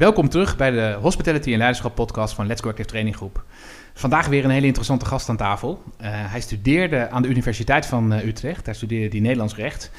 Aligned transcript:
Welkom 0.00 0.28
terug 0.28 0.56
bij 0.56 0.70
de 0.70 0.98
Hospitality 1.00 1.52
en 1.52 1.58
Leiderschap 1.58 1.94
podcast 1.94 2.34
van 2.34 2.46
Let's 2.46 2.60
Go 2.60 2.68
Active 2.68 2.88
Training 2.88 3.16
Groep. 3.16 3.44
Vandaag 3.94 4.26
weer 4.26 4.44
een 4.44 4.50
hele 4.50 4.66
interessante 4.66 5.04
gast 5.04 5.28
aan 5.28 5.36
tafel. 5.36 5.82
Uh, 5.86 6.06
hij 6.10 6.40
studeerde 6.40 7.10
aan 7.10 7.22
de 7.22 7.28
Universiteit 7.28 7.86
van 7.86 8.12
uh, 8.12 8.24
Utrecht. 8.24 8.66
Hij 8.66 8.74
studeerde 8.74 9.08
die 9.08 9.20
Nederlands 9.20 9.54
recht. 9.54 9.90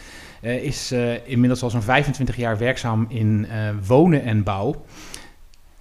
Uh, 0.42 0.64
is 0.64 0.94
inmiddels 1.26 1.64
al 1.64 1.70
zo'n 1.70 1.82
25 1.82 2.36
jaar 2.36 2.58
werkzaam 2.58 3.06
in 3.10 3.48
wonen 3.86 4.24
en 4.24 4.44
bouw. 4.44 4.86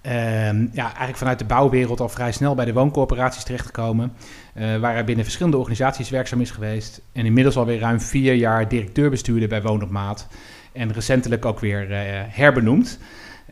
Ehm, 0.01 0.67
ja, 0.73 0.85
eigenlijk 0.85 1.17
vanuit 1.17 1.39
de 1.39 1.45
bouwwereld 1.45 1.99
al 1.99 2.09
vrij 2.09 2.31
snel 2.31 2.55
bij 2.55 2.65
de 2.65 2.73
wooncorporaties 2.73 3.43
terechtgekomen. 3.43 4.13
waar 4.53 4.93
hij 4.93 5.05
binnen 5.05 5.25
verschillende 5.25 5.57
organisaties 5.57 6.09
werkzaam 6.09 6.41
is 6.41 6.51
geweest. 6.51 7.01
En 7.11 7.25
inmiddels 7.25 7.57
alweer 7.57 7.79
ruim 7.79 8.01
vier 8.01 8.33
jaar 8.33 8.67
directeur-bestuurder 8.67 9.49
bij 9.49 9.61
Woon 9.61 9.83
op 9.83 9.89
Maat. 9.89 10.27
En 10.71 10.93
recentelijk 10.93 11.45
ook 11.45 11.59
weer 11.59 11.85
herbenoemd. 12.29 12.99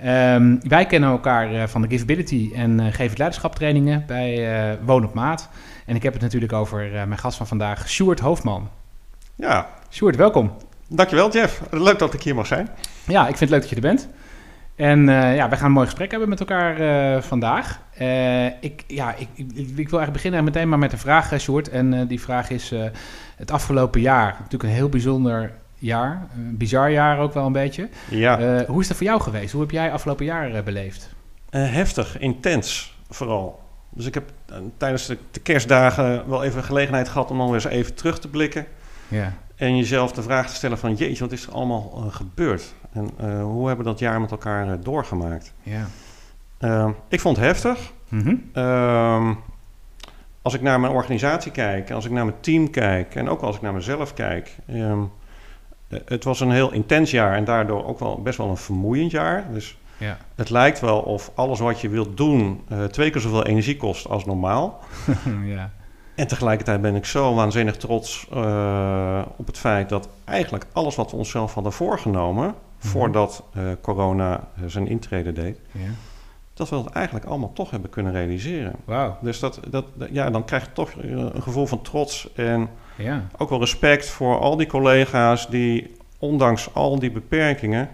Um, 0.05 0.59
wij 0.67 0.85
kennen 0.85 1.09
elkaar 1.09 1.53
uh, 1.53 1.63
van 1.63 1.81
de 1.81 1.87
Giveability 1.87 2.51
en 2.55 2.79
uh, 2.79 2.85
geven 2.85 3.17
leiderschaptrainingen 3.17 4.03
bij 4.07 4.69
uh, 4.71 4.77
Woon 4.85 5.05
op 5.05 5.13
Maat. 5.13 5.49
En 5.85 5.95
ik 5.95 6.03
heb 6.03 6.13
het 6.13 6.21
natuurlijk 6.21 6.53
over 6.53 6.89
mijn 6.91 7.17
gast 7.17 7.37
van 7.37 7.47
vandaag, 7.47 7.89
Sjoerd 7.89 8.19
Hoofdman. 8.19 8.69
Ja. 9.35 9.67
Sjoerd, 9.91 10.15
welkom. 10.15 10.51
Dankjewel 10.87 11.31
Jeff. 11.31 11.61
Leuk 11.71 11.99
dat 11.99 12.13
ik 12.13 12.21
hier 12.21 12.35
mag 12.35 12.47
zijn. 12.47 12.69
Ja, 13.07 13.21
ik 13.21 13.37
vind 13.37 13.39
het 13.39 13.49
leuk 13.49 13.59
dat 13.59 13.69
je 13.69 13.75
er 13.75 13.81
bent. 13.81 14.09
En 14.75 15.05
ja, 15.35 15.49
wij 15.49 15.57
gaan 15.57 15.65
een 15.65 15.71
mooi 15.71 15.85
gesprek 15.85 16.11
hebben 16.11 16.29
met 16.29 16.39
elkaar 16.39 17.23
vandaag. 17.23 17.79
ik, 18.59 18.83
ja, 18.87 19.15
ik, 19.15 19.27
ik, 19.33 19.51
ik, 19.55 19.89
wil 19.89 19.99
eigenlijk 19.99 20.11
beginnen 20.11 20.43
meteen 20.43 20.69
maar 20.69 20.79
met 20.79 20.91
een 20.91 20.97
vraag, 20.97 21.39
Sjoerd. 21.39 21.69
En 21.69 22.07
die 22.07 22.21
vraag 22.21 22.49
is, 22.49 22.73
het 23.35 23.51
afgelopen 23.51 24.01
jaar, 24.01 24.35
natuurlijk 24.37 24.63
een 24.63 24.75
heel 24.75 24.89
bijzonder 24.89 25.51
jaar. 25.79 26.27
Een 26.35 26.57
bizar 26.57 26.91
jaar 26.91 27.19
ook 27.19 27.33
wel 27.33 27.45
een 27.45 27.51
beetje. 27.51 27.89
Ja. 28.09 28.59
Uh, 28.59 28.67
hoe 28.67 28.81
is 28.81 28.87
dat 28.87 28.97
voor 28.97 29.05
jou 29.05 29.21
geweest? 29.21 29.51
Hoe 29.51 29.61
heb 29.61 29.71
jij 29.71 29.91
afgelopen 29.91 30.25
jaar 30.25 30.51
uh, 30.51 30.61
beleefd? 30.61 31.09
Uh, 31.51 31.71
heftig, 31.71 32.19
intens 32.19 32.97
vooral. 33.09 33.59
Dus 33.89 34.05
ik 34.05 34.13
heb 34.13 34.31
tijdens 34.77 35.05
de, 35.05 35.17
de, 35.31 35.39
kerstdagen 35.39 36.29
wel 36.29 36.43
even 36.43 36.63
gelegenheid 36.63 37.09
gehad 37.09 37.31
om 37.31 37.37
dan 37.37 37.45
weer 37.45 37.55
eens 37.55 37.65
even 37.65 37.95
terug 37.95 38.19
te 38.19 38.27
blikken. 38.27 38.65
Ja. 39.07 39.33
En 39.55 39.77
jezelf 39.77 40.11
de 40.11 40.21
vraag 40.21 40.49
te 40.49 40.55
stellen 40.55 40.77
van 40.77 40.95
jeetje, 40.95 41.23
wat 41.23 41.31
is 41.31 41.45
er 41.45 41.53
allemaal 41.53 41.89
gebeurd? 42.09 42.73
En 42.91 43.09
hoe 43.41 43.67
hebben 43.67 43.85
we 43.85 43.91
dat 43.91 43.99
jaar 43.99 44.21
met 44.21 44.31
elkaar 44.31 44.81
doorgemaakt? 44.81 45.53
Ja. 45.63 46.93
ik 47.07 47.19
vond 47.19 47.37
het 47.37 47.45
heftig. 47.45 47.93
Mm 48.09 48.41
-hmm. 48.53 49.37
als 50.41 50.53
ik 50.53 50.61
naar 50.61 50.79
mijn 50.79 50.93
organisatie 50.93 51.51
kijk, 51.51 51.91
als 51.91 52.05
ik 52.05 52.11
naar 52.11 52.25
mijn 52.25 52.39
team 52.39 52.69
kijk 52.69 53.15
en 53.15 53.29
ook 53.29 53.41
als 53.41 53.55
ik 53.55 53.61
naar 53.61 53.73
mezelf 53.73 54.13
kijk... 54.13 54.55
Um, 54.69 54.75
eh, 54.75 55.03
het 55.89 56.23
was 56.23 56.39
een 56.39 56.51
heel 56.51 56.71
intens 56.71 57.11
jaar 57.11 57.35
en 57.35 57.43
daardoor 57.43 57.85
ook 57.85 57.99
wel 57.99 58.21
best 58.21 58.37
wel 58.37 58.49
een 58.49 58.57
vermoeiend 58.57 59.11
jaar. 59.11 59.45
Dus 59.53 59.77
ja. 59.97 60.17
het 60.35 60.49
lijkt 60.49 60.79
wel 60.79 60.99
of 60.99 61.31
alles 61.35 61.59
wat 61.59 61.81
je 61.81 61.89
wilt 61.89 62.17
doen 62.17 62.61
uh, 62.71 62.83
twee 62.83 63.09
keer 63.09 63.21
zoveel 63.21 63.45
energie 63.45 63.77
kost 63.77 64.07
als 64.07 64.25
normaal. 64.25 64.79
ja. 65.45 65.71
En 66.15 66.27
tegelijkertijd 66.27 66.81
ben 66.81 66.95
ik 66.95 67.05
zo 67.05 67.33
waanzinnig 67.33 67.77
trots 67.77 68.27
uh, 68.33 69.21
op 69.35 69.47
het 69.47 69.57
feit 69.57 69.89
dat 69.89 70.09
eigenlijk 70.25 70.65
alles 70.73 70.95
wat 70.95 71.11
we 71.11 71.17
onszelf 71.17 71.53
hadden 71.53 71.73
voorgenomen, 71.73 72.45
mm 72.45 72.53
-hmm. 72.79 72.89
voordat 72.89 73.43
corona 73.81 74.47
zijn 74.65 74.87
intrede 74.87 75.31
deed, 75.31 75.59
ja. 75.71 75.89
dat 76.53 76.69
we 76.69 76.75
dat 76.75 76.89
eigenlijk 76.89 77.25
allemaal 77.25 77.53
toch 77.53 77.71
hebben 77.71 77.89
kunnen 77.89 78.11
realiseren. 78.11 78.75
Dus 79.21 79.39
dat, 79.39 79.59
dat, 79.69 79.85
ja, 80.11 80.29
dan 80.29 80.45
krijg 80.45 80.65
je 80.65 80.71
toch 80.71 80.91
een 80.95 81.41
gevoel 81.41 81.65
van 81.65 81.81
trots 81.81 82.33
en 82.33 82.69
ja. 82.99 83.27
ook 83.37 83.49
wel 83.49 83.59
respect 83.59 84.09
voor 84.09 84.39
al 84.39 84.55
die 84.57 84.67
collega's 84.67 85.49
die 85.49 85.95
ondanks 86.19 86.73
al 86.73 86.99
die 86.99 87.11
beperkingen, 87.11 87.89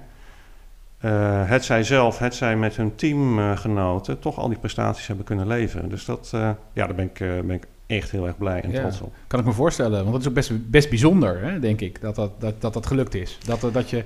uh, 1.01 1.49
het 1.49 1.65
zij 1.65 1.83
zelf, 1.83 2.19
het 2.19 2.35
zij 2.35 2.55
met 2.55 2.75
hun 2.75 2.95
teamgenoten, 2.95 4.19
toch 4.19 4.37
al 4.37 4.47
die 4.47 4.57
prestaties 4.57 5.07
hebben 5.07 5.25
kunnen 5.25 5.47
leveren. 5.47 5.89
Dus 5.89 6.05
dat, 6.05 6.31
uh, 6.35 6.41
ja, 6.73 6.85
daar 6.85 6.95
ben 6.95 7.05
ik, 7.05 7.19
uh, 7.19 7.29
ben 7.41 7.55
ik 7.55 7.65
echt 7.87 8.11
heel 8.11 8.25
erg 8.27 8.37
blij 8.37 8.61
en 8.61 8.71
ja, 8.71 8.79
trots 8.79 9.01
op. 9.01 9.13
Kan 9.27 9.39
ik 9.39 9.45
me 9.45 9.51
voorstellen, 9.51 9.99
want 9.99 10.11
dat 10.11 10.21
is 10.21 10.27
ook 10.27 10.33
best, 10.33 10.69
best 10.69 10.89
bijzonder, 10.89 11.43
hè, 11.43 11.59
denk 11.59 11.81
ik, 11.81 12.01
dat 12.01 12.15
dat, 12.15 12.31
dat, 12.41 12.61
dat 12.61 12.73
dat 12.73 12.85
gelukt 12.85 13.15
is. 13.15 13.37
Dat, 13.45 13.73
dat 13.73 13.89
je... 13.89 14.03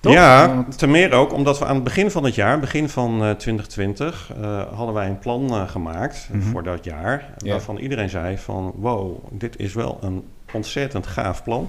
Toch? 0.00 0.12
Ja, 0.12 0.64
ten 0.76 0.90
meer 0.90 1.12
ook 1.12 1.32
omdat 1.32 1.58
we 1.58 1.64
aan 1.64 1.74
het 1.74 1.84
begin 1.84 2.10
van 2.10 2.24
het 2.24 2.34
jaar, 2.34 2.60
begin 2.60 2.88
van 2.88 3.18
2020, 3.18 4.30
hadden 4.74 4.94
wij 4.94 5.08
een 5.08 5.18
plan 5.18 5.68
gemaakt 5.68 6.28
Mhm. 6.32 6.42
voor 6.42 6.62
dat 6.62 6.84
jaar. 6.84 7.34
Ja. 7.36 7.50
Waarvan 7.50 7.76
iedereen 7.76 8.08
zei 8.08 8.38
van, 8.38 8.72
wow, 8.76 9.24
dit 9.30 9.58
is 9.58 9.74
wel 9.74 9.98
een 10.00 10.24
ontzettend 10.52 11.06
gaaf 11.06 11.42
plan. 11.42 11.68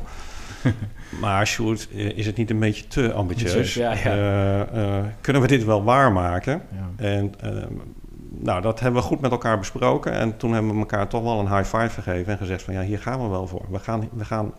maar 1.22 1.48
Sjoerd, 1.48 1.88
eh, 1.92 2.18
is 2.18 2.26
het 2.26 2.38
niet 2.38 2.50
een 2.50 2.60
beetje 2.60 2.88
te 2.88 3.14
ambitieus? 3.14 3.74
Ja, 3.74 3.92
ja. 3.92 3.98
Eh, 3.98 4.62
eh, 4.62 5.06
kunnen 5.22 5.42
we 5.42 5.48
dit 5.48 5.66
wel 5.66 5.84
waarmaken? 5.84 6.62
Ja. 6.72 7.06
En 7.06 7.34
eh, 7.40 7.52
nou, 8.30 8.62
dat 8.62 8.80
hebben 8.80 9.02
we 9.02 9.08
goed 9.08 9.22
met 9.22 9.32
elkaar 9.32 9.58
besproken. 9.58 10.12
En 10.12 10.38
toen 10.38 10.54
hebben 10.54 10.72
we 10.72 10.78
elkaar 10.78 11.08
toch 11.08 11.24
wel 11.24 11.40
een 11.40 11.56
high 11.56 11.78
five 11.78 12.02
gegeven 12.02 12.32
en 12.32 12.38
gezegd 12.38 12.64
van 12.64 12.74
ja, 12.74 12.82
hier 12.82 13.00
gaan 13.00 13.22
we 13.22 13.28
wel 13.28 13.48
voor. 13.48 13.66
We 13.70 13.80
gaan, 13.80 14.10
we 14.12 14.26
gaan 14.26 14.54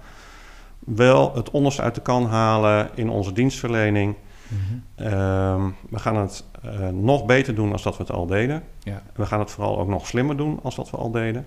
wel 0.79 1.35
het 1.35 1.51
onderste 1.51 1.83
uit 1.83 1.95
de 1.95 2.01
kan 2.01 2.27
halen 2.27 2.91
in 2.95 3.09
onze 3.09 3.33
dienstverlening. 3.33 4.15
Mhm. 4.49 5.07
Ehm, 5.09 5.71
we 5.91 5.99
gaan 5.99 6.17
het 6.17 6.45
nog 6.93 7.27
beter 7.27 7.55
doen 7.55 7.73
als 7.73 7.83
dat 7.83 7.97
we 7.97 8.03
het 8.03 8.13
al 8.13 8.27
deden. 8.27 8.63
Ja. 8.79 9.03
We 9.15 9.27
gaan 9.27 9.41
het 9.41 9.51
vooral 9.51 9.79
ook 9.79 9.89
nog 9.89 10.07
slimmer 10.07 10.37
doen 10.37 10.61
als 10.63 10.75
dat 10.75 10.91
we 10.91 10.97
al 10.97 11.11
deden. 11.11 11.47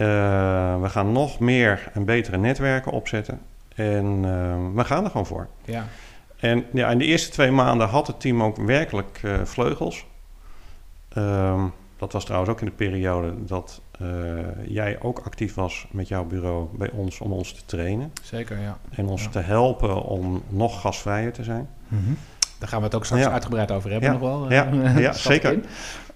Eh, 0.00 0.06
we 0.80 0.88
gaan 0.88 1.12
nog 1.12 1.38
meer 1.38 1.90
en 1.92 2.04
betere 2.04 2.36
netwerken 2.36 2.92
opzetten. 2.92 3.40
En 3.74 4.04
eh, 4.24 4.74
we 4.74 4.84
gaan 4.84 5.04
er 5.04 5.10
gewoon 5.10 5.26
voor. 5.26 5.46
Ja. 5.64 5.84
En 6.36 6.64
ja, 6.72 6.88
in 6.90 6.98
de 6.98 7.04
eerste 7.04 7.30
twee 7.30 7.50
maanden 7.50 7.88
had 7.88 8.06
het 8.06 8.20
team 8.20 8.42
ook 8.42 8.56
werkelijk 8.56 9.20
eh, 9.22 9.32
vleugels. 9.44 10.06
Ehm, 11.08 11.60
dat 11.96 12.12
was 12.12 12.24
trouwens 12.24 12.50
ook 12.52 12.60
in 12.60 12.66
de 12.66 12.72
periode 12.72 13.44
dat 13.44 13.80
jij 14.64 14.96
ook 15.00 15.18
actief 15.24 15.54
was 15.54 15.86
met 15.90 16.08
jouw 16.08 16.24
bureau 16.24 16.66
bij 16.78 16.90
ons 16.90 17.20
om 17.20 17.32
ons 17.32 17.52
te 17.52 17.64
trainen. 17.64 18.12
Zeker, 18.22 18.58
ja. 18.60 18.78
En 18.94 19.06
ons 19.06 19.22
Ja. 19.22 19.28
te 19.28 19.38
helpen 19.38 20.02
om 20.02 20.42
nog 20.48 20.80
gasvrijer 20.80 21.32
te 21.32 21.44
zijn. 21.44 21.68
Mhm. 21.88 22.02
Daar 22.58 22.68
gaan 22.68 22.78
we 22.78 22.84
het 22.84 22.94
ook 22.94 23.04
straks 23.04 23.22
Ja. 23.22 23.30
uitgebreid 23.30 23.70
over 23.70 23.90
hebben 23.90 24.12
Ja. 24.12 24.18
nog 24.18 24.28
wel. 24.28 24.50
Ja. 24.98 25.12
zeker. 25.32 25.58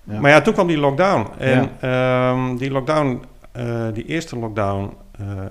Maar 0.04 0.30
ja, 0.30 0.40
toen 0.40 0.52
kwam 0.54 0.66
die 0.66 0.78
lockdown. 0.78 1.28
En 1.38 1.70
ehm, 1.80 2.56
die 2.56 2.70
lockdown, 2.70 3.22
eh, 3.54 3.86
die 3.92 4.04
eerste 4.04 4.38
lockdown, 4.38 4.96
eh, 5.18 5.44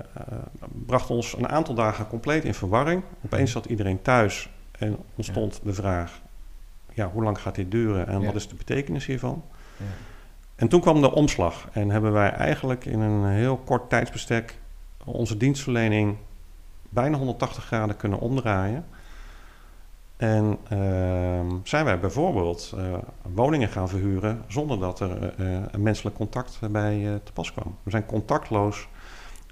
bracht 0.86 1.10
ons 1.10 1.36
een 1.36 1.48
aantal 1.48 1.74
dagen 1.74 2.06
compleet 2.06 2.44
in 2.44 2.54
verwarring. 2.54 3.02
Opeens 3.24 3.50
zat 3.52 3.64
iedereen 3.64 4.02
thuis 4.02 4.50
en 4.78 4.96
ontstond 5.16 5.60
de 5.62 5.72
vraag: 5.72 6.20
ja, 6.92 7.10
hoe 7.10 7.22
lang 7.22 7.40
gaat 7.40 7.54
dit 7.54 7.70
duren 7.70 8.06
en 8.06 8.20
Ja. 8.20 8.26
wat 8.26 8.34
is 8.34 8.48
de 8.48 8.54
betekenis 8.54 9.06
hiervan? 9.06 9.42
Ja. 9.76 9.84
En 10.56 10.68
toen 10.68 10.80
kwam 10.80 11.00
de 11.00 11.12
omslag 11.12 11.68
en 11.72 11.90
hebben 11.90 12.12
wij 12.12 12.30
eigenlijk 12.30 12.84
in 12.84 13.00
een 13.00 13.26
heel 13.26 13.56
kort 13.56 13.88
tijdsbestek 13.90 14.58
onze 15.04 15.36
dienstverlening 15.36 16.16
bijna 16.88 17.16
180 17.16 17.64
graden 17.64 17.96
kunnen 17.96 18.18
omdraaien. 18.18 18.84
En 20.24 20.58
ehm, 20.68 21.46
zijn 21.62 21.84
wij 21.84 21.98
bijvoorbeeld 22.00 22.72
eh, 22.76 22.82
woningen 23.34 23.68
gaan 23.68 23.88
verhuren 23.88 24.42
zonder 24.48 24.78
dat 24.78 25.00
er 25.00 25.10
eh, 25.38 25.46
een 25.70 25.82
menselijk 25.82 26.16
contact 26.16 26.58
bij 26.70 27.06
eh, 27.06 27.14
te 27.24 27.32
pas 27.32 27.52
kwam. 27.52 27.76
We 27.82 27.90
zijn 27.90 28.06
contactloos 28.06 28.88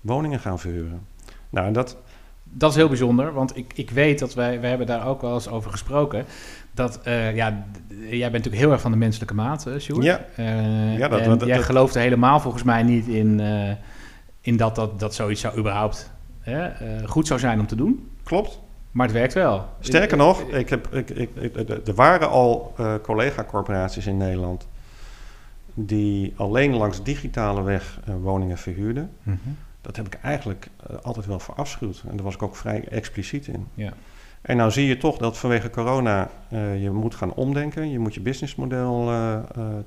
woningen 0.03 0.41
gaan 0.41 0.59
verhuren. 0.59 1.06
Nou, 1.50 1.72
dat, 1.72 1.97
Dat 2.44 2.71
is 2.71 2.77
heel 2.77 2.88
bijzonder, 2.88 3.33
want 3.33 3.56
ik, 3.56 3.72
ik 3.75 3.91
weet 3.91 4.19
dat 4.19 4.34
wij, 4.34 4.60
wij 4.60 4.69
hebben 4.69 4.87
daar 4.87 5.06
ook 5.06 5.21
wel 5.21 5.34
eens 5.34 5.49
over 5.49 5.71
gesproken. 5.71 6.25
Dat, 6.75 7.00
eh, 7.03 7.34
ja, 7.37 7.65
jij 7.89 8.19
bent 8.19 8.33
natuurlijk 8.33 8.62
heel 8.62 8.72
erg 8.72 8.81
van 8.81 8.91
de 8.91 8.97
menselijke 8.97 9.34
maat, 9.34 9.66
eh, 9.66 9.78
Sjoerd. 9.78 10.04
Ja. 10.04 10.21
Eh, 10.37 10.99
Ja, 10.99 11.09
dat- 11.09 11.21
en 11.21 11.28
dat- 11.39 11.47
jij 11.49 11.56
dat- 11.56 11.65
geloofde 11.66 11.99
helemaal 12.00 12.41
volgens 12.41 12.62
mij 12.62 12.83
niet 12.83 13.06
in, 13.06 13.41
eh, 13.41 13.71
in 14.41 14.57
dat, 14.57 14.75
dat 14.75 15.01
dat 15.01 15.15
zoiets 15.15 15.41
zou 15.41 15.59
überhaupt 15.59 16.10
eh, 16.42 16.66
goed 17.07 17.27
zou 17.27 17.41
zijn 17.41 17.60
om 17.60 17.66
te 17.66 17.77
doen. 17.77 18.10
klopt. 18.22 18.60
Maar 18.92 19.06
het 19.06 19.15
werkt 19.16 19.34
wel. 19.34 19.65
Sterker 19.80 20.16
nog, 20.16 20.41
ik 20.41 20.68
heb, 20.68 20.94
ik, 20.94 21.10
ik, 21.10 21.30
ik- 21.36 21.86
er 21.89 21.94
waren 21.94 22.30
al 22.30 22.74
eh, 22.77 22.94
collega-corporaties 23.03 24.06
in 24.06 24.16
Nederland 24.16 24.66
die 25.74 26.33
alleen 26.36 26.74
langs 26.77 27.03
digitale 27.03 27.62
weg 27.62 28.00
eh, 28.04 28.15
woningen 28.22 28.59
verhuurden. 28.59 29.10
Mhm. 29.22 29.36
Dat 29.80 29.97
heb 29.97 30.06
ik 30.06 30.15
eigenlijk 30.22 30.68
eh, 30.91 30.97
altijd 31.03 31.27
wel 31.27 31.39
verafschuwd. 31.39 32.03
En 32.09 32.16
daar 32.16 32.24
was 32.24 32.34
ik 32.34 32.42
ook 32.42 32.56
vrij 32.56 32.84
expliciet 32.89 33.47
in. 33.47 33.66
Ja. 33.74 33.92
En 34.42 34.56
nou 34.56 34.71
zie 34.71 34.86
je 34.86 34.97
toch 34.97 35.16
dat 35.16 35.39
vanwege 35.39 35.71
corona 35.71 36.28
je 36.80 36.91
moet 36.92 37.15
gaan 37.15 37.34
omdenken. 37.34 37.91
Je 37.91 37.98
moet 37.98 38.15
je 38.15 38.21
businessmodel 38.21 39.10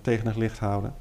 tegen 0.02 0.28
het 0.28 0.36
licht 0.36 0.60
houden. 0.60 0.94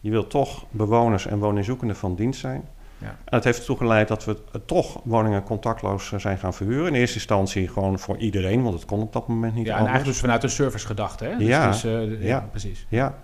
Je 0.00 0.10
wilt 0.10 0.30
toch 0.30 0.64
bewoners 0.70 1.26
en 1.26 1.38
woningzoekenden 1.38 1.96
van 1.96 2.14
dienst 2.14 2.40
zijn. 2.40 2.62
Ja. 3.04 3.10
En 3.10 3.16
dat 3.24 3.44
heeft 3.44 3.58
ertoe 3.58 3.76
geleid 3.76 4.08
dat 4.08 4.24
we 4.24 4.36
eh, 4.52 4.60
toch 4.66 5.00
woningen 5.04 5.42
contactloos 5.42 6.12
eh, 6.12 6.18
zijn 6.18 6.38
gaan 6.38 6.54
verhuren. 6.54 6.86
In 6.86 6.94
eerste 6.94 7.14
instantie 7.16 7.68
gewoon 7.68 7.98
voor 7.98 8.16
iedereen, 8.16 8.62
want 8.62 8.74
het 8.74 8.84
kon 8.84 9.00
op 9.00 9.12
dat 9.12 9.28
moment 9.28 9.54
niet 9.54 9.66
Ja, 9.66 9.72
en 9.72 9.78
anders. 9.78 9.92
eigenlijk 9.94 10.14
dus 10.14 10.20
vanuit 10.20 10.42
een 10.42 10.50
service 10.64 10.86
gedachte. 10.86 11.24
Hè? 11.24 11.36
Dus, 11.36 11.46
Ja. 11.46 11.66
dus, 11.70 11.82
ja, 11.82 12.06
Ja. 12.20 12.48
precies. 12.50 12.86
Ja. 12.88 13.14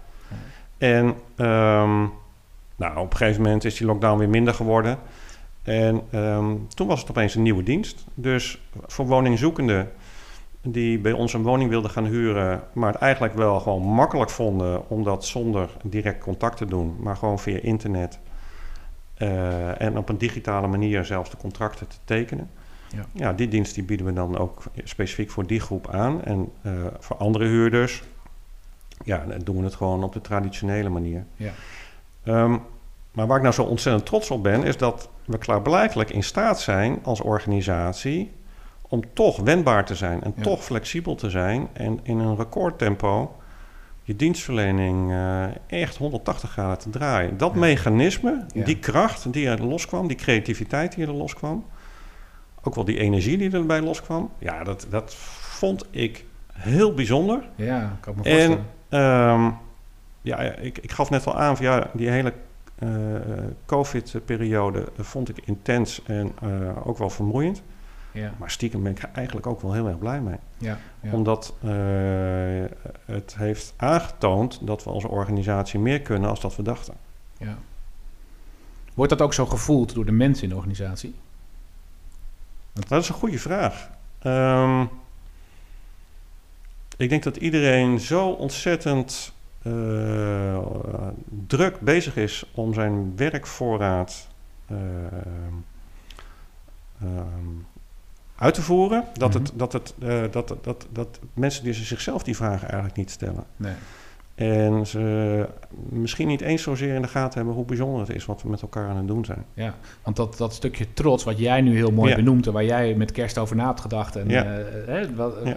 En 0.79 1.15
ehm, 1.37 1.99
nou, 2.77 2.97
op 2.99 3.11
een 3.11 3.17
gegeven 3.17 3.43
moment 3.43 3.65
is 3.65 3.77
die 3.77 3.87
lockdown 3.87 4.19
weer 4.19 4.29
minder 4.29 4.55
geworden. 4.55 4.99
En 5.63 6.01
ehm, 6.11 6.55
toen 6.75 6.87
was 6.87 7.01
het 7.01 7.11
opeens 7.11 7.35
een 7.35 7.43
nieuwe 7.43 7.63
dienst. 7.63 8.05
Dus 8.15 8.61
voor 8.87 9.07
woningzoekenden 9.07 9.91
die 10.63 10.99
bij 10.99 11.13
ons 11.13 11.33
een 11.33 11.43
woning 11.43 11.71
wilden 11.71 11.91
gaan 11.91 12.05
huren, 12.05 12.63
maar 12.73 12.93
het 12.93 13.01
eigenlijk 13.03 13.35
wel 13.35 13.61
gewoon 13.61 13.83
makkelijk 13.83 14.31
vonden 14.31 14.89
om 14.89 15.05
dat 15.05 15.25
zonder 15.25 15.69
direct 15.83 16.23
contact 16.23 16.57
te 16.57 16.67
doen, 16.67 16.97
maar 17.01 17.17
gewoon 17.17 17.39
via 17.39 17.59
internet 17.63 18.19
eh, 19.21 19.81
en 19.81 19.99
op 19.99 20.09
een 20.09 20.19
digitale 20.19 20.67
manier 20.67 21.05
zelfs 21.05 21.31
de 21.31 21.37
contracten 21.37 21.89
te 21.89 21.97
tekenen. 22.05 22.51
Ja. 22.89 23.05
ja, 23.13 23.33
die 23.33 23.49
dienst 23.49 23.75
die 23.75 23.85
bieden 23.85 24.07
we 24.07 24.13
dan 24.13 24.39
ook 24.39 24.63
specifiek 24.85 25.31
voor 25.31 25.47
die 25.47 25.61
groep 25.61 25.89
aan. 25.89 26.25
En 26.25 26.53
eh, 26.63 26.73
voor 26.99 27.17
andere 27.17 27.45
huurders, 27.45 28.03
ja, 29.05 29.25
dan 29.29 29.39
doen 29.39 29.57
we 29.57 29.65
het 29.65 29.75
gewoon 29.75 30.05
op 30.05 30.13
de 30.13 30.21
traditionele 30.21 30.89
manier. 30.89 31.25
Ja. 31.37 31.53
Ehm, 32.25 32.57
maar 33.13 33.27
waar 33.27 33.37
ik 33.37 33.43
nou 33.43 33.55
zo 33.55 33.63
ontzettend 33.63 34.07
trots 34.07 34.31
op 34.31 34.43
ben, 34.43 34.65
is 34.65 34.77
dat 34.77 35.09
we 35.25 35.39
klaarblijkelijk 35.39 36.11
in 36.11 36.23
staat 36.23 36.61
zijn 36.61 36.99
als 37.03 37.21
organisatie 37.21 38.33
om 38.89 39.03
toch 39.13 39.37
wendbaar 39.37 39.85
te 39.85 39.95
zijn 39.95 40.23
en 40.23 40.35
toch 40.43 40.65
flexibel 40.65 41.15
te 41.15 41.31
zijn 41.31 41.69
en 41.73 42.01
in 42.03 42.19
een 42.19 42.37
recordtempo 42.37 43.40
je 44.11 44.17
dienstverlening 44.17 45.11
uh, 45.11 45.45
echt 45.67 45.97
180 45.97 46.51
graden 46.51 46.79
te 46.79 46.91
draaien. 46.91 47.37
Dat 47.37 47.55
mechanisme, 47.55 48.45
die 48.55 48.79
kracht 48.79 49.33
die 49.33 49.49
er 49.49 49.65
loskwam, 49.65 50.09
die 50.09 50.17
creativiteit 50.17 50.95
die 50.95 51.07
er 51.07 51.13
loskwam, 51.13 51.65
ook 52.63 52.75
wel 52.75 52.85
die 52.85 52.99
energie 52.99 53.39
die 53.39 53.51
erbij 53.51 53.81
loskwam, 53.81 54.31
ja, 54.39 54.65
dat, 54.65 54.87
dat 54.91 55.15
vond 55.15 55.87
ik 55.91 56.25
heel 56.53 56.95
bijzonder. 56.95 57.49
Ja, 57.55 57.97
kan 58.01 58.15
me 58.17 58.23
voorstellen. 58.23 58.67
En 58.89 59.01
um, 59.01 59.57
ja, 60.23 60.39
ik, 60.39 60.79
ik 60.79 60.93
gaf 60.93 61.11
net 61.11 61.27
al 61.27 61.39
aan 61.39 61.57
van 61.57 61.67
ja, 61.67 61.91
die 61.93 62.09
hele 62.09 62.33
uh, 62.79 62.91
COVID-periode 63.67 64.85
vond 64.99 65.29
ik 65.29 65.37
intens 65.45 66.03
en 66.05 66.33
uh, 66.45 66.87
ook 66.87 66.99
wel 66.99 67.11
vermoeiend. 67.11 67.63
Ja. 68.13 68.33
Maar 68.39 68.51
stiekem 68.51 68.83
ben 68.83 68.93
ik 68.93 69.03
eigenlijk 69.03 69.47
ook 69.47 69.61
wel 69.61 69.73
heel 69.73 69.87
erg 69.87 69.99
blij 69.99 70.21
mee. 70.21 70.37
Ja, 70.59 70.79
ja. 71.01 71.13
Omdat 71.13 71.55
uh, 71.65 71.73
het 73.05 73.37
heeft 73.37 73.75
aangetoond 73.77 74.67
dat 74.67 74.85
we 74.85 74.91
als 74.91 75.05
organisatie 75.05 75.81
meer 75.81 76.01
kunnen 76.01 76.31
als 76.31 76.41
dat 76.41 76.57
we 76.57 76.63
dachten. 76.63 76.95
Ja. 77.39 77.59
Wordt 78.95 79.11
dat 79.13 79.23
ook 79.23 79.35
zo 79.35 79.47
gevoeld 79.47 79.95
door 79.95 80.05
de 80.05 80.13
mensen 80.13 80.43
in 80.43 80.49
de 80.49 80.57
organisatie? 80.57 81.15
Dat 82.73 83.03
is 83.03 83.09
een 83.09 83.15
goede 83.15 83.39
vraag. 83.39 83.91
Um, 84.23 84.89
ik 86.97 87.09
denk 87.09 87.23
dat 87.23 87.37
iedereen 87.37 88.01
zo 88.01 88.29
ontzettend 88.29 89.33
uh, 89.63 90.59
druk 91.47 91.81
bezig 91.81 92.17
is 92.17 92.51
om 92.55 92.75
zijn 92.75 93.17
werkvoorraad 93.17 94.29
uh, 94.71 94.79
uit 98.41 98.55
te 98.55 98.63
voeren. 98.63 99.05
Dat, 99.13 99.35
het, 99.35 99.49
mhm. 99.49 99.59
dat, 99.59 99.73
het, 99.73 99.95
uh, 100.03 100.23
dat, 100.31 100.55
dat, 100.63 100.87
dat 100.93 101.21
mensen 101.35 101.65
die 101.65 101.73
zichzelf 101.73 102.23
die 102.23 102.37
vragen 102.37 102.69
eigenlijk 102.69 102.97
niet 102.97 103.11
stellen. 103.11 103.45
Nee. 103.57 103.73
En 104.35 104.87
ze 104.87 105.47
misschien 105.89 106.29
niet 106.29 106.41
eens 106.41 106.63
zozeer 106.63 106.95
in 106.95 107.03
de 107.03 107.09
gaten 107.09 107.37
hebben 107.37 107.55
hoe 107.55 107.65
bijzonder 107.65 108.01
het 108.01 108.17
is 108.17 108.25
wat 108.25 108.43
we 108.43 108.49
met 108.49 108.63
elkaar 108.63 108.89
aan 108.89 108.97
het 108.97 109.07
doen 109.07 109.25
zijn. 109.25 109.45
Ja, 109.55 109.75
want 110.03 110.17
dat, 110.17 110.37
dat 110.37 110.55
stukje 110.55 110.93
trots 110.93 111.25
wat 111.25 111.39
jij 111.39 111.61
nu 111.61 111.77
heel 111.77 111.91
mooi 111.91 112.15
benoemt 112.15 112.47
en 112.47 112.53
waar 112.53 112.65
jij 112.65 112.95
met 112.95 113.13
kerst 113.13 113.39
over 113.39 113.57
na 113.57 113.67
hebt 113.67 113.81
gedacht. 113.81 114.17
En, 114.17 114.29
ja. 114.29 114.59
uh, 114.89 115.07
wat, 115.17 115.35
ja. 115.45 115.57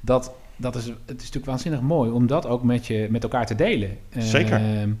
dat, 0.00 0.32
dat 0.56 0.74
is, 0.74 0.84
het 0.84 0.96
is 1.06 1.14
natuurlijk 1.16 1.46
waanzinnig 1.46 1.80
mooi 1.80 2.10
om 2.10 2.26
dat 2.26 2.46
ook 2.46 2.62
met, 2.62 2.86
je, 2.86 3.06
met 3.10 3.22
elkaar 3.22 3.46
te 3.46 3.54
delen. 3.54 3.98
Zeker. 4.16 4.60
Uh, 4.60 4.92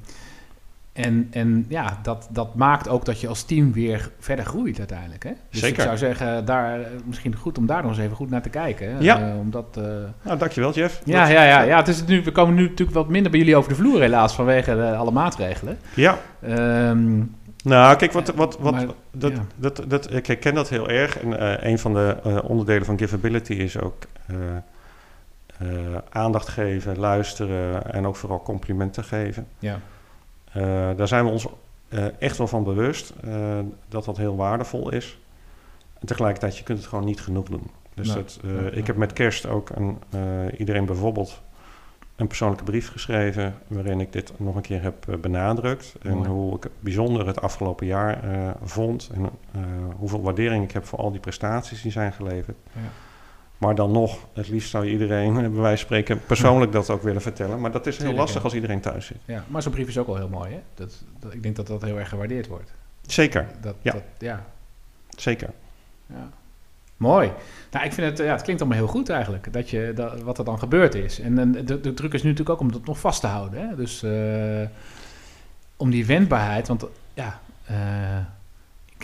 en, 0.94 1.28
en 1.30 1.66
ja, 1.68 1.98
dat, 2.02 2.28
dat 2.30 2.54
maakt 2.54 2.88
ook 2.88 3.04
dat 3.04 3.20
je 3.20 3.28
als 3.28 3.42
team 3.42 3.72
weer 3.72 4.10
verder 4.18 4.44
groeit 4.44 4.78
uiteindelijk. 4.78 5.22
Hè? 5.22 5.30
Dus 5.50 5.60
Zeker. 5.60 5.78
ik 5.78 5.84
zou 5.84 5.96
zeggen, 5.96 6.44
daar, 6.44 6.80
misschien 7.04 7.36
goed 7.36 7.58
om 7.58 7.66
daar 7.66 7.82
nog 7.82 7.90
eens 7.90 8.00
even 8.00 8.16
goed 8.16 8.30
naar 8.30 8.42
te 8.42 8.48
kijken. 8.48 9.02
Ja. 9.02 9.20
Uh, 9.20 9.38
omdat, 9.38 9.76
uh, 9.78 9.84
nou, 10.22 10.38
dankjewel 10.38 10.72
Jeff. 10.72 11.00
Ja, 11.04 11.26
ja, 11.26 11.44
ja, 11.44 11.62
ja 11.62 11.76
het 11.76 11.88
is 11.88 12.04
nu, 12.04 12.22
we 12.22 12.32
komen 12.32 12.54
nu 12.54 12.62
natuurlijk 12.62 12.96
wat 12.96 13.08
minder 13.08 13.30
bij 13.30 13.40
jullie 13.40 13.56
over 13.56 13.68
de 13.68 13.76
vloer 13.76 14.00
helaas 14.00 14.34
vanwege 14.34 14.74
de, 14.74 14.94
alle 14.94 15.10
maatregelen. 15.10 15.78
Ja. 15.94 16.18
Um, 16.88 17.34
nou, 17.64 17.96
kijk, 17.96 18.12
wat, 18.12 18.34
wat, 18.34 18.58
wat, 18.58 18.72
maar, 18.72 18.86
dat, 19.10 19.32
ja. 19.32 19.44
dat, 19.56 19.82
dat, 19.88 20.12
ik 20.12 20.26
herken 20.26 20.54
dat 20.54 20.68
heel 20.68 20.88
erg. 20.88 21.18
En 21.18 21.28
uh, 21.28 21.54
een 21.70 21.78
van 21.78 21.94
de 21.94 22.40
onderdelen 22.44 22.84
van 22.84 22.98
Giveability 22.98 23.52
is 23.52 23.80
ook 23.80 24.02
aandacht 26.10 26.48
geven, 26.48 26.98
luisteren 26.98 27.92
en 27.92 28.06
ook 28.06 28.16
vooral 28.16 28.42
complimenten 28.42 29.04
geven. 29.04 29.46
Ja. 29.58 29.78
Uh, 30.56 30.62
daar 30.96 31.08
zijn 31.08 31.24
we 31.24 31.30
ons 31.30 31.46
uh, 31.88 32.04
echt 32.18 32.38
wel 32.38 32.46
van 32.46 32.64
bewust 32.64 33.12
uh, 33.24 33.58
dat 33.88 34.04
dat 34.04 34.16
heel 34.16 34.36
waardevol 34.36 34.92
is. 34.92 35.18
En 36.00 36.06
tegelijkertijd, 36.06 36.56
je 36.56 36.64
kunt 36.64 36.78
het 36.78 36.86
gewoon 36.86 37.04
niet 37.04 37.20
genoeg 37.20 37.48
doen. 37.48 37.70
Dus 37.94 38.06
nee, 38.06 38.16
dat, 38.16 38.38
nee, 38.42 38.70
ik 38.70 38.86
heb 38.86 38.96
met 38.96 39.12
kerst 39.12 39.46
ook 39.46 39.70
een, 39.70 39.98
iedereen 40.58 40.84
bijvoorbeeld 40.84 41.42
een 42.16 42.26
persoonlijke 42.26 42.64
brief 42.64 42.90
geschreven... 42.90 43.54
waarin 43.66 44.00
ik 44.00 44.12
dit 44.12 44.32
nog 44.36 44.54
een 44.54 44.62
keer 44.62 44.82
heb 44.82 45.18
benadrukt. 45.20 45.94
En 46.02 46.16
Mooi. 46.16 46.28
hoe 46.28 46.56
ik 46.56 46.66
bijzonder 46.80 47.26
het 47.26 47.40
afgelopen 47.40 47.86
jaar 47.86 48.20
vond... 48.62 49.10
en 49.14 49.30
hoeveel 49.96 50.22
waardering 50.22 50.64
ik 50.64 50.72
heb 50.72 50.84
voor 50.84 50.98
al 50.98 51.10
die 51.10 51.20
prestaties 51.20 51.82
die 51.82 51.92
zijn 51.92 52.12
geleverd. 52.12 52.56
Ja. 52.72 52.80
Maar 53.64 53.74
dan 53.74 53.92
nog, 53.92 54.18
het 54.32 54.48
liefst 54.48 54.70
zou 54.70 54.86
iedereen, 54.86 55.34
bij 55.34 55.50
wijze 55.50 55.60
van 55.60 55.76
spreken, 55.76 56.20
persoonlijk 56.26 56.72
dat 56.72 56.90
ook 56.90 57.02
willen 57.02 57.22
vertellen. 57.22 57.60
Maar 57.60 57.70
dat 57.72 57.86
is 57.86 57.98
heel 57.98 58.12
lastig 58.12 58.44
als 58.44 58.54
iedereen 58.54 58.80
thuis 58.80 59.06
zit. 59.06 59.16
Ja, 59.24 59.44
maar 59.46 59.62
zo'n 59.62 59.72
brief 59.72 59.88
is 59.88 59.98
ook 59.98 60.06
al 60.06 60.16
heel 60.16 60.28
mooi, 60.28 60.52
hè? 60.52 60.60
Dat, 60.74 61.04
dat, 61.18 61.34
ik 61.34 61.42
denk 61.42 61.56
dat 61.56 61.66
dat 61.66 61.82
heel 61.82 61.98
erg 61.98 62.08
gewaardeerd 62.08 62.46
wordt. 62.46 62.72
Zeker, 63.06 63.46
dat, 63.60 63.74
ja. 63.82 63.92
Dat, 63.92 64.02
ja. 64.18 64.44
Zeker. 65.08 65.50
Ja. 66.06 66.28
Mooi. 66.96 67.32
Nou, 67.70 67.84
ik 67.84 67.92
vind 67.92 68.06
het, 68.06 68.26
ja, 68.26 68.32
het 68.32 68.42
klinkt 68.42 68.62
allemaal 68.62 68.80
heel 68.80 68.88
goed 68.88 69.08
eigenlijk, 69.08 69.52
dat 69.52 69.70
je, 69.70 69.92
dat, 69.94 70.22
wat 70.22 70.38
er 70.38 70.44
dan 70.44 70.58
gebeurd 70.58 70.94
is. 70.94 71.20
En, 71.20 71.38
en 71.38 71.52
de, 71.52 71.80
de 71.80 71.94
druk 71.94 72.12
is 72.12 72.22
nu 72.22 72.30
natuurlijk 72.30 72.60
ook 72.60 72.66
om 72.66 72.72
dat 72.72 72.86
nog 72.86 73.00
vast 73.00 73.20
te 73.20 73.26
houden. 73.26 73.68
Hè? 73.68 73.76
Dus 73.76 74.02
uh, 74.02 74.68
om 75.76 75.90
die 75.90 76.06
wendbaarheid, 76.06 76.68
want 76.68 76.86
ja... 77.14 77.40
Uh, 77.70 77.76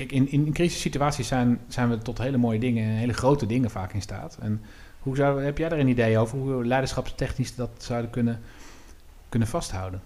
Kijk, 0.00 0.12
in, 0.12 0.30
in 0.30 0.52
crisissituaties 0.52 1.28
zijn, 1.28 1.60
zijn 1.68 1.88
we 1.88 1.98
tot 1.98 2.18
hele 2.18 2.36
mooie 2.36 2.58
dingen, 2.58 2.84
hele 2.84 3.12
grote 3.12 3.46
dingen 3.46 3.70
vaak 3.70 3.92
in 3.92 4.02
staat. 4.02 4.38
En 4.40 4.62
hoe 4.98 5.16
zou, 5.16 5.44
heb 5.44 5.58
jij 5.58 5.68
daar 5.68 5.78
een 5.78 5.88
idee 5.88 6.18
over 6.18 6.38
hoe 6.38 6.56
we 6.56 6.66
leiderschapstechnisch 6.66 7.54
dat 7.54 7.70
zouden 7.78 8.10
kunnen, 8.10 8.40
kunnen 9.28 9.48
vasthouden? 9.48 10.00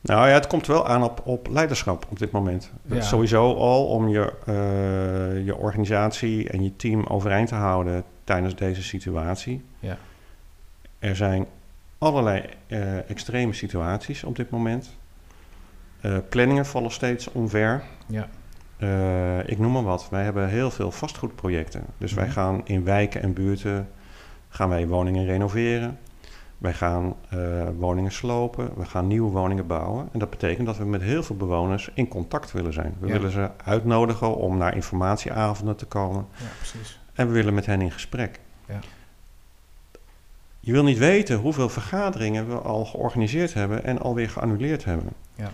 Nou 0.00 0.28
ja, 0.28 0.34
het 0.34 0.46
komt 0.46 0.66
wel 0.66 0.86
aan 0.86 1.02
op, 1.02 1.22
op 1.24 1.48
leiderschap 1.48 2.06
op 2.10 2.18
dit 2.18 2.30
moment. 2.30 2.70
Ja. 2.86 3.00
Sowieso 3.00 3.54
al 3.54 3.86
om 3.86 4.08
je, 4.08 4.32
uh, 4.48 5.44
je 5.44 5.56
organisatie 5.56 6.48
en 6.48 6.62
je 6.62 6.76
team 6.76 7.04
overeind 7.04 7.48
te 7.48 7.54
houden 7.54 8.04
tijdens 8.24 8.54
deze 8.54 8.82
situatie. 8.82 9.62
Ja. 9.78 9.98
Er 10.98 11.16
zijn 11.16 11.46
allerlei 11.98 12.44
uh, 12.66 13.10
extreme 13.10 13.52
situaties 13.52 14.24
op 14.24 14.36
dit 14.36 14.50
moment. 14.50 14.96
Uh, 16.02 16.16
planningen 16.28 16.66
vallen 16.66 16.90
steeds 16.90 17.32
omver. 17.32 17.82
Ja. 18.06 18.28
Uh, 18.78 19.48
ik 19.48 19.58
noem 19.58 19.72
maar 19.72 19.82
wat. 19.82 20.08
Wij 20.10 20.24
hebben 20.24 20.48
heel 20.48 20.70
veel 20.70 20.90
vastgoedprojecten. 20.90 21.84
Dus 21.98 22.12
wij 22.12 22.24
mhm. 22.24 22.32
gaan 22.32 22.60
in 22.64 22.84
wijken 22.84 23.22
en 23.22 23.32
buurten 23.32 23.88
gaan 24.48 24.68
wij 24.68 24.86
woningen 24.86 25.24
renoveren. 25.24 25.98
Wij 26.58 26.72
gaan 26.72 27.16
uh, 27.34 27.68
woningen 27.78 28.12
slopen. 28.12 28.70
We 28.76 28.84
gaan 28.84 29.06
nieuwe 29.06 29.30
woningen 29.30 29.66
bouwen. 29.66 30.08
En 30.12 30.18
dat 30.18 30.30
betekent 30.30 30.66
dat 30.66 30.76
we 30.76 30.84
met 30.84 31.02
heel 31.02 31.22
veel 31.22 31.36
bewoners 31.36 31.90
in 31.94 32.08
contact 32.08 32.52
willen 32.52 32.72
zijn. 32.72 32.94
We 32.98 33.06
ja. 33.06 33.12
willen 33.12 33.30
ze 33.30 33.50
uitnodigen 33.64 34.36
om 34.36 34.56
naar 34.56 34.74
informatieavonden 34.74 35.76
te 35.76 35.86
komen. 35.86 36.26
Ja, 36.36 36.46
precies. 36.56 37.00
En 37.12 37.26
we 37.26 37.32
willen 37.32 37.54
met 37.54 37.66
hen 37.66 37.80
in 37.80 37.90
gesprek. 37.90 38.40
Ja. 38.68 38.78
Je 40.60 40.72
wil 40.72 40.84
niet 40.84 40.98
weten 40.98 41.38
hoeveel 41.38 41.68
vergaderingen 41.68 42.48
we 42.48 42.54
al 42.54 42.84
georganiseerd 42.84 43.54
hebben 43.54 43.84
en 43.84 43.98
alweer 43.98 44.30
geannuleerd 44.30 44.84
hebben. 44.84 45.12
Ja 45.34 45.50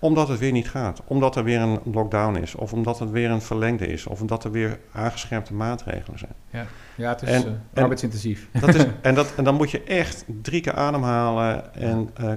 omdat 0.00 0.28
het 0.28 0.38
weer 0.38 0.52
niet 0.52 0.70
gaat. 0.70 1.02
Omdat 1.06 1.36
er 1.36 1.44
weer 1.44 1.60
een 1.60 1.80
lockdown 1.84 2.36
is. 2.36 2.54
Of 2.54 2.72
omdat 2.72 2.98
het 2.98 3.10
weer 3.10 3.30
een 3.30 3.42
verlengde 3.42 3.86
is. 3.86 4.06
Of 4.06 4.20
omdat 4.20 4.44
er 4.44 4.50
weer 4.50 4.78
aangescherpte 4.92 5.54
maatregelen 5.54 6.18
zijn. 6.18 6.32
Ja, 6.50 6.66
ja 6.94 7.08
het 7.08 7.22
is 7.22 7.28
en, 7.28 7.62
uh, 7.74 7.82
arbeidsintensief. 7.82 8.48
Dat 8.60 8.74
is, 8.74 8.86
en, 9.00 9.14
dat, 9.14 9.34
en 9.36 9.44
dan 9.44 9.54
moet 9.54 9.70
je 9.70 9.82
echt 9.82 10.24
drie 10.42 10.60
keer 10.60 10.74
ademhalen 10.74 11.74
en 11.74 12.10
uh, 12.20 12.32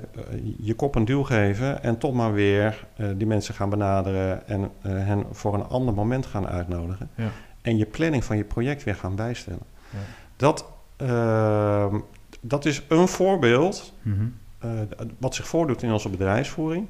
je 0.58 0.74
kop 0.74 0.96
een 0.96 1.05
duw 1.05 1.24
geven. 1.24 1.84
En 1.84 1.98
toch 1.98 2.13
maar 2.13 2.34
weer 2.34 2.86
uh, 2.98 3.08
die 3.15 3.27
mensen 3.27 3.53
gaan 3.53 3.70
benaderen 3.70 4.48
en 4.48 4.72
hen 4.88 5.25
voor 5.32 5.53
een 5.53 5.65
ander 5.65 5.93
moment 5.93 6.25
gaan 6.25 6.48
uitnodigen. 6.48 7.10
Ja. 7.15 7.29
En 7.62 7.77
je 7.77 7.86
planning 7.86 8.24
van 8.24 8.38
je 8.38 8.43
project 8.43 8.84
weer 8.84 8.96
gaan 8.96 9.15
bijstellen. 9.15 9.65
Ja. 9.89 9.98
Dat, 10.36 10.65
ehm, 10.96 12.00
dat 12.41 12.65
is 12.65 12.84
een 12.88 13.08
voorbeeld 13.08 13.93
mm 14.01 14.13
-hmm. 14.60 14.88
wat 15.17 15.36
zich 15.36 15.48
voordoet 15.48 15.84
in 15.84 15.91
onze 15.91 16.10
bedrijfsvoering. 16.10 16.88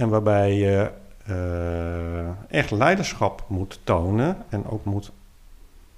En 0.00 0.08
waarbij 0.08 0.54
je 0.54 0.90
uh, 1.30 2.28
echt 2.48 2.70
leiderschap 2.70 3.44
moet 3.46 3.80
tonen 3.84 4.36
en 4.48 4.66
ook 4.66 4.84
moet 4.84 5.12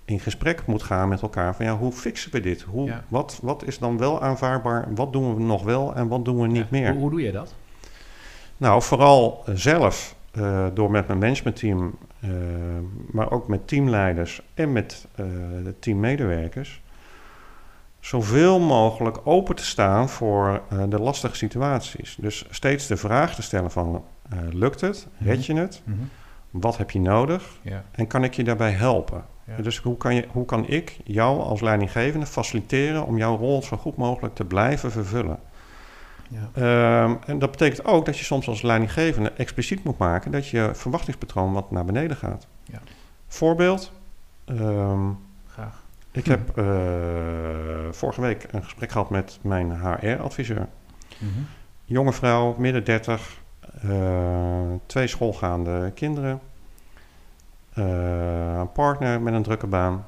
in 0.05 0.21
gesprek 0.21 0.67
moet 0.67 0.83
gaan 0.83 1.09
met 1.09 1.23
elkaar 1.23 1.55
van 1.55 1.65
ja, 1.65 1.77
hoe 1.77 1.93
fixen 1.93 2.33
we 2.33 2.41
dit? 2.41 2.63
Hoe, 2.63 2.87
ja. 2.87 3.05
wat, 3.09 3.39
wat 3.43 3.65
is 3.65 3.79
dan 3.79 3.99
wel 3.99 4.23
aanvaardbaar? 4.23 4.95
Wat 4.95 5.13
doen 5.13 5.35
we 5.35 5.43
nog 5.43 5.63
wel 5.63 5.95
en 5.95 6.09
wat 6.09 6.25
doen 6.25 6.41
we 6.41 6.47
niet 6.47 6.57
ja. 6.57 6.67
meer? 6.71 6.91
Hoe, 6.91 7.01
hoe, 7.01 7.11
doe 7.11 7.23
je 7.23 7.33
dat? 7.33 7.55
Nou, 8.57 8.83
vooral 8.83 9.45
zelf 9.47 10.17
uh, 10.39 10.67
door 10.75 10.91
met 10.91 11.07
mijn 11.07 11.19
managementteam, 11.19 11.95
uh, 12.25 12.31
maar 13.11 13.31
ook 13.31 13.49
met 13.49 13.69
teamleiders 13.69 14.43
en 14.55 14.73
met 14.73 15.07
de 15.63 15.75
teammedewerkers, 15.79 16.82
zoveel 18.03 18.61
mogelijk 18.61 19.19
open 19.25 19.55
te 19.55 19.65
staan 19.65 20.09
voor 20.09 20.63
eh, 20.69 20.83
de 20.89 21.01
lastige 21.01 21.37
situaties. 21.37 22.17
Dus 22.21 22.47
steeds 22.51 22.87
de 22.87 22.97
vraag 22.97 23.35
te 23.35 23.43
stellen 23.43 23.71
van, 23.71 24.05
eh, 24.29 24.39
lukt 24.51 24.81
het? 24.81 25.07
Red 25.19 25.47
je 25.47 25.55
het? 25.55 25.83
Mhm. 25.85 25.99
Wat 26.51 26.77
heb 26.77 26.91
je 26.91 27.01
nodig? 27.01 27.59
Ja. 27.63 27.85
En 27.91 28.07
kan 28.07 28.25
ik 28.25 28.35
je 28.35 28.45
daarbij 28.45 28.71
helpen? 28.71 29.25
Ja. 29.47 29.63
Dus 29.63 29.79
hoe 29.79 29.97
kan, 29.97 30.15
je, 30.15 30.27
hoe 30.31 30.45
kan 30.45 30.69
ik 30.69 30.99
jou 31.05 31.41
als 31.41 31.61
leidinggevende 31.61 32.27
faciliteren 32.27 33.07
om 33.07 33.19
jouw 33.19 33.37
rol 33.37 33.63
zo 33.63 33.77
goed 33.77 33.97
mogelijk 33.97 34.35
te 34.35 34.45
blijven 34.45 34.91
vervullen? 34.91 35.39
Ja. 36.29 36.51
Ehm, 36.53 37.15
en 37.27 37.39
dat 37.39 37.51
betekent 37.51 37.85
ook 37.85 38.07
dat 38.07 38.19
je 38.19 38.25
soms 38.25 38.49
als 38.49 38.63
leidinggevende 38.63 39.33
expliciet 39.33 39.85
moet 39.85 39.99
maken 39.99 40.31
dat 40.31 40.49
je 40.49 40.71
verwachtingspatroon 40.73 41.53
wat 41.53 41.71
naar 41.71 41.85
beneden 41.85 42.17
gaat. 42.17 42.47
Ja. 42.65 42.81
Voorbeeld. 43.27 43.93
ehm. 44.45 45.09
Ik 46.13 46.27
heb 46.27 46.59
eh, 46.59 46.65
vorige 47.91 48.21
week 48.21 48.47
een 48.51 48.65
gesprek 48.65 48.91
gehad 48.91 49.11
met 49.11 49.39
mijn 49.43 49.73
HR-adviseur. 49.81 50.69
Mhm. 51.19 51.31
Jonge 51.85 52.13
vrouw, 52.13 52.55
midden 52.59 52.85
30, 52.85 53.41
eh, 53.83 54.73
twee 54.87 55.07
schoolgaande 55.07 55.91
kinderen, 55.95 56.41
eh, 57.73 58.59
een 58.59 58.73
partner 58.73 59.21
met 59.21 59.35
een 59.35 59.43
drukke 59.43 59.67
baan. 59.67 60.07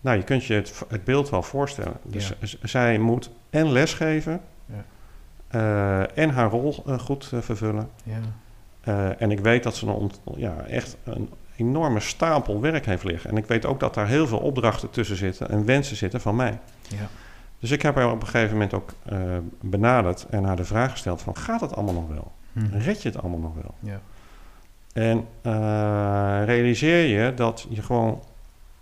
Nou, 0.00 0.16
je 0.16 0.24
kunt 0.24 0.44
je 0.44 0.54
het, 0.54 0.82
het 0.88 1.04
beeld 1.04 1.30
wel 1.30 1.42
voorstellen. 1.42 1.96
Dus 2.02 2.28
Ja. 2.40 2.46
zij 2.62 2.98
moet 2.98 3.30
en 3.50 3.72
lesgeven 3.72 4.40
Ja. 4.66 6.06
en 6.14 6.30
haar 6.30 6.50
rol 6.50 6.72
goed 6.98 7.32
vervullen. 7.40 7.90
Ja. 8.02 8.20
En 9.18 9.30
ik 9.30 9.40
weet 9.40 9.62
dat 9.62 9.76
ze 9.76 9.86
een 9.86 10.10
ja, 10.36 10.64
echt 10.64 10.96
een 11.04 11.30
enorme 11.60 12.00
stapel 12.00 12.60
werk 12.60 12.86
heeft 12.86 13.04
liggen. 13.04 13.30
En 13.30 13.36
ik 13.36 13.46
weet 13.46 13.66
ook 13.66 13.80
dat 13.80 13.94
daar 13.94 14.08
heel 14.08 14.26
veel 14.26 14.38
opdrachten 14.38 14.90
tussen 14.90 15.16
zitten 15.16 15.48
en 15.48 15.64
wensen 15.64 15.96
zitten 15.96 16.20
van 16.20 16.36
mij. 16.36 16.58
Ja. 16.88 17.08
Dus 17.58 17.70
ik 17.70 17.82
heb 17.82 17.94
haar 17.94 18.10
op 18.10 18.20
een 18.20 18.28
gegeven 18.28 18.52
moment 18.52 18.74
ook 18.74 18.92
eh, 19.02 19.18
benaderd 19.60 20.26
en 20.30 20.44
haar 20.44 20.56
de 20.56 20.64
vraag 20.64 20.90
gesteld 20.90 21.22
van... 21.22 21.36
gaat 21.36 21.60
het 21.60 21.74
allemaal 21.74 21.94
nog 21.94 22.08
wel? 22.08 22.32
Mhm. 22.52 22.78
Red 22.78 23.02
je 23.02 23.08
het 23.08 23.18
allemaal 23.18 23.38
nog 23.38 23.54
wel? 23.54 23.74
Ja. 23.80 24.00
En 24.92 25.26
eh, 25.42 25.52
realiseer 26.44 27.06
je 27.06 27.34
dat 27.34 27.66
je 27.68 27.82
gewoon 27.82 28.22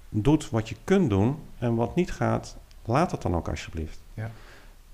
doet 0.08 0.50
wat 0.50 0.68
je 0.68 0.76
kunt 0.84 1.10
doen 1.10 1.38
en 1.58 1.74
wat 1.74 1.94
niet 1.94 2.12
gaat, 2.12 2.56
laat 2.84 3.10
het 3.10 3.22
dan 3.22 3.36
ook 3.36 3.48
alsjeblieft. 3.48 4.00
Ja. 4.14 4.30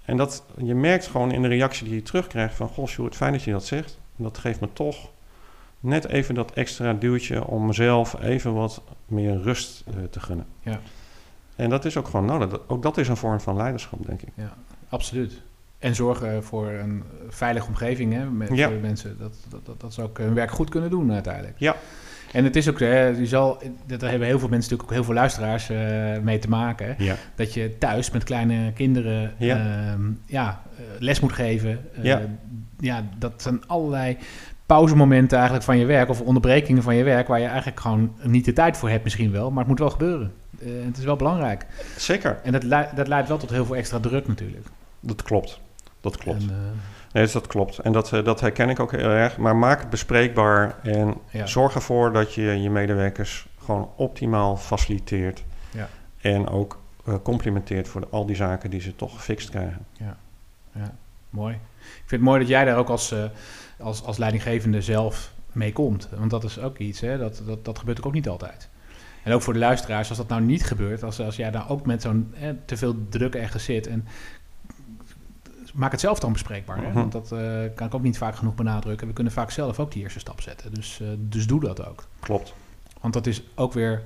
En 0.04 0.16
dat, 0.16 0.44
je 0.56 0.74
merkt 0.74 1.06
gewoon 1.06 1.32
in 1.32 1.42
de 1.42 1.48
reactie 1.48 1.84
die 1.86 1.94
je 1.94 2.02
terugkrijgt 2.02 2.54
van... 2.54 2.68
Goh, 2.68 2.86
Sjoerd, 2.86 3.16
fijn 3.16 3.32
dat 3.32 3.42
je 3.42 3.50
dat 3.50 3.64
zegt. 3.64 3.98
Dat 4.16 4.38
geeft 4.38 4.60
me 4.60 4.68
toch 4.72 5.10
net 5.84 6.08
even 6.08 6.34
dat 6.34 6.52
extra 6.52 6.92
duwtje 6.92 7.46
om 7.46 7.66
mezelf 7.66 8.16
even 8.22 8.54
wat 8.54 8.82
meer 9.06 9.40
rust 9.42 9.84
eh, 9.86 9.94
te 10.10 10.20
gunnen. 10.20 10.46
Ja. 10.62 10.80
En 11.56 11.70
dat 11.70 11.84
is 11.84 11.96
ook 11.96 12.06
gewoon 12.08 12.26
nodig. 12.26 12.48
Dat- 12.48 12.62
Ook 12.66 12.82
dat 12.82 12.98
is 12.98 13.08
een 13.08 13.16
vorm 13.16 13.40
van 13.40 13.56
leiderschap, 13.56 14.06
denk 14.06 14.22
ik. 14.22 14.28
Absoluut. 14.88 15.42
En 15.78 15.94
zorgen 15.94 16.44
voor 16.44 16.68
een 16.70 17.02
veilige 17.28 17.66
omgeving 17.66 18.12
hè, 18.12 18.24
met 18.30 18.48
Ja. 18.56 18.68
mensen. 18.68 19.16
Dat, 19.18 19.36
dat, 19.48 19.66
dat, 19.66 19.80
dat 19.80 19.94
ze 19.94 20.02
ook 20.02 20.18
hun 20.18 20.34
werk 20.34 20.50
goed 20.50 20.70
kunnen 20.70 20.90
doen 20.90 21.12
uiteindelijk. 21.12 21.54
Ja. 21.58 21.76
En 22.32 22.44
het 22.44 22.56
is 22.56 22.68
ook, 22.68 22.78
hè, 22.80 23.06
je 23.06 23.26
zal, 23.26 23.58
dat 23.86 24.00
hebben 24.00 24.28
heel 24.28 24.38
veel 24.38 24.48
mensen 24.48 24.70
natuurlijk 24.70 24.82
ook 24.82 24.90
heel 24.90 25.04
veel 25.04 25.14
luisteraars 25.14 25.70
eh, 25.70 26.18
mee 26.22 26.38
te 26.38 26.48
maken. 26.48 26.94
Ja. 26.98 27.16
Dat 27.34 27.54
je 27.54 27.78
thuis 27.78 28.10
met 28.10 28.24
kleine 28.24 28.72
kinderen 28.72 29.34
Ja. 29.38 29.56
ja. 29.56 29.96
ja, 30.26 30.62
eh, 30.76 30.82
les 30.98 31.20
moet 31.20 31.32
geven. 31.32 31.80
Ja. 32.02 32.22
ja, 32.78 33.04
dat 33.18 33.32
zijn 33.42 33.66
allerlei 33.66 34.16
pauzemomenten 34.66 35.36
eigenlijk 35.36 35.64
van 35.66 35.78
je 35.78 35.84
werk 35.86 36.08
of 36.08 36.20
onderbrekingen 36.20 36.82
van 36.82 36.94
je 36.94 37.02
werk 37.04 37.26
waar 37.28 37.40
je 37.40 37.46
eigenlijk 37.46 37.80
gewoon 37.80 38.14
niet 38.22 38.44
de 38.44 38.52
tijd 38.52 38.76
voor 38.76 38.88
hebt 38.88 39.04
misschien 39.04 39.32
wel, 39.32 39.48
maar 39.50 39.58
het 39.58 39.68
moet 39.68 39.78
wel 39.78 39.90
gebeuren. 39.90 40.32
Eh, 40.60 40.68
het 40.84 40.96
is 40.98 41.04
wel 41.04 41.16
belangrijk. 41.16 41.66
Zeker, 41.96 42.38
En 42.42 42.52
dat, 42.52 42.62
lei- 42.62 42.88
dat 42.94 43.08
leidt 43.08 43.28
wel 43.28 43.36
tot 43.38 43.50
heel 43.50 43.64
veel 43.64 43.76
extra 43.76 43.98
druk 44.00 44.28
natuurlijk. 44.28 44.66
dat 45.00 45.22
klopt. 45.22 45.60
Dat 46.00 46.16
klopt. 46.16 46.42
En, 46.42 46.50
eh, 46.50 46.56
Nee, 47.12 47.22
dus 47.22 47.32
dat 47.32 47.46
klopt. 47.46 47.78
En 47.78 47.92
dat, 47.92 48.12
eh, 48.12 48.24
dat 48.24 48.40
herken 48.40 48.68
ik 48.68 48.80
ook 48.80 48.90
heel 48.90 49.08
erg. 49.10 49.36
Maar 49.36 49.56
maak 49.56 49.80
het 49.80 49.90
bespreekbaar 49.90 50.74
en 50.82 51.14
Ja. 51.30 51.46
zorg 51.46 51.74
ervoor 51.74 52.12
dat 52.12 52.34
je 52.34 52.42
je 52.42 52.70
medewerkers 52.70 53.46
gewoon 53.64 53.90
optimaal 53.96 54.56
faciliteert. 54.56 55.44
Ja. 55.70 55.88
En 56.20 56.48
ook 56.48 56.78
complimenteert 57.22 57.88
voor 57.88 58.00
de- 58.00 58.06
al 58.10 58.26
die 58.26 58.36
zaken 58.36 58.70
die 58.70 58.80
ze 58.80 58.96
toch 58.96 59.14
gefixt 59.14 59.50
krijgen. 59.50 59.86
Mooi. 61.30 61.54
Ik 61.54 61.60
vind 62.06 62.10
het 62.10 62.20
mooi 62.20 62.38
dat 62.40 62.48
jij 62.48 62.64
daar 62.64 62.76
ook 62.76 62.88
als, 62.88 63.14
als, 63.78 64.02
als 64.02 64.16
leidinggevende 64.16 64.82
zelf 64.82 65.32
mee 65.52 65.72
komt. 65.72 66.08
Want 66.16 66.30
dat 66.30 66.44
is 66.44 66.58
ook 66.58 66.78
iets, 66.78 67.00
hè? 67.00 67.18
Dat, 67.18 67.42
dat, 67.46 67.64
dat 67.64 67.78
gebeurt 67.78 68.02
ook 68.02 68.12
niet 68.12 68.28
altijd. 68.28 68.68
En 69.22 69.32
ook 69.32 69.42
voor 69.42 69.52
de 69.52 69.58
luisteraars, 69.58 70.08
als 70.08 70.18
dat 70.18 70.28
nou 70.28 70.42
niet 70.42 70.64
gebeurt, 70.64 71.02
als, 71.02 71.20
als 71.20 71.36
jij 71.36 71.50
daar 71.50 71.70
ook 71.70 71.86
met 71.86 72.02
zo'n 72.02 72.34
te 72.64 72.76
veel 72.76 72.94
druk 73.08 73.34
ergens 73.34 73.64
zit. 73.64 73.86
En 73.86 74.06
maak 75.74 75.90
het 75.90 76.00
zelf 76.00 76.18
dan 76.18 76.32
bespreekbaar. 76.32 76.76
Hè? 76.76 76.88
Mhm. 76.88 76.94
Want 76.94 77.12
dat 77.12 77.32
eh, 77.32 77.60
kan 77.74 77.86
ik 77.86 77.94
ook 77.94 78.02
niet 78.02 78.18
vaak 78.18 78.36
genoeg 78.36 78.54
benadrukken. 78.54 79.06
We 79.06 79.12
kunnen 79.12 79.32
vaak 79.32 79.50
zelf 79.50 79.80
ook 79.80 79.92
die 79.92 80.02
eerste 80.02 80.18
stap 80.18 80.40
zetten. 80.40 80.74
Dus, 80.74 81.00
eh, 81.00 81.08
dus 81.18 81.46
doe 81.46 81.60
dat 81.60 81.86
ook. 81.86 82.06
Klopt. 82.20 82.54
Want 83.00 83.14
dat 83.14 83.26
is 83.26 83.42
ook 83.54 83.72
weer 83.72 84.02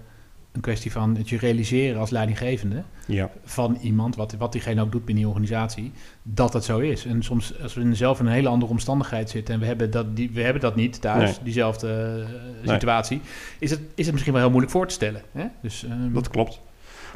een 0.59 0.65
kwestie 0.65 0.93
van 0.93 1.17
het 1.17 1.29
je 1.29 1.39
realiseren 1.39 2.01
als 2.01 2.11
leidinggevende 2.11 2.83
Ja, 3.07 3.31
van 3.45 3.79
iemand, 3.83 4.17
wat, 4.17 4.33
wat 4.33 4.53
diegene 4.53 4.83
ook 4.83 4.93
doet 4.93 5.05
binnen 5.05 5.25
die 5.25 5.33
organisatie, 5.33 5.93
dat 6.23 6.53
het 6.53 6.65
zo 6.65 6.79
is. 6.79 7.05
En 7.05 7.23
soms, 7.23 7.63
als 7.63 7.75
we 7.75 7.95
zelf 7.95 8.21
in 8.21 8.27
een 8.27 8.33
hele 8.33 8.49
andere 8.49 8.73
omstandigheid 8.73 9.31
zitten 9.31 9.55
en 9.55 9.61
we 9.61 9.67
hebben 9.67 9.91
dat, 9.91 10.17
die, 10.17 10.31
we 10.31 10.43
hebben 10.43 10.63
dat 10.63 10.77
niet 10.77 11.01
thuis, 11.01 11.31
Nee. 11.31 11.39
diezelfde 11.43 12.25
eh, 12.63 12.73
situatie, 12.73 13.21
is, 13.59 13.71
het, 13.71 13.81
is 13.95 14.05
het 14.05 14.13
misschien 14.13 14.33
wel 14.33 14.43
heel 14.43 14.51
moeilijk 14.51 14.73
voor 14.73 14.87
te 14.87 14.95
stellen. 14.95 15.23
Hè? 15.33 15.47
Dus, 15.63 15.85
ehm, 15.85 16.13
dat 16.13 16.29
klopt. 16.29 16.61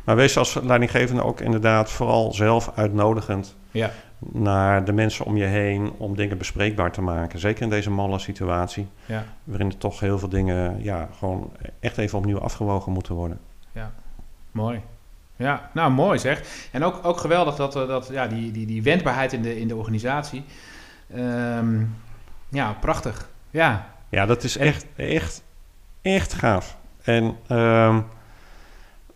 Maar 0.04 0.16
wees 0.16 0.36
als 0.36 0.58
leidinggevende 0.62 1.22
ook 1.22 1.40
inderdaad 1.40 1.90
vooral 1.90 2.32
zelf 2.32 2.72
uitnodigend 2.74 3.56
ja, 3.70 3.90
naar 4.18 4.84
de 4.84 4.92
mensen 4.92 5.24
om 5.24 5.36
je 5.36 5.44
heen 5.44 5.92
om 5.96 6.16
dingen 6.16 6.38
bespreekbaar 6.38 6.92
te 6.92 7.02
maken. 7.02 7.38
Zeker 7.38 7.62
in 7.62 7.70
deze 7.70 7.90
malle 7.90 8.18
situatie, 8.18 8.88
ja, 9.06 9.24
waarin 9.44 9.68
er 9.68 9.78
toch 9.78 10.00
heel 10.00 10.18
veel 10.18 10.28
dingen 10.28 10.82
ja, 10.82 11.08
gewoon 11.18 11.52
echt 11.80 11.98
even 11.98 12.18
opnieuw 12.18 12.40
afgewogen 12.40 12.92
moeten 12.92 13.14
worden. 13.14 13.40
mooi. 14.50 14.80
Ja, 15.36 15.70
nou 15.74 15.90
mooi 15.90 16.18
zeg. 16.18 16.68
En 16.70 16.84
ook, 16.84 17.00
ook 17.02 17.18
geweldig 17.18 17.54
dat, 17.54 17.76
eh, 17.76 17.86
dat 17.86 18.08
ja, 18.12 18.26
die, 18.26 18.50
die, 18.50 18.66
die 18.66 18.82
wendbaarheid 18.82 19.32
in 19.32 19.42
de, 19.42 19.60
in 19.60 19.68
de 19.68 19.76
organisatie. 19.76 20.44
Ehm, 21.14 21.84
ja, 22.48 22.76
prachtig. 22.80 23.28
Ja, 23.50 23.86
Ja, 24.08 24.26
dat 24.26 24.44
is 24.44 24.56
echt, 24.56 24.86
echt, 24.96 25.42
echt 26.02 26.32
gaaf. 26.32 26.76
En 27.02 27.36
ehm, 27.46 28.00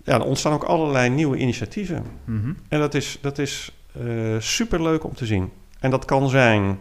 ja, 0.06 0.14
er 0.14 0.25
ontstaan 0.25 0.52
ook 0.52 0.64
allerlei 0.64 1.08
nieuwe 1.10 1.36
initiatieven. 1.36 2.02
mhm, 2.25 2.52
En 2.68 2.78
dat 2.80 2.94
is, 2.94 3.18
dat 3.20 3.38
is 3.38 3.72
super 3.92 4.42
superleuk 4.42 5.04
om 5.04 5.14
te 5.14 5.26
zien. 5.26 5.50
En 5.80 5.90
dat 5.90 6.04
kan 6.04 6.28
zijn 6.28 6.78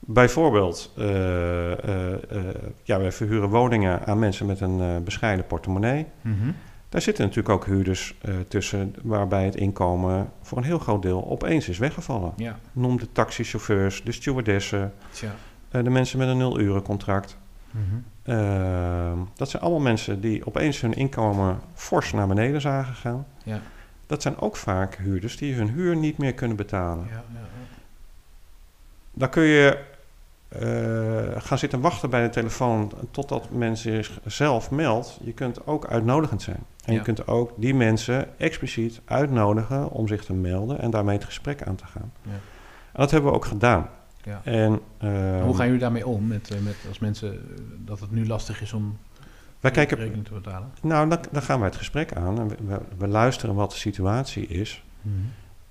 bijvoorbeeld, 0.00 0.92
eh, 0.96 1.72
eh, 1.72 2.12
eh, 2.12 2.44
ja, 2.82 2.98
we 3.00 3.10
verhuren 3.12 3.48
woningen 3.48 4.06
aan 4.06 4.18
mensen 4.18 4.46
met 4.46 4.60
een 4.60 4.80
eh, 4.80 4.96
bescheiden 5.04 5.46
portemonnee. 5.46 6.06
mhm. 6.22 6.50
Daar 6.88 7.00
zitten 7.00 7.24
natuurlijk 7.24 7.54
ook 7.54 7.66
huurders 7.66 8.14
eh, 8.22 8.34
tussen 8.48 8.94
waarbij 9.02 9.44
het 9.44 9.56
inkomen 9.56 10.30
voor 10.42 10.58
een 10.58 10.64
heel 10.64 10.78
groot 10.78 11.02
deel 11.02 11.26
opeens 11.28 11.68
is 11.68 11.78
weggevallen. 11.78 12.32
ja, 12.36 12.58
Noem 12.72 12.98
de 12.98 13.12
taxichauffeurs, 13.12 14.02
de 14.04 14.12
stewardessen, 14.12 14.92
eh, 15.70 15.84
de 15.84 15.90
mensen 15.90 16.18
met 16.18 16.28
een 16.28 16.36
nul-uren 16.36 16.82
contract. 16.82 17.36
Mhm. 17.70 17.84
Ehm, 18.26 19.18
dat 19.34 19.50
zijn 19.50 19.62
allemaal 19.62 19.80
mensen 19.80 20.20
die 20.20 20.46
opeens 20.46 20.80
hun 20.80 20.94
inkomen 20.94 21.60
fors 21.74 22.12
naar 22.12 22.26
beneden 22.26 22.60
zagen 22.60 22.94
gaan. 22.94 23.26
Ja. 23.44 23.60
Dat 24.06 24.22
zijn 24.22 24.38
ook 24.38 24.56
vaak 24.56 24.94
huurders 24.94 25.36
die 25.36 25.54
hun 25.54 25.68
huur 25.68 25.96
niet 25.96 26.18
meer 26.18 26.34
kunnen 26.34 26.56
betalen. 26.56 27.06
Ja, 27.10 27.24
ja. 27.32 27.40
Dan 29.12 29.28
kun 29.28 29.42
je 29.42 29.78
eh, 30.48 31.42
gaan 31.42 31.58
zitten 31.58 31.80
wachten 31.80 32.10
bij 32.10 32.22
de 32.22 32.28
telefoon 32.28 32.92
totdat 33.10 33.50
men 33.50 33.76
zich 33.76 34.20
zelf 34.24 34.70
meldt. 34.70 35.18
Je 35.22 35.32
kunt 35.32 35.66
ook 35.66 35.86
uitnodigend 35.86 36.42
zijn. 36.42 36.64
En 36.84 36.94
je 36.94 37.02
kunt 37.02 37.26
ook 37.26 37.52
die 37.56 37.74
mensen 37.74 38.38
expliciet 38.38 39.00
uitnodigen 39.04 39.90
om 39.90 40.08
zich 40.08 40.24
te 40.24 40.32
melden 40.32 40.80
en 40.80 40.90
daarmee 40.90 41.16
het 41.16 41.24
gesprek 41.24 41.62
aan 41.62 41.76
te 41.76 41.86
gaan. 41.86 42.12
Ja. 42.22 42.30
En 42.92 43.02
dat 43.02 43.10
hebben 43.10 43.30
we 43.30 43.36
ook 43.36 43.44
gedaan. 43.44 43.88
Ja. 44.26 44.40
En, 44.44 44.80
ehm, 44.98 45.42
Hoe 45.42 45.56
gaan 45.56 45.64
jullie 45.64 45.80
daarmee 45.80 46.06
om? 46.06 46.26
Met, 46.26 46.50
eh, 46.50 46.60
met 46.60 46.76
als 46.88 46.98
mensen 46.98 47.32
eh, 47.32 47.62
dat 47.78 48.00
het 48.00 48.10
nu 48.10 48.26
lastig 48.26 48.62
is 48.62 48.72
om 48.72 48.98
wij 49.60 49.70
kijken, 49.70 49.96
rekening 49.96 50.24
te 50.24 50.32
betalen? 50.32 50.70
nou, 50.82 51.08
dan, 51.08 51.18
dan 51.30 51.42
gaan 51.42 51.58
wij 51.58 51.68
het 51.68 51.76
gesprek 51.76 52.12
aan 52.12 52.38
en 52.38 52.48
we, 52.48 52.56
we, 52.66 52.80
we 52.98 53.08
luisteren 53.08 53.54
wat 53.54 53.70
de 53.70 53.76
situatie 53.76 54.46
is. 54.46 54.84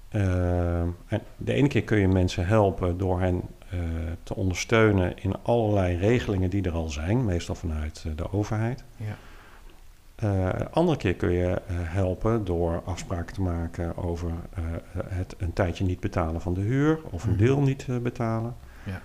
Ehm, 0.10 0.88
en 1.08 1.22
de 1.38 1.54
ene 1.54 1.68
keer 1.68 1.84
kun 1.84 2.00
je 2.00 2.08
mensen 2.08 2.48
helpen 2.48 2.98
door 2.98 3.20
hen 3.22 3.42
eh, 3.70 3.80
te 4.24 4.36
ondersteunen 4.36 5.18
in 5.18 5.36
allerlei 5.44 5.98
regelingen 5.98 6.50
die 6.50 6.64
er 6.64 6.72
al 6.72 6.90
zijn, 6.90 7.26
meestal 7.26 7.56
vanuit 7.56 8.06
de 8.16 8.32
overheid. 8.32 8.84
Ja. 8.96 9.18
Eh, 10.16 10.50
andere 10.72 10.98
keer 10.98 11.16
kun 11.16 11.32
je 11.32 11.48
eh, 11.68 11.76
helpen 11.78 12.46
door 12.46 12.82
afspraken 12.86 13.34
te 13.36 13.42
maken 13.42 13.98
over 13.98 14.30
eh, 14.54 14.64
het 15.08 15.36
een 15.38 15.54
tijdje 15.54 15.84
niet 15.86 16.00
betalen 16.00 16.42
van 16.42 16.54
de 16.54 16.62
huur 16.62 17.00
of 17.10 17.24
een 17.24 17.30
Mhm. 17.30 17.40
deel 17.40 17.62
niet 17.62 17.88
betalen. 18.04 18.56
Ja. 18.84 19.02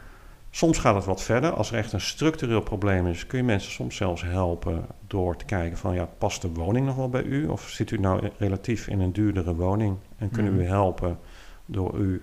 Soms 0.50 0.78
gaat 0.78 0.94
het 0.94 1.04
wat 1.04 1.22
verder. 1.22 1.50
Als 1.52 1.72
er 1.72 1.78
echt 1.78 1.92
een 1.92 2.00
structureel 2.00 2.60
probleem 2.60 3.06
is, 3.06 3.26
kun 3.26 3.38
je 3.38 3.44
mensen 3.44 3.72
soms 3.72 3.96
zelfs 3.96 4.22
helpen 4.22 4.84
door 5.06 5.36
te 5.36 5.44
kijken 5.44 5.78
van 5.78 5.94
ja, 5.94 6.08
past 6.18 6.42
de 6.42 6.48
woning 6.52 6.86
nog 6.86 6.96
wel 6.96 7.08
bij 7.08 7.22
u? 7.22 7.46
Of 7.46 7.68
zit 7.68 7.90
u 7.90 7.98
nou 7.98 8.28
relatief 8.38 8.86
in 8.88 9.00
een 9.00 9.12
duurdere 9.12 9.54
woning 9.54 9.96
en 10.18 10.30
kunnen 10.30 10.52
we 10.56 10.58
u 10.60 10.62
Mhm. 10.62 10.72
helpen 10.72 11.18
door 11.66 11.94
u 11.98 12.22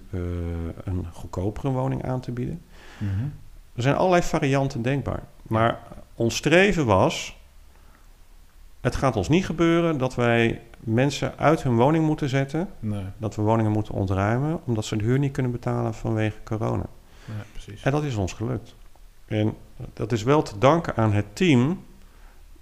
een 0.83 1.05
goedkopere 1.13 1.69
woning 1.69 2.03
aan 2.05 2.19
te 2.19 2.31
bieden? 2.31 2.61
Mhm. 2.97 3.23
Er 3.75 3.81
zijn 3.81 3.95
allerlei 3.95 4.21
varianten 4.23 4.81
denkbaar. 4.81 5.23
Maar 5.43 5.79
ons 6.15 6.35
streven 6.35 6.85
was, 6.85 7.36
het 8.87 8.95
gaat 8.95 9.15
ons 9.15 9.29
niet 9.29 9.45
gebeuren 9.45 9.97
dat 9.97 10.15
wij 10.15 10.61
mensen 10.79 11.37
uit 11.37 11.63
hun 11.63 11.75
woning 11.75 12.05
moeten 12.05 12.29
zetten, 12.29 12.69
Nee, 12.79 13.03
dat 13.17 13.35
we 13.35 13.41
woningen 13.41 13.71
moeten 13.71 13.93
ontruimen, 13.93 14.59
omdat 14.65 14.85
ze 14.85 14.97
de 14.97 15.03
huur 15.03 15.19
niet 15.19 15.31
kunnen 15.31 15.51
betalen 15.51 15.93
vanwege 15.93 16.37
corona. 16.43 16.85
ja, 17.25 17.33
precies. 17.51 17.83
En 17.83 17.91
dat 17.91 18.03
is 18.03 18.15
ons 18.15 18.33
gelukt. 18.33 18.75
En 19.25 19.53
dat 19.93 20.11
is 20.11 20.23
wel 20.23 20.41
te 20.41 20.57
danken 20.57 20.95
aan 20.95 21.11
het 21.13 21.25
team, 21.35 21.83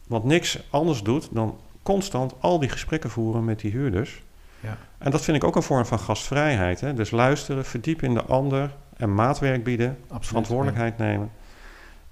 wat 0.08 0.24
niks 0.24 0.60
anders 0.70 1.04
doet 1.04 1.28
dan 1.32 1.58
constant 1.84 2.34
al 2.40 2.60
die 2.60 2.70
gesprekken 2.70 3.10
voeren 3.10 3.46
met 3.46 3.60
die 3.60 3.72
huurders. 3.72 4.24
Ja. 4.60 4.78
En 4.98 5.12
dat 5.12 5.22
vind 5.22 5.38
ik 5.38 5.44
ook 5.44 5.56
een 5.56 5.64
vorm 5.64 5.86
van 5.86 6.00
gastvrijheid. 6.00 6.82
Hè? 6.82 6.94
Dus 6.94 7.12
luisteren, 7.12 7.66
verdiepen 7.66 8.08
in 8.08 8.14
de 8.14 8.24
ander 8.24 8.76
en 8.98 9.14
maatwerk 9.14 9.64
bieden, 9.64 9.98
Absoluut. 10.02 10.26
verantwoordelijkheid 10.28 10.98
nemen. 10.98 11.32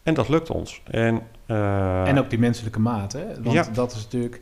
En 0.04 0.14
dat 0.14 0.30
lukt 0.30 0.50
ons. 0.50 0.82
En, 0.84 1.22
eh, 1.46 2.08
En 2.08 2.20
ook 2.20 2.30
die 2.30 2.40
menselijke 2.40 2.80
maat, 2.80 3.12
hè? 3.14 3.26
Want 3.42 3.56
Ja. 3.56 3.68
dat 3.74 3.92
is 3.92 4.04
natuurlijk 4.04 4.42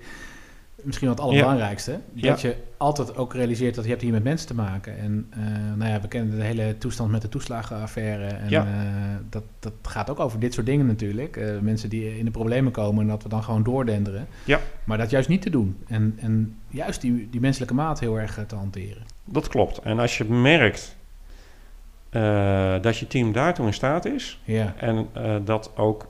misschien 0.84 1.08
wel 1.08 1.16
het 1.18 1.26
allerbelangrijkste. 1.26 2.00
Dat 2.14 2.42
je 2.42 2.56
altijd 2.78 3.16
ook 3.18 3.34
realiseert 3.34 3.76
dat 3.76 3.84
je 3.84 3.90
hebt 3.90 4.02
hier 4.02 4.12
met 4.12 4.24
mensen 4.24 4.48
te 4.48 4.56
maken. 4.56 4.98
En 4.98 5.28
eh, 5.30 5.40
nou 5.78 5.92
ja, 5.92 6.02
we 6.02 6.08
kennen 6.08 6.36
de 6.38 6.44
hele 6.44 6.78
toestand 6.78 7.12
met 7.12 7.22
de 7.22 7.30
toeslagenaffaire. 7.30 8.26
En 8.26 8.50
Ja. 8.50 8.66
eh, 8.66 8.72
dat, 9.30 9.44
dat 9.60 9.74
gaat 9.82 10.10
ook 10.10 10.20
over 10.20 10.40
dit 10.40 10.54
soort 10.54 10.66
dingen 10.66 10.86
natuurlijk. 10.86 11.60
Mensen 11.62 11.90
die 11.90 12.18
in 12.18 12.26
de 12.26 12.32
problemen 12.32 12.72
komen 12.72 13.02
en 13.02 13.08
dat 13.08 13.24
we 13.24 13.30
dan 13.30 13.44
gewoon 13.44 13.64
doordenderen. 13.64 14.28
Ja. 14.44 14.60
Maar 14.84 14.98
dat 14.98 15.10
juist 15.10 15.30
niet 15.30 15.42
te 15.42 15.50
doen. 15.50 15.78
En, 15.88 16.18
en 16.20 16.58
juist 16.68 17.02
die, 17.02 17.28
die 17.32 17.42
menselijke 17.42 17.74
maat 17.74 18.00
heel 18.00 18.20
erg 18.20 18.40
te 18.48 18.56
hanteren. 18.56 19.04
dat 19.26 19.48
klopt. 19.48 19.78
En 19.78 20.00
als 20.00 20.18
je 20.18 20.24
merkt 20.26 20.96
dat 22.82 22.98
je 22.98 23.08
team 23.08 23.32
daartoe 23.32 23.66
in 23.66 23.74
staat 23.74 24.06
is, 24.06 24.40
Ja, 24.44 24.74
En 24.78 25.08
dat 25.46 25.72
ook 25.76 26.08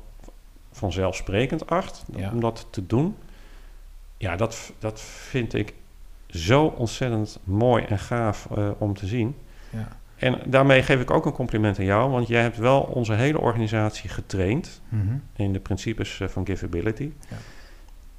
vanzelfsprekend 0.72 1.70
acht 1.70 2.04
Ja. 2.16 2.32
om 2.32 2.40
dat 2.40 2.68
te 2.70 2.86
doen. 2.86 3.16
Ja, 4.18 4.36
dat, 4.36 4.74
dat 4.80 5.02
vind 5.02 5.54
ik 5.54 5.74
zo 6.28 6.66
ontzettend 6.66 7.40
mooi 7.44 7.84
en 7.84 8.00
gaaf 8.00 8.48
eh, 8.56 8.70
om 8.78 8.94
te 8.94 9.08
zien. 9.08 9.36
ja, 9.70 9.88
En 10.16 10.40
daarmee 10.46 10.84
geef 10.84 11.02
ik 11.02 11.12
ook 11.12 11.26
een 11.26 11.32
compliment 11.32 11.80
aan 11.80 11.86
jou, 11.86 12.12
want 12.12 12.28
jij 12.28 12.42
hebt 12.42 12.58
wel 12.58 12.82
onze 12.82 13.14
hele 13.14 13.40
organisatie 13.40 14.10
getraind 14.10 14.82
Mhm. 14.90 15.16
in 15.36 15.54
de 15.54 15.60
principes 15.60 16.20
eh, 16.20 16.28
van 16.28 16.46
Giveability. 16.46 17.12
Ja. 17.30 17.36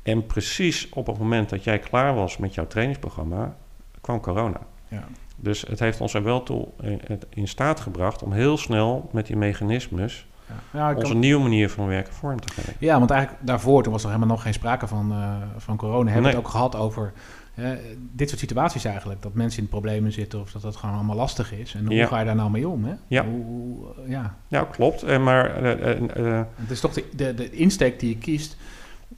En 0.02 0.26
precies 0.26 0.88
op 0.88 1.06
het 1.06 1.18
moment 1.18 1.49
dat 1.49 1.64
jij 1.64 1.78
klaar 1.78 2.14
was 2.14 2.37
met 2.37 2.54
jouw 2.54 2.66
trainingsprogramma, 2.66 3.56
kwam 4.00 4.21
corona. 4.21 4.61
ja. 4.88 5.04
Dus 5.37 5.61
het 5.62 5.78
heeft 5.78 6.00
ons 6.00 6.14
er 6.14 6.23
wel 6.23 6.42
toe 6.42 6.68
in, 6.80 7.00
in 7.28 7.49
staat 7.49 7.80
gebracht 7.80 8.23
om 8.23 8.32
heel 8.32 8.56
snel 8.56 9.09
met 9.12 9.26
die 9.26 9.37
mechanismes 9.37 10.26
Ja, 10.49 10.54
ja, 10.78 10.88
ik 10.88 10.94
kan- 10.94 11.04
onze 11.04 11.14
nieuwe 11.16 11.42
manier 11.42 11.70
van 11.70 11.87
werken 11.87 12.12
vorm 12.12 12.40
te 12.40 12.52
geven. 12.52 12.75
Ja, 12.78 12.99
want 12.99 13.11
eigenlijk 13.11 13.42
daarvoor, 13.46 13.82
toen 13.82 13.92
was 13.92 14.02
er 14.02 14.08
helemaal 14.08 14.28
nog 14.28 14.42
geen 14.42 14.52
sprake 14.54 14.87
van, 14.87 15.12
eh, 15.12 15.34
van 15.56 15.76
corona. 15.76 15.96
Hebben 16.11 16.14
we 16.14 16.20
Nee. 16.20 16.30
het 16.37 16.44
ook 16.46 16.50
gehad 16.50 16.76
over 16.76 17.12
eh, 17.54 17.70
dit 18.12 18.28
soort 18.28 18.40
situaties 18.40 18.84
eigenlijk. 18.84 19.22
Dat 19.22 19.34
mensen 19.34 19.62
in 19.62 19.68
problemen 19.68 20.12
zitten 20.12 20.40
of 20.40 20.52
dat 20.52 20.62
dat 20.62 20.76
gewoon 20.76 20.94
allemaal 20.94 21.16
lastig 21.16 21.52
is. 21.52 21.75
En 21.75 21.87
hoe 21.87 21.94
Ja. 21.94 22.06
ga 22.06 22.18
je 22.18 22.25
daar 22.25 22.34
nou 22.34 22.50
mee 22.50 22.68
om? 22.68 22.84
Hè? 22.84 22.92
Ja. 23.06 23.25
Hoe, 23.25 23.44
hoe, 23.44 23.87
ja. 24.06 24.37
Ja, 24.49 24.64
klopt. 24.70 25.02
En 25.02 25.22
maar 25.22 25.56
eh, 25.62 25.72
eh, 25.90 26.37
eh, 26.38 26.44
Het 26.54 26.70
is 26.70 26.80
toch 26.80 26.92
de, 26.92 27.04
de, 27.16 27.34
de 27.34 27.50
insteek 27.50 28.00
die 28.00 28.08
je 28.08 28.18
kiest. 28.18 28.56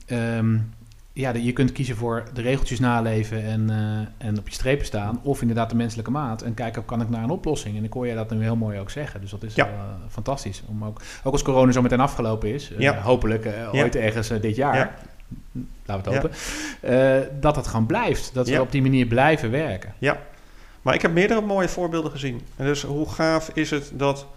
Ehm, 0.05 0.57
ja, 1.17 1.33
je 1.33 1.51
kunt 1.53 1.71
kiezen 1.71 1.95
voor 1.95 2.23
de 2.33 2.41
regeltjes 2.41 2.79
naleven 2.79 3.43
en, 3.43 3.69
eh, 3.69 4.27
en 4.27 4.37
op 4.39 4.47
je 4.47 4.53
strepen 4.53 4.85
staan. 4.85 5.19
Of 5.23 5.41
inderdaad 5.41 5.69
de 5.69 5.75
menselijke 5.75 6.11
maat. 6.11 6.41
En 6.41 6.53
kijken, 6.53 6.85
kan 6.85 7.01
ik 7.01 7.09
naar 7.09 7.23
een 7.23 7.29
oplossing? 7.29 7.77
En 7.77 7.83
ik 7.83 7.93
hoor 7.93 8.07
je 8.07 8.15
dat 8.15 8.29
nu 8.29 8.41
heel 8.41 8.55
mooi 8.55 8.79
ook 8.79 8.89
zeggen. 8.89 9.21
Dus 9.21 9.29
dat 9.31 9.43
is 9.43 9.55
Ja. 9.55 9.65
eh, 9.65 9.71
fantastisch. 10.09 10.63
Om 10.67 10.83
ook, 10.85 11.01
ook 11.23 11.31
als 11.33 11.41
corona 11.41 11.71
zo 11.71 11.81
meteen 11.81 11.99
afgelopen 11.99 12.53
is. 12.53 12.71
eh, 12.71 12.79
Ja. 12.79 13.01
hopelijk 13.01 13.43
Ja. 13.43 13.69
ooit 13.81 13.95
ergens 13.95 14.27
dit 14.27 14.55
jaar. 14.55 14.75
Ja. 14.77 14.91
Laten 15.85 16.11
we 16.11 16.17
het 16.17 16.31
Ja. 16.81 16.91
hopen. 17.21 17.41
dat 17.41 17.55
het 17.55 17.67
gewoon 17.67 17.85
blijft. 17.85 18.33
Dat 18.33 18.47
we 18.47 18.53
Ja. 18.53 18.61
op 18.61 18.71
die 18.71 18.81
manier 18.81 19.05
blijven 19.05 19.51
werken. 19.51 19.93
maar 20.81 20.93
ik 20.93 21.01
heb 21.01 21.13
meerdere 21.13 21.41
mooie 21.41 21.67
voorbeelden 21.69 22.11
gezien. 22.11 22.41
En 22.55 22.65
dus 22.65 22.81
hoe 22.83 23.09
gaaf 23.09 23.49
is 23.53 23.69
het 23.69 23.91
dat 23.93 24.27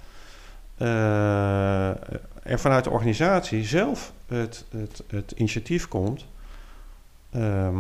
er 2.43 2.59
vanuit 2.59 2.85
de 2.85 2.91
organisatie 2.91 3.65
zelf 3.65 4.13
het, 4.27 4.65
het, 4.71 5.03
het 5.09 5.33
initiatief 5.37 5.89
komt 5.89 6.25
ehm, 7.31 7.79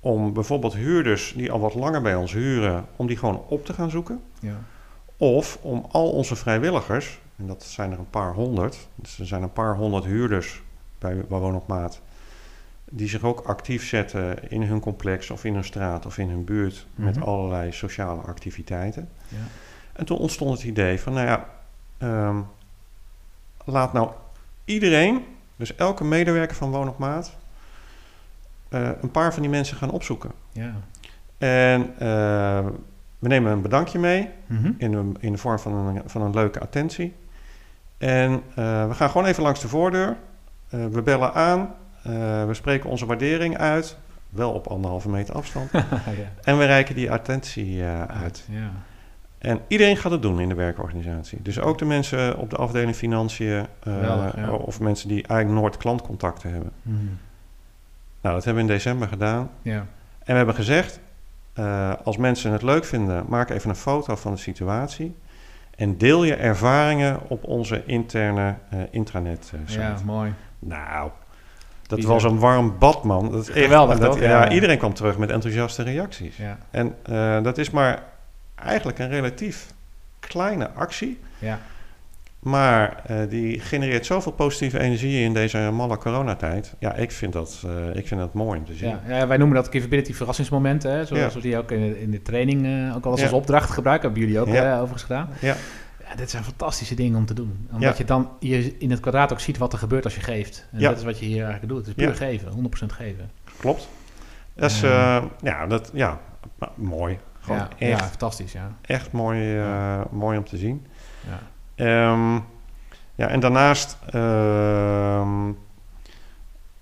om 0.00 0.32
bijvoorbeeld 0.32 0.74
huurders 0.74 1.32
die 1.36 1.52
al 1.52 1.60
wat 1.60 1.74
langer 1.74 2.02
bij 2.02 2.14
ons 2.14 2.32
huren, 2.32 2.86
om 2.96 3.06
die 3.06 3.16
gewoon 3.16 3.42
op 3.48 3.64
te 3.66 3.72
gaan 3.72 3.90
zoeken. 3.90 4.20
Ja. 4.40 4.56
Of 5.16 5.58
om 5.62 5.86
al 5.90 6.10
onze 6.10 6.36
vrijwilligers, 6.36 7.20
en 7.36 7.46
dat 7.46 7.62
zijn 7.64 7.92
er 7.92 7.98
een 7.98 8.10
paar 8.10 8.32
honderd, 8.34 8.88
dus 8.94 9.18
er 9.18 9.26
zijn 9.26 9.42
een 9.42 9.52
paar 9.52 9.76
honderd 9.76 10.04
huurders 10.04 10.62
bij 10.98 11.24
Woon 11.28 11.54
op 11.54 11.66
Maat, 11.66 12.00
die 12.84 13.08
zich 13.08 13.22
ook 13.22 13.40
actief 13.40 13.86
zetten 13.88 14.50
in 14.50 14.62
hun 14.62 14.80
complex 14.80 15.30
of 15.30 15.44
in 15.44 15.54
hun 15.54 15.64
straat 15.64 16.06
of 16.06 16.18
in 16.18 16.28
hun 16.28 16.44
buurt 16.44 16.86
met 16.94 17.16
Mhm. 17.16 17.24
allerlei 17.24 17.72
sociale 17.72 18.20
activiteiten. 18.22 19.08
Ja. 19.28 19.36
En 19.92 20.04
toen 20.04 20.18
ontstond 20.18 20.52
het 20.58 20.62
idee 20.66 21.00
van, 21.00 21.12
nou 21.12 21.26
ja, 21.26 21.48
ehm, 21.98 22.40
laat 23.64 23.92
nou 23.92 24.10
iedereen, 24.64 25.24
dus 25.56 25.74
elke 25.74 26.04
medewerker 26.04 26.56
van 26.56 26.70
Woon 26.70 26.88
op 26.88 26.98
Maat, 26.98 27.36
eh, 28.74 28.88
een 29.00 29.10
paar 29.10 29.32
van 29.32 29.42
die 29.42 29.50
mensen 29.50 29.76
gaan 29.76 29.90
opzoeken. 29.90 30.30
Ja. 30.52 30.72
En 31.38 31.80
eh, 31.98 32.66
we 33.18 33.28
nemen 33.28 33.52
een 33.52 33.62
bedankje 33.62 33.98
mee 33.98 34.28
Mhm. 34.46 34.72
in 34.78 34.90
de, 34.90 35.12
in 35.20 35.32
de 35.32 35.38
vorm 35.38 35.58
van 35.58 35.72
een, 35.72 36.02
van 36.06 36.22
een 36.22 36.34
leuke 36.34 36.60
attentie. 36.60 37.14
En 37.98 38.42
eh, 38.54 38.88
we 38.88 38.94
gaan 38.94 39.10
gewoon 39.10 39.26
even 39.26 39.42
langs 39.42 39.60
de 39.60 39.68
voordeur. 39.68 40.16
We 40.68 41.02
bellen 41.02 41.34
aan. 41.34 41.74
We 42.46 42.48
spreken 42.50 42.90
onze 42.90 43.06
waardering 43.06 43.58
uit. 43.58 43.96
Wel 44.30 44.52
op 44.52 44.66
anderhalve 44.66 45.08
meter 45.08 45.34
afstand. 45.34 45.70
ja. 45.72 45.82
en 46.42 46.58
we 46.58 46.64
reiken 46.64 46.94
die 46.94 47.10
attentie 47.10 47.82
uit. 48.22 48.46
Ja. 48.50 48.70
En 49.38 49.60
iedereen 49.68 49.96
gaat 49.96 50.12
het 50.12 50.22
doen 50.22 50.40
in 50.40 50.48
de 50.48 50.54
werkorganisatie. 50.54 51.42
Dus 51.42 51.60
ook 51.60 51.78
de 51.78 51.84
mensen 51.84 52.38
op 52.38 52.50
de 52.50 52.56
afdeling 52.56 52.96
financiën. 52.96 53.66
Geweldig, 53.80 54.36
ja. 54.36 54.50
Of 54.52 54.80
mensen 54.80 55.08
die 55.08 55.26
eigenlijk 55.26 55.60
nooit 55.60 55.76
klantcontacten 55.76 56.50
hebben. 56.52 56.70
Mhm. 56.82 56.98
Nou, 58.24 58.36
dat 58.36 58.44
hebben 58.44 58.64
we 58.64 58.70
in 58.70 58.76
december 58.76 59.08
gedaan. 59.08 59.50
ja. 59.62 59.86
En 60.18 60.30
we 60.30 60.36
hebben 60.36 60.54
gezegd, 60.54 61.00
eh, 61.52 61.92
als 62.04 62.16
mensen 62.16 62.52
het 62.52 62.62
leuk 62.62 62.84
vinden, 62.84 63.24
maak 63.28 63.50
even 63.50 63.70
een 63.70 63.76
foto 63.76 64.16
van 64.16 64.32
de 64.32 64.38
situatie. 64.38 65.16
En 65.76 65.98
deel 65.98 66.24
je 66.24 66.34
ervaringen 66.34 67.20
op 67.28 67.44
onze 67.44 67.82
interne 67.86 68.54
eh, 68.70 68.78
intranet 68.90 69.52
eh, 69.54 69.60
site. 69.66 69.80
ja, 69.80 69.96
mooi. 70.04 70.32
Nou, 70.58 71.10
dat 71.86 71.98
Bizar. 71.98 72.14
was 72.14 72.24
een 72.24 72.38
warm 72.38 72.78
bad, 72.78 73.04
man. 73.04 73.30
Dat 73.30 73.48
Geweldig, 73.48 73.98
dat, 73.98 74.12
toch? 74.12 74.20
ja, 74.20 74.44
Ja. 74.44 74.50
Iedereen 74.50 74.78
kwam 74.78 74.94
terug 74.94 75.18
met 75.18 75.30
enthousiaste 75.30 75.82
reacties. 75.82 76.36
Ja. 76.36 76.58
En 76.70 76.94
dat 77.42 77.58
is 77.58 77.70
maar 77.70 78.02
eigenlijk 78.54 78.98
een 78.98 79.08
relatief 79.08 79.72
kleine 80.20 80.70
actie. 80.70 81.20
Ja. 81.38 81.58
Maar 82.44 83.02
eh, 83.06 83.16
die 83.28 83.60
genereert 83.60 84.06
zoveel 84.06 84.32
positieve 84.32 84.78
energie 84.78 85.24
in 85.24 85.32
deze 85.34 85.58
malle 85.72 85.96
coronatijd. 85.98 86.74
Ja, 86.78 86.94
ik 86.94 87.10
vind 87.12 87.32
dat, 87.32 87.62
eh, 87.66 87.96
ik 87.96 88.06
vind 88.08 88.20
dat 88.20 88.34
mooi 88.34 88.58
om 88.58 88.64
te 88.64 88.74
zien. 88.74 88.88
Ja, 88.88 89.00
ja, 89.16 89.26
wij 89.26 89.36
noemen 89.36 89.56
dat 89.56 89.68
capability 89.68 90.12
verrassingsmomenten. 90.12 90.90
Hè? 90.90 91.04
Zoals 91.04 91.22
Ja. 91.32 91.40
we 91.40 91.40
die 91.40 91.58
ook 91.58 91.70
in 91.70 91.80
de, 91.80 92.00
in 92.00 92.10
de 92.10 92.22
training 92.22 92.66
eh, 92.66 92.96
ook 92.96 93.04
al 93.04 93.10
als, 93.10 93.20
Ja. 93.20 93.26
als 93.26 93.34
opdracht 93.34 93.70
gebruiken. 93.70 94.08
Hebben 94.10 94.26
jullie 94.28 94.40
ook 94.40 94.54
Ja. 94.54 94.74
overigens 94.74 95.02
gedaan. 95.02 95.28
Ja. 95.40 95.54
Ja, 96.08 96.14
dit 96.16 96.30
zijn 96.30 96.44
fantastische 96.44 96.94
dingen 96.94 97.18
om 97.18 97.26
te 97.26 97.34
doen. 97.34 97.68
Omdat 97.72 97.98
je 97.98 98.04
dan 98.04 98.28
je 98.40 98.78
in 98.78 98.90
het 98.90 99.00
kwadraat 99.00 99.32
ook 99.32 99.40
ziet 99.40 99.58
wat 99.58 99.72
er 99.72 99.78
gebeurt 99.78 100.04
als 100.04 100.14
je 100.14 100.20
geeft. 100.20 100.66
En 100.72 100.80
Ja. 100.80 100.88
dat 100.88 100.98
is 100.98 101.04
wat 101.04 101.18
je 101.18 101.24
hier 101.26 101.42
eigenlijk 101.44 101.72
doet. 101.72 101.86
Het 101.86 101.96
is 101.98 102.04
puur 102.04 102.14
geven, 102.14 102.50
100% 102.52 102.92
geven. 102.92 103.30
Klopt. 103.58 103.88
Dat 104.54 104.70
is, 104.70 104.80
ja, 104.80 105.66
dat, 105.68 105.90
ja, 105.94 106.20
mooi. 106.74 107.18
Gewoon 107.40 107.58
Ja, 107.58 107.68
echt, 107.78 108.00
ja, 108.00 108.06
fantastisch, 108.06 108.52
ja. 108.52 108.76
echt 108.82 109.12
mooi, 109.12 109.60
mooi 110.10 110.38
om 110.38 110.44
te 110.44 110.56
zien. 110.56 110.86
ja. 111.28 111.38
Ehm, 111.74 112.34
ja, 113.14 113.28
en 113.28 113.40
daarnaast 113.40 113.98
ehm, 114.10 115.52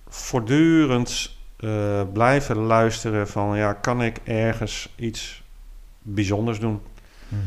voortdurend 0.08 1.36
eh, 1.56 2.02
blijven 2.12 2.56
luisteren 2.56 3.28
van, 3.28 3.56
ja, 3.56 3.72
kan 3.72 4.02
ik 4.02 4.20
ergens 4.24 4.94
iets 4.96 5.42
bijzonders 5.98 6.60
doen? 6.60 6.80
Mhm. 7.28 7.40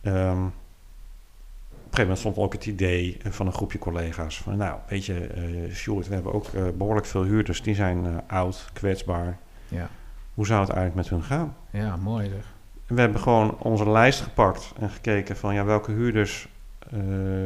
Ehm, 0.00 0.44
op 0.44 1.98
een 1.98 1.98
gegeven 1.98 2.00
moment 2.00 2.18
stond 2.18 2.36
ook 2.36 2.52
het 2.52 2.66
idee 2.66 3.18
van 3.28 3.46
een 3.46 3.52
groepje 3.52 3.78
collega's 3.78 4.38
van, 4.38 4.56
nou, 4.56 4.78
weet 4.88 5.04
je, 5.04 5.26
eh 5.26 5.74
Sjoerd, 5.74 6.08
we 6.08 6.14
hebben 6.14 6.32
ook 6.32 6.46
eh, 6.46 6.62
behoorlijk 6.76 7.06
veel 7.06 7.22
huurders, 7.24 7.62
die 7.62 7.74
zijn 7.74 8.22
oud, 8.26 8.70
kwetsbaar. 8.72 9.38
Ja. 9.68 9.88
Hoe 10.34 10.46
zou 10.46 10.60
het 10.60 10.70
eigenlijk 10.70 11.08
met 11.08 11.08
hun 11.08 11.28
gaan? 11.28 11.56
ja, 11.70 11.96
mooi 11.96 12.28
zeg. 12.28 12.52
We 12.86 13.00
hebben 13.00 13.20
gewoon 13.20 13.58
onze 13.58 13.90
lijst 13.90 14.20
gepakt 14.20 14.72
en 14.80 14.90
gekeken 14.90 15.36
van 15.36 15.54
ja, 15.54 15.64
welke 15.64 15.92
huurders 15.92 16.48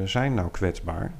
zijn 0.05 0.35
nou 0.35 0.49
kwetsbaar? 0.51 1.13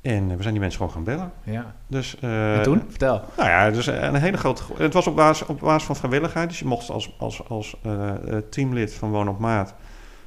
En 0.00 0.30
eh, 0.30 0.36
we 0.36 0.42
zijn 0.42 0.52
die 0.54 0.60
mensen 0.62 0.78
gewoon 0.80 0.92
gaan 0.94 1.04
bellen. 1.04 1.32
Ja. 1.42 1.74
Dus, 1.86 2.18
eh, 2.20 2.56
En 2.56 2.62
toen? 2.62 2.82
Vertel. 2.88 3.22
Nou 3.36 3.48
ja, 3.48 3.70
dus 3.70 3.86
een 3.86 4.14
hele 4.14 4.36
grote. 4.36 4.62
gro- 4.62 4.74
Het 4.78 4.92
was 4.92 5.06
op 5.06 5.16
basis, 5.16 5.46
op 5.46 5.60
basis 5.60 5.84
van 5.86 5.96
vrijwilligheid. 5.96 6.48
Dus 6.48 6.58
je 6.58 6.64
mocht 6.64 6.90
als, 6.90 7.14
als, 7.18 7.48
als 7.48 7.76
eh, 7.82 8.08
eh, 8.36 8.42
teamlid 8.50 8.94
van 8.94 9.10
Woon 9.10 9.28
op 9.28 9.38
Maat 9.38 9.74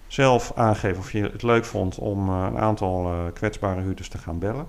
zelf 0.08 0.52
aangeven 0.56 0.98
of 0.98 1.12
je 1.12 1.22
het 1.24 1.44
leuk 1.44 1.66
vond 1.66 1.98
om 1.98 2.30
eh, 2.30 2.46
een 2.50 2.58
aantal 2.60 3.06
eh, 3.06 3.18
kwetsbare 3.34 3.82
huurders 3.82 4.10
te 4.10 4.18
gaan 4.18 4.40
bellen. 4.40 4.68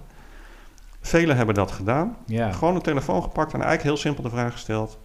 Velen 1.00 1.36
hebben 1.36 1.54
dat 1.54 1.70
gedaan. 1.70 2.16
Ja. 2.26 2.52
Gewoon 2.52 2.74
een 2.74 2.82
telefoon 2.82 3.22
gepakt 3.22 3.52
en 3.52 3.60
eigenlijk 3.60 3.82
heel 3.82 3.96
simpel 3.96 4.22
de 4.22 4.30
vraag 4.30 4.52
gesteld: 4.52 4.98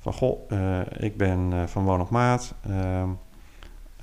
van 0.00 0.12
goh, 0.12 0.50
eh, 0.52 0.80
ik 0.96 1.16
ben 1.16 1.48
eh, 1.52 1.58
van 1.66 1.84
Woon 1.84 2.00
op 2.00 2.10
Maat. 2.10 2.54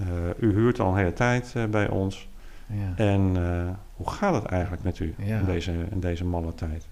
Eh, 0.02 0.48
u 0.50 0.54
huurt 0.54 0.80
al 0.80 0.92
een 0.92 0.98
hele 0.98 1.14
tijd 1.14 1.52
eh, 1.56 1.64
bij 1.66 1.90
ons. 1.90 2.28
Ja. 2.68 3.04
En 3.04 3.32
eh, 3.36 3.74
hoe 3.96 4.10
gaat 4.10 4.34
het 4.34 4.46
eigenlijk 4.46 4.84
met 4.84 5.00
u 5.00 5.14
Ja. 5.18 5.38
in, 5.38 5.46
deze, 5.46 5.72
in 5.92 6.00
deze 6.00 6.26
malle 6.26 6.54
tijd? 6.56 6.88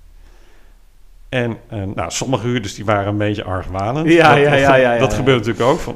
En 1.30 1.58
nou, 1.95 2.12
sommige 2.12 2.48
huurders 2.48 2.76
die 2.76 2.86
waren 2.86 3.08
een 3.08 3.17
beetje 3.17 3.43
argwanend. 3.43 4.10
Ja, 4.10 4.30
Dat- 4.36 4.43
ja, 4.43 4.54
ja, 4.54 4.76
ja, 4.76 4.98
dat 4.98 5.13
gebeurt 5.13 5.45
natuurlijk 5.45 5.69
ook. 5.72 5.80
Van, 5.80 5.95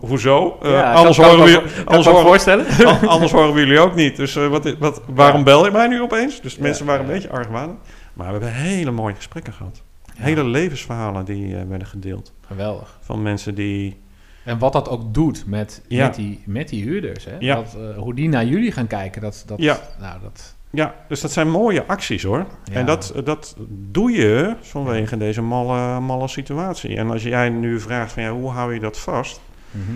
hoezo? 0.00 0.48
Anders, 0.60 1.16
horen 1.16 1.44
we, 1.44 1.62
anders, 1.84 2.08
voorstellen. 2.08 2.66
An- 2.86 3.08
anders 3.08 3.32
horen 3.32 3.54
we 3.54 3.60
jullie 3.60 3.80
ook 3.80 3.94
niet. 3.94 4.16
Dus 4.16 4.34
wat, 4.34 4.76
wat, 4.78 5.02
waarom 5.06 5.44
bel 5.44 5.64
je 5.64 5.70
mij 5.70 5.86
nu 5.88 6.00
opeens? 6.00 6.40
Dus 6.40 6.56
mensen 6.58 6.86
waren 6.86 7.00
een 7.00 7.12
beetje 7.12 7.30
argwanend. 7.30 7.78
Maar 8.12 8.26
we 8.26 8.32
hebben 8.32 8.52
hele 8.52 8.90
mooie 8.90 9.14
gesprekken 9.14 9.52
gehad. 9.52 9.82
Hele 10.16 10.44
levensverhalen 10.44 11.24
die 11.24 11.56
werden 11.56 11.86
gedeeld. 11.86 12.32
Geweldig. 12.46 12.98
Van 13.00 13.22
mensen 13.22 13.54
die... 13.54 14.01
En 14.44 14.58
wat 14.58 14.72
dat 14.72 14.88
ook 14.88 15.14
doet 15.14 15.46
met, 15.46 15.82
Ja. 15.88 16.06
met, 16.06 16.14
die, 16.14 16.42
met 16.46 16.68
die 16.68 16.82
huurders. 16.82 17.24
Hè? 17.24 17.36
Ja. 17.38 17.54
Dat, 17.54 17.76
eh, 17.78 17.98
hoe 17.98 18.14
die 18.14 18.28
naar 18.28 18.44
jullie 18.44 18.72
gaan 18.72 18.86
kijken. 18.86 19.22
Dat, 19.22 19.42
dat, 19.46 19.58
Ja. 19.58 19.78
Nou, 20.00 20.20
dat, 20.20 20.54
Ja, 20.70 20.94
dus 21.08 21.20
dat 21.20 21.32
zijn 21.32 21.50
mooie 21.50 21.84
acties 21.86 22.22
hoor. 22.22 22.46
Ja. 22.64 22.72
En 22.72 22.86
dat, 22.86 23.12
dat 23.24 23.56
doe 23.68 24.10
je 24.10 24.56
vanwege 24.60 25.16
deze 25.16 25.42
malle, 25.42 26.00
malle 26.00 26.28
situatie. 26.28 26.96
En 26.96 27.10
als 27.10 27.22
jij 27.22 27.48
nu 27.48 27.80
vraagt 27.80 28.12
van 28.12 28.22
ja, 28.22 28.30
hoe 28.30 28.50
hou 28.50 28.74
je 28.74 28.80
dat 28.80 28.98
vast? 28.98 29.40
Mhm. 29.70 29.92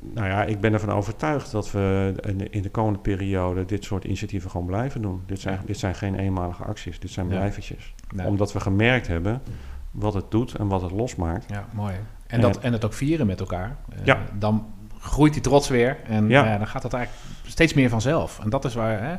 Nou 0.00 0.26
ja, 0.26 0.44
ik 0.44 0.60
ben 0.60 0.72
ervan 0.72 0.90
overtuigd 0.90 1.50
dat 1.50 1.70
we 1.70 2.14
in 2.50 2.62
de, 2.62 2.70
komende 2.70 2.98
periode 2.98 3.64
dit 3.64 3.84
soort 3.84 4.04
initiatieven 4.04 4.50
gewoon 4.50 4.66
blijven 4.66 5.02
doen. 5.02 5.22
Dit 5.26 5.40
zijn, 5.40 5.60
dit 5.66 5.78
zijn 5.78 5.94
geen 5.94 6.14
eenmalige 6.14 6.64
acties, 6.64 6.98
dit 6.98 7.10
zijn 7.10 7.26
blijvertjes. 7.26 7.94
Omdat 8.24 8.52
we 8.52 8.60
gemerkt 8.60 9.06
hebben 9.06 9.42
wat 9.90 10.14
het 10.14 10.30
doet 10.30 10.54
en 10.54 10.68
wat 10.68 10.82
het 10.82 10.90
losmaakt. 10.90 11.44
Ja, 11.48 11.66
mooi. 11.72 11.94
En- 12.26 12.40
dat, 12.40 12.58
en 12.58 12.72
het 12.72 12.84
ook 12.84 12.92
vieren 12.92 13.26
met 13.26 13.40
elkaar. 13.40 13.76
Eh, 13.92 13.98
Ja. 14.04 14.18
Dan 14.38 14.66
groeit 14.98 15.32
die 15.32 15.42
trots 15.42 15.68
weer. 15.68 15.96
En 16.08 16.28
Ja. 16.28 16.44
ja, 16.44 16.58
dan 16.58 16.66
gaat 16.66 16.82
het 16.82 16.92
eigenlijk 16.92 17.24
steeds 17.46 17.74
meer 17.74 17.88
vanzelf. 17.88 18.38
En 18.42 18.50
dat 18.50 18.64
is 18.64 18.74
waar, 18.74 18.90
hè, 19.02 19.14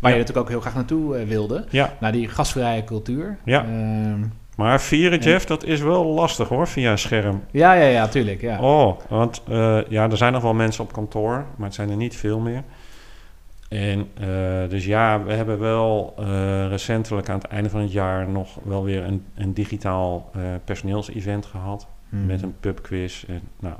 waar 0.00 0.10
je 0.12 0.18
natuurlijk 0.18 0.36
ook 0.38 0.48
heel 0.48 0.60
graag 0.60 0.74
naartoe 0.74 1.16
eh, 1.16 1.26
wilde. 1.28 1.64
Ja, 1.70 1.92
Naar 2.00 2.12
die 2.12 2.28
gastvrije 2.28 2.84
cultuur. 2.84 3.38
Ja. 3.44 3.62
Ehm, 3.64 4.20
maar 4.56 4.80
vieren, 4.80 5.18
En- 5.20 5.24
Jeff, 5.28 5.44
dat 5.44 5.64
is 5.64 5.80
wel 5.80 6.04
lastig 6.06 6.48
hoor, 6.48 6.68
via 6.68 6.90
een 6.90 6.98
scherm. 6.98 7.42
ja, 7.50 7.72
ja, 7.72 7.86
ja, 7.88 8.08
tuurlijk. 8.08 8.40
Ja. 8.40 8.60
Oh, 8.60 8.98
want 9.08 9.42
eh, 9.48 9.78
ja, 9.88 10.10
er 10.10 10.16
zijn 10.16 10.32
nog 10.32 10.42
wel 10.42 10.54
mensen 10.54 10.84
op 10.84 10.92
kantoor, 10.92 11.44
maar 11.56 11.66
het 11.66 11.74
zijn 11.74 11.90
er 11.90 11.96
niet 11.96 12.16
veel 12.16 12.38
meer. 12.40 12.62
En 13.68 14.08
eh, 14.20 14.26
dus 14.68 14.84
ja, 14.84 15.22
we 15.22 15.32
hebben 15.32 15.58
wel 15.58 16.14
eh, 16.18 16.68
recentelijk 16.68 17.28
aan 17.28 17.38
het 17.38 17.46
einde 17.46 17.70
van 17.70 17.80
het 17.80 17.92
jaar 17.92 18.28
nog 18.28 18.48
wel 18.62 18.84
weer 18.84 19.04
een, 19.04 19.24
een 19.34 19.52
digitaal 19.54 20.30
eh 20.34 20.40
personeelsevent 20.64 21.46
gehad. 21.46 21.86
Mhm. 22.12 22.26
Met 22.26 22.42
een 22.42 22.54
pubquiz 22.60 23.24
en, 23.28 23.40
nou, 23.60 23.74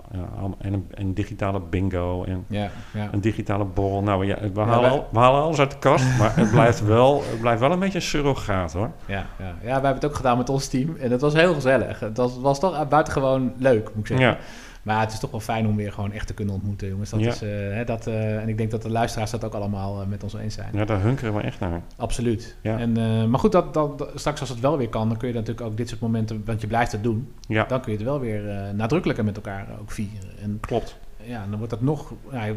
en 0.58 0.86
een, 0.90 1.14
digitale 1.14 1.60
bingo 1.70 2.24
en 2.24 2.44
Ja, 2.46 2.68
ja. 2.92 3.08
een 3.12 3.20
digitale 3.20 3.64
borrel. 3.64 4.02
Nou 4.02 4.26
ja, 4.26 4.38
we, 4.54 4.60
halen, 4.60 4.80
wij- 4.80 4.90
al- 4.90 5.08
we 5.12 5.18
halen 5.18 5.42
alles 5.42 5.58
uit 5.58 5.70
de 5.70 5.78
kast, 5.78 6.18
maar 6.18 6.36
het 6.36 6.50
blijft, 6.50 6.84
wel, 6.96 7.22
het 7.30 7.40
blijft 7.40 7.60
wel 7.60 7.72
een 7.72 7.78
beetje 7.78 7.98
een 7.98 8.04
surrogaat 8.04 8.72
hoor. 8.72 8.90
Ja, 9.06 9.26
ja. 9.38 9.44
ja, 9.46 9.54
we 9.62 9.68
hebben 9.70 9.94
het 9.94 10.04
ook 10.04 10.14
gedaan 10.14 10.38
met 10.38 10.48
ons 10.48 10.68
team. 10.68 10.96
En 11.00 11.10
dat 11.10 11.20
was 11.20 11.32
heel 11.34 11.54
gezellig. 11.54 12.00
Het 12.00 12.16
was, 12.16 12.38
was 12.40 12.60
toch 12.60 12.88
buitengewoon 12.88 13.52
leuk, 13.58 13.84
moet 13.94 14.10
ik 14.10 14.16
zeggen. 14.18 14.26
Ja, 14.26 14.36
Maar 14.82 15.00
het 15.00 15.12
is 15.12 15.18
toch 15.18 15.30
wel 15.30 15.40
fijn 15.40 15.66
om 15.66 15.76
weer 15.76 15.92
gewoon 15.92 16.12
echt 16.12 16.26
te 16.26 16.34
kunnen 16.34 16.54
ontmoeten, 16.54 16.88
jongens. 16.88 17.10
Dat 17.10 17.20
Ja. 17.20 17.30
is, 17.30 17.42
eh, 17.42 17.48
hè, 17.50 17.84
dat, 17.84 18.06
eh, 18.06 18.40
en 18.40 18.48
ik 18.48 18.56
denk 18.58 18.70
dat 18.70 18.82
de 18.82 18.90
luisteraars 18.90 19.30
dat 19.30 19.44
ook 19.44 19.54
allemaal 19.54 20.00
eh, 20.00 20.06
met 20.06 20.22
ons 20.22 20.34
eens 20.34 20.54
zijn. 20.54 20.68
ja, 20.72 20.84
daar 20.84 21.00
hunkeren 21.00 21.34
we 21.34 21.40
echt 21.40 21.60
naar. 21.60 21.80
Absoluut. 21.96 22.56
Ja. 22.60 22.78
En, 22.78 22.92
maar 23.30 23.40
goed, 23.40 23.52
dat, 23.52 23.74
dat, 23.74 24.10
straks 24.14 24.40
als 24.40 24.48
het 24.48 24.60
wel 24.60 24.76
weer 24.78 24.88
kan, 24.88 25.08
dan 25.08 25.16
kun 25.18 25.28
je 25.28 25.34
natuurlijk 25.34 25.66
ook 25.66 25.76
dit 25.76 25.88
soort 25.88 26.00
momenten, 26.00 26.42
want 26.44 26.60
je 26.60 26.66
blijft 26.66 26.92
het 26.92 27.02
doen, 27.02 27.32
Ja, 27.48 27.64
dan 27.64 27.80
kun 27.80 27.92
je 27.92 27.98
het 27.98 28.06
wel 28.06 28.20
weer 28.20 28.74
nadrukkelijker 28.74 29.24
met 29.24 29.36
elkaar 29.36 29.66
ook 29.80 29.90
vieren. 29.90 30.38
En 30.42 30.58
klopt. 30.60 30.96
ja, 31.24 31.46
dan 31.48 31.56
wordt 31.56 31.70
dat 31.70 31.80
nog 31.80 32.12
ja, 32.30 32.52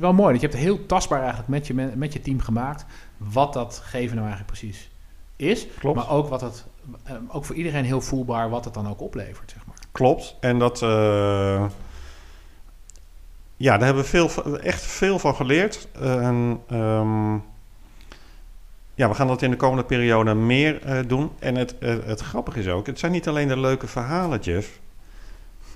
wel 0.00 0.12
mooi. 0.12 0.32
Dat 0.32 0.40
je 0.40 0.46
hebt 0.46 0.58
heel 0.58 0.86
tastbaar 0.86 1.18
eigenlijk 1.18 1.48
met 1.48 1.66
je, 1.66 1.74
met 1.94 2.12
je 2.12 2.20
team 2.20 2.40
gemaakt, 2.40 2.84
wat 3.16 3.52
dat 3.52 3.80
geven 3.84 4.16
nou 4.16 4.28
eigenlijk 4.28 4.58
precies 4.58 4.90
is. 5.36 5.66
Klopt. 5.78 5.96
Maar 5.96 6.10
ook 6.10 6.28
wat 6.28 6.40
het, 6.40 6.66
ook 7.28 7.44
voor 7.44 7.54
iedereen 7.56 7.84
heel 7.84 8.00
voelbaar 8.00 8.50
wat 8.50 8.64
het 8.64 8.74
dan 8.74 8.88
ook 8.88 9.00
oplevert, 9.00 9.50
zeg 9.50 9.66
maar. 9.66 9.67
Klopt. 9.92 10.36
En 10.40 10.58
dat. 10.58 10.82
eh, 10.82 11.64
ja, 13.56 13.76
daar 13.76 13.84
hebben 13.86 14.02
we 14.02 14.08
veel, 14.08 14.58
echt 14.58 14.82
veel 14.82 15.18
van 15.18 15.34
geleerd. 15.34 15.88
En, 16.00 16.60
ehm, 16.68 17.32
ja, 18.94 19.08
we 19.08 19.14
gaan 19.14 19.26
dat 19.26 19.42
in 19.42 19.50
de 19.50 19.56
komende 19.56 19.84
periode 19.84 20.34
meer 20.34 20.82
eh, 20.82 20.98
doen. 21.06 21.30
En 21.38 21.54
het, 21.56 21.78
eh, 21.78 21.94
het 22.04 22.20
grappige 22.20 22.58
is 22.58 22.68
ook, 22.68 22.86
het 22.86 22.98
zijn 22.98 23.12
niet 23.12 23.28
alleen 23.28 23.48
de 23.48 23.58
leuke 23.60 23.86
verhalen, 23.86 24.40
Jeff. 24.40 24.78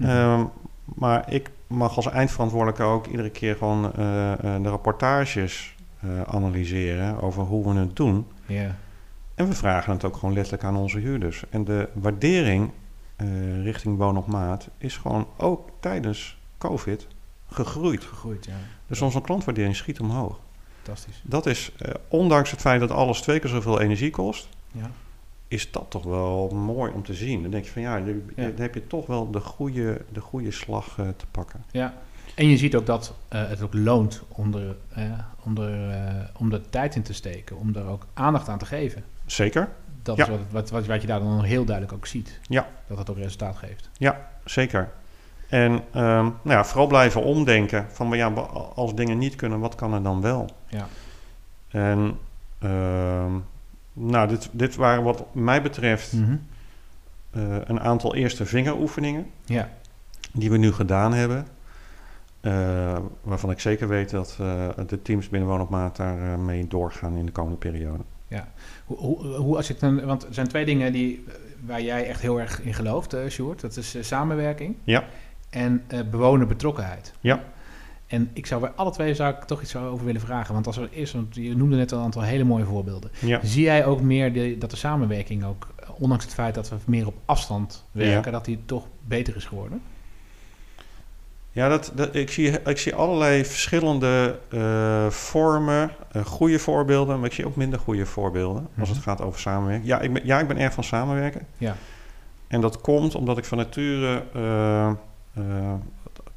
Ehm, 0.01 0.45
maar 0.85 1.33
ik 1.33 1.51
mag 1.67 1.97
als 1.97 2.11
eindverantwoordelijke 2.11 2.83
ook 2.83 3.07
iedere 3.07 3.31
keer 3.31 3.57
gewoon 3.57 3.93
eh, 3.95 4.33
eh, 4.33 4.63
de 4.63 4.69
rapportages 4.69 5.75
eh, 6.01 6.09
analyseren 6.23 7.21
over 7.21 7.43
hoe 7.43 7.73
we 7.73 7.79
het 7.81 7.97
doen. 7.97 8.27
Ja, 8.47 8.77
En 9.35 9.49
we 9.49 9.55
vragen 9.55 9.93
het 9.93 10.05
ook 10.05 10.17
gewoon 10.17 10.35
letterlijk 10.35 10.65
aan 10.65 10.77
onze 10.77 10.99
huurders. 10.99 11.45
En 11.51 11.65
de 11.65 11.89
waardering 11.93 12.71
eh, 13.27 13.63
richting 13.63 13.97
woon 13.97 14.17
op 14.17 14.27
maat 14.27 14.69
is 14.79 14.97
gewoon 14.97 15.27
ook 15.37 15.69
tijdens 15.81 16.37
COVID 16.59 17.07
gegroeid. 17.51 18.05
gegroeid, 18.05 18.45
ja. 18.45 18.53
Dus 18.87 19.01
onze 19.01 19.21
klantwaardering 19.21 19.77
schiet 19.77 20.01
omhoog. 20.01 20.39
Fantastisch. 20.83 21.21
Dat 21.25 21.47
is, 21.47 21.73
eh, 21.79 21.95
ondanks 22.09 22.51
het 22.51 22.61
feit 22.61 22.81
dat 22.81 22.91
alles 22.91 23.21
twee 23.21 23.39
keer 23.39 23.51
zoveel 23.51 23.81
energie 23.81 24.11
kost, 24.11 24.49
Ja. 24.73 24.91
is 25.49 25.71
dat 25.71 25.87
toch 25.89 26.05
wel 26.05 26.49
mooi 26.49 26.93
om 26.93 27.03
te 27.03 27.15
zien. 27.15 27.43
Dan 27.43 27.51
denk 27.51 27.65
je 27.65 27.71
van 27.71 27.83
ja, 27.83 27.99
nu- 27.99 28.25
Ja. 28.37 28.43
dan 28.43 28.61
heb 28.61 28.75
je 28.75 28.87
toch 28.87 29.07
wel 29.07 29.31
de 29.31 29.41
goede, 29.41 30.01
de 30.13 30.21
goede 30.21 30.51
slag 30.51 30.99
eh, 30.99 31.09
te 31.17 31.25
pakken. 31.31 31.65
Ja, 31.71 31.95
en 32.35 32.49
je 32.49 32.57
ziet 32.57 32.77
ook 32.77 32.87
dat 32.87 33.15
het 33.29 33.63
ook 33.63 33.75
loont 33.75 34.23
om 34.29 34.55
er, 34.55 34.77
om, 35.45 35.57
er, 35.59 36.31
om 36.39 36.53
er 36.53 36.71
tijd 36.71 36.95
in 36.95 37.03
te 37.03 37.13
steken, 37.13 37.57
om 37.57 37.75
er 37.75 37.87
ook 37.87 38.07
aandacht 38.15 38.49
aan 38.49 38.59
te 38.59 38.67
geven. 38.67 39.05
Zeker, 39.27 39.69
Dat 40.03 40.17
Ja. 40.17 40.23
is 40.23 40.29
wat, 40.31 40.39
wat, 40.51 40.71
wat, 40.71 40.87
wat 40.87 41.01
je 41.01 41.07
daar 41.07 41.21
dan 41.21 41.43
heel 41.43 41.65
duidelijk 41.65 41.97
ook 41.97 42.07
ziet. 42.07 42.41
Ja. 42.43 42.67
Dat 42.87 42.99
het 42.99 43.11
ook 43.11 43.17
resultaat 43.17 43.57
geeft. 43.57 43.91
zeker. 44.45 44.89
En 45.49 45.73
ehm, 45.93 46.25
nou 46.25 46.33
ja, 46.45 46.65
vooral 46.65 46.87
blijven 46.87 47.23
omdenken 47.23 47.87
van 47.91 48.11
ja, 48.17 48.29
als 48.75 48.95
dingen 48.95 49.19
niet 49.19 49.37
kunnen, 49.37 49.59
wat 49.61 49.75
kan 49.75 49.93
er 49.93 50.03
dan 50.03 50.21
wel? 50.21 50.51
Ja. 50.69 50.87
En 51.69 52.19
ehm, 52.59 53.33
nou, 53.93 54.29
dit, 54.29 54.49
dit 54.53 54.77
waren 54.77 55.03
wat 55.03 55.35
mij 55.35 55.63
betreft 55.63 56.13
Mhm. 56.13 56.37
eh, 57.31 57.57
een 57.65 57.81
aantal 57.81 58.15
eerste 58.15 58.47
vingeroefeningen 58.47 59.27
Ja, 59.45 59.69
die 60.33 60.51
we 60.51 60.57
nu 60.57 60.73
gedaan 60.73 61.13
hebben. 61.15 61.47
Eh, 62.41 62.99
waarvan 63.23 63.51
ik 63.51 63.61
zeker 63.61 63.89
weet 63.89 64.11
dat 64.11 64.37
eh, 64.41 64.69
de 64.87 65.03
teams 65.03 65.29
binnen 65.29 65.49
Woon 65.49 65.61
op 65.61 65.71
Maat 65.71 65.97
daar 65.97 66.33
eh, 66.33 66.39
mee 66.39 66.69
doorgaan 66.69 67.17
in 67.17 67.27
de 67.27 67.33
komende 67.33 67.59
periode. 67.59 68.03
hoe, 68.29 68.49
hoe, 68.85 69.27
hoe 69.27 69.57
als 69.57 69.71
ik 69.71 69.81
dan, 69.81 70.05
want 70.05 70.23
er 70.27 70.35
zijn 70.35 70.49
twee 70.49 70.65
dingen 70.65 70.93
die, 70.93 71.25
eh, 71.29 71.35
waar 71.67 71.83
jij 71.83 72.07
echt 72.07 72.21
heel 72.21 72.41
erg 72.41 72.61
in 72.63 72.75
gelooft, 72.75 73.13
eh 73.13 73.29
Sjoerd. 73.29 73.61
Dat 73.61 73.77
is 73.77 73.95
eh, 73.95 74.03
samenwerking 74.03 74.77
Ja. 74.85 75.05
en 75.51 75.83
eh 75.89 76.01
bewonerbetrokkenheid. 76.11 77.13
Ja. 77.21 77.45
En 78.07 78.31
ik 78.33 78.47
zou 78.47 78.61
bij 78.61 78.71
alle 78.71 78.91
twee 78.91 79.15
zou 79.15 79.35
ik 79.35 79.43
toch 79.45 79.63
iets 79.63 79.77
over 79.77 80.05
willen 80.07 80.21
vragen. 80.21 80.55
Want 80.55 80.67
als 80.67 80.77
er 80.77 80.89
is, 80.91 81.13
want 81.13 81.35
je 81.35 81.57
noemde 81.57 81.77
net 81.77 81.91
een 81.91 81.99
aantal 81.99 82.23
hele 82.23 82.45
mooie 82.45 82.65
voorbeelden. 82.65 83.11
Ja, 83.19 83.41
Zie 83.43 83.63
jij 83.63 83.85
ook 83.85 84.01
meer 84.01 84.33
de, 84.33 84.59
dat 84.59 84.71
de 84.71 84.77
samenwerking 84.77 85.45
ook, 85.45 85.69
ondanks 85.99 86.25
het 86.25 86.35
feit 86.35 86.55
dat 86.55 86.69
we 86.69 86.77
meer 86.85 87.07
op 87.07 87.15
afstand 87.25 87.85
werken, 87.93 88.33
dat 88.33 88.45
die 88.45 88.59
toch 88.65 88.87
beter 89.07 89.37
is 89.37 89.45
geworden? 89.45 89.83
Ja 91.53 91.69
dat, 91.69 91.93
dat, 91.95 92.15
ik, 92.15 92.31
zie, 92.31 92.63
ik 92.63 92.79
zie 92.79 92.95
allerlei 92.95 93.45
verschillende 93.45 94.39
eh, 94.51 95.07
vormen, 95.11 95.91
eh, 96.13 96.25
goede 96.25 96.59
voorbeelden, 96.59 97.17
maar 97.17 97.29
ik 97.29 97.35
zie 97.35 97.47
ook 97.47 97.57
minder 97.57 97.79
goede 97.79 98.07
voorbeelden 98.07 98.69
als 98.79 98.89
het 98.89 98.99
Mhm. 98.99 99.09
gaat 99.09 99.21
over 99.21 99.41
samenwerken. 99.41 99.87
Ja, 99.87 100.01
ik 100.01 100.13
ben, 100.13 100.27
ja, 100.27 100.41
ik 100.41 100.49
ben 100.49 100.59
erg 100.59 100.73
van 100.75 100.85
samenwerken. 100.85 101.47
Ja. 101.59 101.77
En 102.49 102.61
dat 102.61 102.81
komt 102.81 103.15
omdat 103.15 103.39
ik 103.39 103.45
van 103.45 103.59
nature 103.59 104.25
eh, 104.35 104.93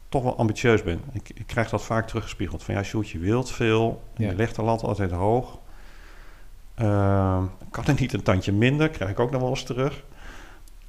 toch 0.10 0.24
wel 0.24 0.38
ambitieus 0.38 0.84
ben. 0.84 1.02
Ik, 1.14 1.30
ik 1.36 1.48
krijg 1.48 1.70
dat 1.70 1.84
vaak 1.84 2.08
teruggespiegeld. 2.08 2.64
Van 2.64 2.74
ja, 2.76 2.84
Sjoerd, 2.84 3.10
je 3.10 3.20
wilt 3.20 3.52
veel. 3.52 4.02
Ja. 4.16 4.30
Je 4.30 4.36
legt 4.36 4.56
de 4.56 4.62
lat 4.64 4.84
altijd 4.84 5.12
hoog. 5.12 5.58
Eh, 6.76 7.44
kan 7.72 7.86
er 7.86 7.96
niet 8.00 8.14
een 8.14 8.22
tandje 8.24 8.52
minder? 8.52 8.90
Krijg 8.90 9.12
ik 9.12 9.20
ook 9.20 9.32
nog 9.32 9.42
wel 9.42 9.50
eens 9.50 9.64
terug. 9.64 10.04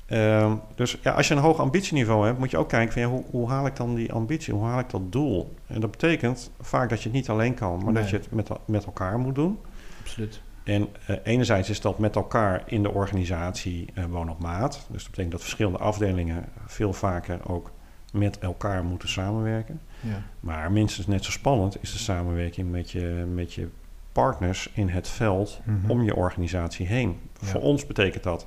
Ehm, 0.06 0.52
dus 0.74 0.98
ja, 1.02 1.12
als 1.12 1.28
je 1.28 1.34
een 1.34 1.40
hoog 1.40 1.58
ambitieniveau 1.58 2.26
hebt, 2.26 2.38
moet 2.38 2.50
je 2.50 2.56
ook 2.56 2.68
kijken 2.68 2.92
van 2.92 3.02
ja, 3.02 3.08
hoe, 3.08 3.24
hoe 3.30 3.48
haal 3.48 3.66
ik 3.66 3.76
dan 3.76 3.94
die 3.94 4.12
ambitie, 4.12 4.54
hoe 4.54 4.64
haal 4.64 4.78
ik 4.78 4.90
dat 4.90 5.12
doel? 5.12 5.54
En 5.66 5.80
dat 5.80 5.90
betekent 5.90 6.50
vaak 6.60 6.88
dat 6.88 6.98
je 6.98 7.04
het 7.08 7.12
niet 7.12 7.28
alleen 7.28 7.54
kan, 7.54 7.76
maar 7.84 7.92
Nee. 7.92 8.02
dat 8.02 8.10
je 8.10 8.16
het 8.16 8.30
met, 8.30 8.48
met 8.66 8.84
elkaar 8.84 9.18
moet 9.18 9.34
doen. 9.34 9.58
Absoluut. 10.00 10.40
En 10.64 10.88
eh, 11.06 11.16
enerzijds 11.22 11.70
is 11.70 11.80
dat 11.80 11.98
met 11.98 12.16
elkaar 12.16 12.62
in 12.66 12.82
de 12.82 12.90
organisatie 12.92 13.88
eh, 13.94 14.04
woon 14.04 14.30
op 14.30 14.38
maat. 14.40 14.86
Dus 14.90 15.00
dat 15.00 15.10
betekent 15.10 15.32
dat 15.32 15.40
verschillende 15.42 15.78
afdelingen 15.78 16.44
veel 16.66 16.92
vaker 16.92 17.38
ook 17.48 17.70
met 18.12 18.38
elkaar 18.38 18.84
moeten 18.84 19.08
samenwerken. 19.08 19.80
Ja. 20.00 20.22
Maar 20.40 20.72
minstens 20.72 21.06
net 21.06 21.24
zo 21.24 21.30
spannend 21.30 21.82
is 21.82 21.92
de 21.92 21.98
samenwerking 21.98 22.70
met 22.70 22.90
je, 22.90 23.26
met 23.34 23.52
je 23.54 23.68
partners 24.12 24.70
in 24.74 24.88
het 24.88 25.08
veld 25.08 25.60
Mhm. 25.64 25.90
om 25.90 26.02
je 26.02 26.14
organisatie 26.16 26.86
heen. 26.86 27.18
Ja. 27.40 27.46
Voor 27.46 27.60
ons 27.60 27.86
betekent 27.86 28.22
dat 28.22 28.46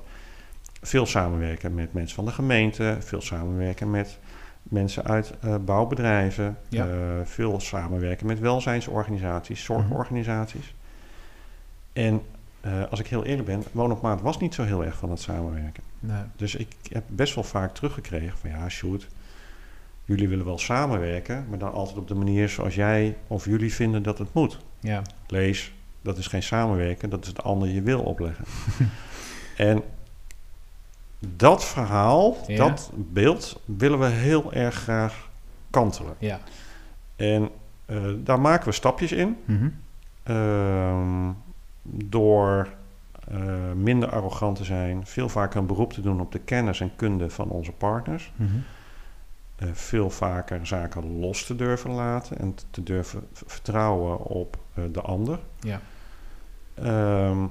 veel 0.82 1.06
samenwerken 1.06 1.74
met 1.74 1.94
mensen 1.94 2.15
van 2.15 2.26
de 2.26 2.32
gemeente, 2.32 2.98
veel 3.00 3.22
samenwerken 3.22 3.89
met 3.92 4.18
mensen 4.63 5.04
uit 5.04 5.34
eh, 5.39 5.56
bouwbedrijven, 5.65 6.58
Ja. 6.70 6.88
eh, 6.88 6.96
veel 7.24 7.60
samenwerken 7.60 8.26
met 8.26 8.39
welzijnsorganisaties, 8.39 9.63
zorgorganisaties. 9.63 10.74
En 11.94 12.22
eh, 12.62 12.84
als 12.89 13.00
ik 13.00 13.08
heel 13.08 13.26
eerlijk 13.26 13.48
ben, 13.48 13.63
Woon 13.72 13.92
op 13.92 14.02
Maat 14.02 14.22
was 14.22 14.39
niet 14.39 14.54
zo 14.54 14.63
heel 14.63 14.86
erg 14.86 14.98
van 14.98 15.10
het 15.10 15.20
samenwerken. 15.22 15.84
Nee. 16.00 16.22
Dus 16.36 16.56
ik 16.56 16.76
heb 16.92 17.04
best 17.08 17.36
wel 17.36 17.44
vaak 17.44 17.74
teruggekregen 17.74 18.38
van 18.38 18.50
ja, 18.50 18.70
Sjoerd, 18.70 19.08
jullie 20.06 20.30
willen 20.30 20.46
wel 20.46 20.58
samenwerken, 20.58 21.46
maar 21.50 21.58
dan 21.60 21.72
altijd 21.74 21.98
op 21.98 22.08
de 22.08 22.15
manier 22.15 22.50
zoals 22.50 22.76
jij 22.76 23.18
of 23.28 23.46
jullie 23.46 23.74
vinden 23.74 24.04
dat 24.04 24.18
het 24.18 24.34
moet. 24.34 24.60
Ja. 24.80 25.02
Lees, 25.28 25.74
dat 26.02 26.18
is 26.18 26.28
geen 26.28 26.44
samenwerken, 26.44 27.10
dat 27.10 27.22
is 27.22 27.28
het 27.28 27.44
ander 27.44 27.68
je 27.70 27.82
wil 27.82 28.02
opleggen. 28.02 28.46
en 29.58 29.84
dat 31.19 31.65
verhaal, 31.65 32.38
Ja. 32.47 32.58
dat 32.58 32.91
beeld, 32.95 33.62
willen 33.65 33.99
we 33.99 34.05
heel 34.05 34.53
erg 34.53 34.75
graag 34.75 35.29
kantelen. 35.69 36.15
Ja. 36.17 36.39
En 37.15 37.49
eh, 37.86 37.97
daar 38.17 38.39
maken 38.39 38.65
we 38.65 38.71
stapjes 38.71 39.12
in. 39.12 39.38
Mhm. 39.45 39.69
Ehm, 40.23 41.32
door 41.82 42.69
eh, 43.32 43.71
minder 43.75 44.10
arrogant 44.10 44.58
te 44.58 44.63
zijn, 44.63 45.05
veel 45.05 45.29
vaker 45.29 45.60
een 45.60 45.65
beroep 45.65 45.93
te 45.93 46.01
doen 46.01 46.21
op 46.21 46.32
de 46.32 46.39
kennis 46.39 46.79
en 46.82 46.91
kunde 46.95 47.29
van 47.29 47.49
onze 47.49 47.71
partners. 47.71 48.32
Mhm. 48.36 48.49
Eh, 49.55 49.67
veel 49.73 50.10
vaker 50.10 50.67
zaken 50.67 51.19
los 51.19 51.45
te 51.45 51.55
durven 51.55 51.91
laten 51.91 52.38
en 52.38 52.55
te 52.71 52.84
durven 52.84 53.27
vertrouwen 53.34 54.25
op 54.25 54.58
de 54.91 55.01
ander. 55.01 55.39
Ja. 55.60 55.82
Ehm, 56.73 57.45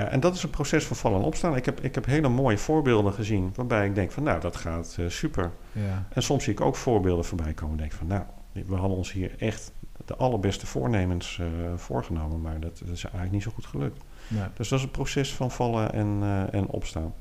ja, 0.00 0.08
en 0.08 0.20
dat 0.20 0.34
is 0.34 0.42
een 0.42 0.50
proces 0.50 0.84
van 0.84 0.96
vallen 0.96 1.18
en 1.18 1.24
opstaan. 1.24 1.56
Ik 1.56 1.64
heb, 1.64 1.80
ik 1.80 1.94
heb 1.94 2.06
hele 2.06 2.28
mooie 2.28 2.58
voorbeelden 2.58 3.12
gezien 3.12 3.52
waarbij 3.54 3.86
ik 3.86 3.94
denk 3.94 4.10
van 4.10 4.22
nou, 4.22 4.40
dat 4.40 4.56
gaat 4.56 4.96
eh, 4.98 5.08
super. 5.08 5.50
Ja. 5.72 6.06
En 6.12 6.22
soms 6.22 6.44
zie 6.44 6.52
ik 6.52 6.60
ook 6.60 6.76
voorbeelden 6.76 7.24
voorbij 7.24 7.52
komen 7.52 7.74
en 7.74 7.80
denk 7.80 7.92
van 7.92 8.06
nou, 8.06 8.22
we 8.52 8.74
hadden 8.74 8.96
ons 8.96 9.12
hier 9.12 9.34
echt 9.38 9.72
de 10.04 10.16
allerbeste 10.16 10.66
voornemens 10.66 11.38
eh, 11.40 11.46
voorgenomen, 11.76 12.40
maar 12.40 12.60
dat, 12.60 12.78
dat 12.78 12.88
is 12.88 13.02
eigenlijk 13.02 13.32
niet 13.32 13.42
zo 13.42 13.50
goed 13.54 13.66
gelukt. 13.66 14.02
Ja. 14.28 14.50
Dus 14.54 14.68
dat 14.68 14.78
is 14.78 14.84
een 14.84 14.90
proces 14.90 15.34
van 15.34 15.50
vallen 15.50 15.92
en, 15.92 16.18
eh, 16.22 16.54
en 16.54 16.66
opstaan. 16.66 17.14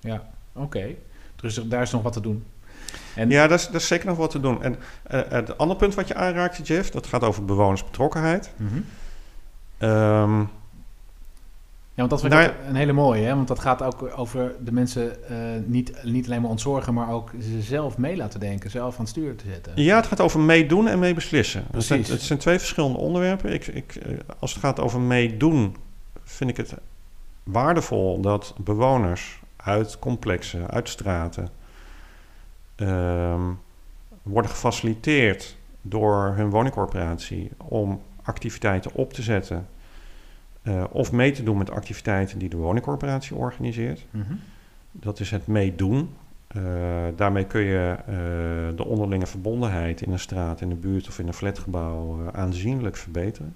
Ja. 0.00 0.30
Oké. 0.52 0.94
Dus 1.36 1.54
daar 1.54 1.82
is 1.82 1.90
nog 1.90 2.02
wat 2.02 2.12
te 2.12 2.20
doen. 2.20 2.44
En 3.14 3.30
Ja, 3.30 3.46
daar 3.46 3.58
is, 3.58 3.70
is 3.70 3.86
zeker 3.86 4.06
nog 4.06 4.16
wat 4.16 4.30
te 4.30 4.40
doen. 4.40 4.62
En 4.62 4.76
het 5.08 5.58
andere 5.58 5.78
punt 5.78 5.94
wat 5.94 6.08
je 6.08 6.14
aanraakte, 6.14 6.62
Jeff, 6.62 6.90
dat 6.90 7.06
gaat 7.06 7.24
over 7.24 7.44
bewonersbetrokkenheid. 7.44 8.50
Mhm. 8.56 8.80
Ehm, 9.78 10.44
want 12.06 12.10
dat 12.10 12.20
vind 12.20 12.32
Nou 12.32 12.44
ik 12.44 12.50
ook 12.50 12.68
een 12.68 12.74
hele 12.74 12.92
mooie, 12.92 13.22
hè? 13.24 13.34
Want 13.34 13.48
dat 13.48 13.58
gaat 13.58 13.82
ook 13.82 14.10
over 14.16 14.54
de 14.64 14.72
mensen 14.72 15.28
eh, 15.28 15.36
niet, 15.66 16.04
niet 16.04 16.26
alleen 16.26 16.40
maar 16.40 16.50
ontzorgen, 16.50 16.94
maar 16.94 17.10
ook 17.10 17.30
ze 17.40 17.62
zelf 17.62 17.98
mee 17.98 18.16
laten 18.16 18.40
denken, 18.40 18.70
zelf 18.70 18.94
aan 18.94 19.00
het 19.00 19.08
stuur 19.08 19.36
te 19.36 19.44
zetten. 19.48 19.72
ja, 19.82 19.96
het 19.96 20.06
gaat 20.06 20.20
over 20.20 20.40
meedoen 20.40 20.88
en 20.88 20.98
meebeslissen. 20.98 21.64
Het 21.70 21.84
zijn, 21.84 21.98
Precies. 21.98 22.18
het 22.18 22.26
zijn 22.26 22.38
twee 22.38 22.58
verschillende 22.58 22.98
onderwerpen. 22.98 23.52
Ik, 23.52 23.66
ik, 23.66 23.94
eh, 23.94 24.12
als 24.38 24.52
het 24.52 24.62
gaat 24.62 24.80
over 24.80 25.00
meedoen, 25.00 25.76
vind 26.22 26.50
ik 26.50 26.56
het 26.56 26.74
waardevol 27.42 28.20
dat 28.20 28.54
bewoners 28.58 29.40
uit 29.56 29.98
complexen, 29.98 30.70
uit 30.70 30.88
straten, 30.88 31.48
ehm, 32.76 33.42
worden 34.22 34.50
gefaciliteerd 34.50 35.56
door 35.82 36.32
hun 36.36 36.50
woningcorporatie 36.50 37.50
om 37.56 38.02
activiteiten 38.22 38.94
op 38.94 39.12
te 39.12 39.22
zetten 39.22 39.66
eh, 40.68 40.84
of 40.90 41.12
mee 41.12 41.32
te 41.32 41.42
doen 41.42 41.58
met 41.58 41.70
activiteiten 41.70 42.38
die 42.38 42.48
de 42.48 42.56
woningcorporatie 42.56 43.36
organiseert. 43.36 44.06
Mhm. 44.10 44.34
Dat 44.92 45.20
is 45.20 45.30
het 45.30 45.46
meedoen. 45.46 46.10
Eh, 46.46 46.62
daarmee 47.16 47.44
kun 47.44 47.60
je 47.60 47.96
eh, 47.98 48.76
de 48.76 48.84
onderlinge 48.84 49.26
verbondenheid 49.26 50.00
in 50.00 50.12
een 50.12 50.18
straat, 50.18 50.60
in 50.60 50.70
een 50.70 50.80
buurt 50.80 51.08
of 51.08 51.18
in 51.18 51.26
een 51.26 51.34
flatgebouw 51.34 52.30
aanzienlijk 52.32 52.96
verbeteren. 52.96 53.54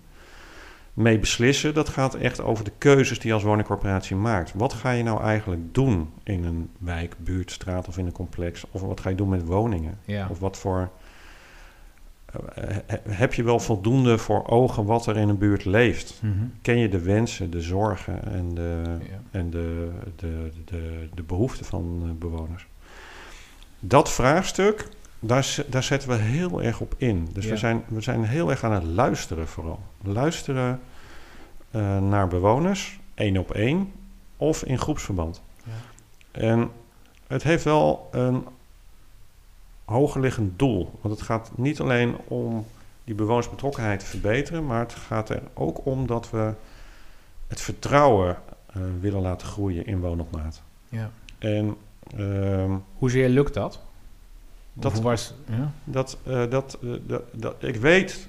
Mee 0.92 1.18
beslissen, 1.18 1.74
dat 1.74 1.88
gaat 1.88 2.14
echt 2.14 2.40
over 2.40 2.64
de 2.64 2.72
keuzes 2.78 3.18
die 3.18 3.28
je 3.28 3.34
als 3.34 3.42
woningcorporatie 3.42 4.16
maakt. 4.16 4.52
Wat 4.54 4.72
ga 4.72 4.90
je 4.90 5.02
nou 5.02 5.22
eigenlijk 5.22 5.74
doen 5.74 6.10
in 6.22 6.44
een 6.44 6.70
wijk, 6.78 7.14
buurt, 7.18 7.50
straat 7.50 7.88
of 7.88 7.98
in 7.98 8.06
een 8.06 8.12
complex? 8.12 8.64
Of 8.70 8.80
wat 8.80 9.00
ga 9.00 9.08
je 9.08 9.16
doen 9.16 9.28
met 9.28 9.44
woningen? 9.44 9.98
Ja. 10.04 10.26
Of 10.30 10.38
wat 10.38 10.58
voor. 10.58 10.90
Eh, 12.54 12.76
he- 12.86 13.00
heb 13.14 13.34
je 13.34 13.42
wel 13.42 13.60
voldoende 13.60 14.18
voor 14.18 14.46
ogen 14.46 14.84
wat 14.84 15.06
er 15.06 15.16
in 15.16 15.28
een 15.28 15.38
buurt 15.38 15.64
leeft? 15.64 16.20
Mhm. 16.22 16.32
Ken 16.62 16.78
je 16.78 16.88
de 16.88 17.00
wensen, 17.00 17.50
de 17.50 17.60
zorgen 17.60 18.24
en 18.32 18.54
de, 18.54 18.82
Ja. 19.10 19.20
en 19.30 19.50
de, 19.50 19.90
de, 20.16 20.50
de, 20.64 21.08
de 21.14 21.22
behoeften 21.22 21.64
van 21.66 22.00
eh, 22.04 22.10
bewoners. 22.18 22.66
Dat 23.80 24.10
vraagstuk, 24.10 24.88
daar, 25.20 25.56
daar 25.66 25.82
zetten 25.82 26.08
we 26.08 26.14
heel 26.14 26.62
erg 26.62 26.80
op 26.80 26.94
in. 26.96 27.28
Dus 27.32 27.44
Ja. 27.44 27.50
we, 27.50 27.56
zijn, 27.56 27.82
we 27.88 28.00
zijn 28.00 28.24
heel 28.24 28.50
erg 28.50 28.64
aan 28.64 28.72
het 28.72 28.84
luisteren 28.84 29.48
vooral. 29.48 29.80
Luisteren 30.02 30.80
eh, 31.70 31.98
naar 31.98 32.28
bewoners, 32.28 33.00
één 33.14 33.36
op 33.36 33.50
één, 33.50 33.92
of 34.36 34.62
in 34.64 34.78
groepsverband. 34.78 35.42
Ja. 35.64 35.72
En 36.30 36.70
het 37.26 37.42
heeft 37.42 37.64
wel 37.64 38.08
een 38.10 38.44
hogerliggend 39.84 40.58
doel. 40.58 40.98
Want 41.00 41.14
het 41.14 41.22
gaat 41.24 41.50
niet 41.56 41.80
alleen 41.80 42.16
om 42.24 42.66
die 43.04 43.14
bewonersbetrokkenheid 43.14 44.00
te 44.00 44.06
verbeteren, 44.06 44.66
maar 44.66 44.80
het 44.80 44.92
gaat 44.94 45.28
er 45.28 45.42
ook 45.54 45.86
om 45.86 46.06
dat 46.06 46.30
we 46.30 46.52
het 47.48 47.60
vertrouwen 47.60 48.36
eh, 48.66 48.82
willen 49.00 49.20
laten 49.20 49.46
groeien 49.46 49.86
in 49.86 50.00
woon 50.00 50.20
op 50.20 50.30
maat. 50.32 50.62
Ja. 50.88 51.10
En 51.38 51.76
ehm, 52.16 52.72
Hoezeer 52.98 53.28
lukt 53.28 53.54
dat? 53.54 53.80
Dat- 54.72 55.00
was, 55.00 55.34
ja? 55.48 55.72
dat, 55.84 56.18
eh, 56.22 56.50
dat, 56.50 56.78
eh, 56.82 56.90
dat, 57.06 57.22
dat, 57.32 57.54
ik 57.58 57.76
weet 57.76 58.28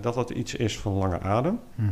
dat 0.00 0.14
dat 0.14 0.30
iets 0.30 0.54
is 0.54 0.78
van 0.78 0.92
lange 0.92 1.20
adem. 1.20 1.58
Mhm. 1.74 1.88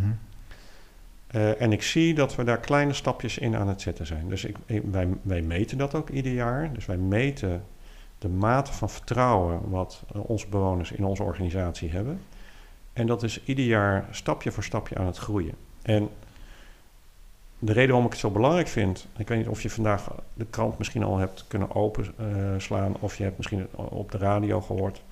Eh, 1.27 1.61
en 1.61 1.73
ik 1.73 1.83
zie 1.83 2.15
dat 2.15 2.35
we 2.35 2.45
daar 2.45 2.59
kleine 2.59 2.93
stapjes 2.93 3.39
in 3.39 3.57
aan 3.57 3.69
het 3.69 3.81
zetten 3.81 4.07
zijn. 4.07 4.29
Dus 4.29 4.45
ik, 4.45 4.57
ik- 4.67 4.83
wij, 4.91 5.09
wij 5.23 5.43
meten 5.43 5.79
dat 5.79 5.95
ook 5.95 6.09
ieder 6.09 6.33
jaar. 6.33 6.73
Dus 6.73 6.87
wij 6.87 6.97
meten 6.97 7.65
de 8.19 8.29
mate 8.29 8.73
van 8.73 8.91
vertrouwen 8.91 9.71
wat 9.71 10.03
eh, 10.15 10.31
onze 10.31 10.49
bewoners 10.49 10.93
in 10.93 11.05
onze 11.05 11.23
organisatie 11.23 11.91
hebben. 11.91 12.21
En 12.93 13.07
dat 13.07 13.23
is 13.23 13.45
ieder 13.45 13.65
jaar 13.65 14.09
stapje 14.11 14.53
voor 14.53 14.65
stapje 14.65 14.97
aan 14.97 15.07
het 15.07 15.17
groeien. 15.17 15.55
En 15.83 16.09
de 17.59 17.73
reden 17.73 17.89
waarom 17.89 18.07
ik 18.07 18.13
het 18.13 18.21
zo 18.21 18.31
belangrijk 18.31 18.69
vind, 18.69 19.09
ik 19.17 19.29
weet 19.29 19.39
niet 19.39 19.49
of 19.49 19.63
je 19.63 19.71
vandaag 19.71 20.15
de 20.35 20.47
krant 20.51 20.79
misschien 20.79 21.03
al 21.03 21.19
hebt 21.19 21.45
kunnen 21.49 21.75
openslaan, 21.75 22.97
of 23.01 23.17
je 23.17 23.23
hebt 23.23 23.37
misschien 23.37 23.69
op 23.75 24.13
de 24.13 24.19
radio 24.19 24.61
gehoord. 24.61 25.03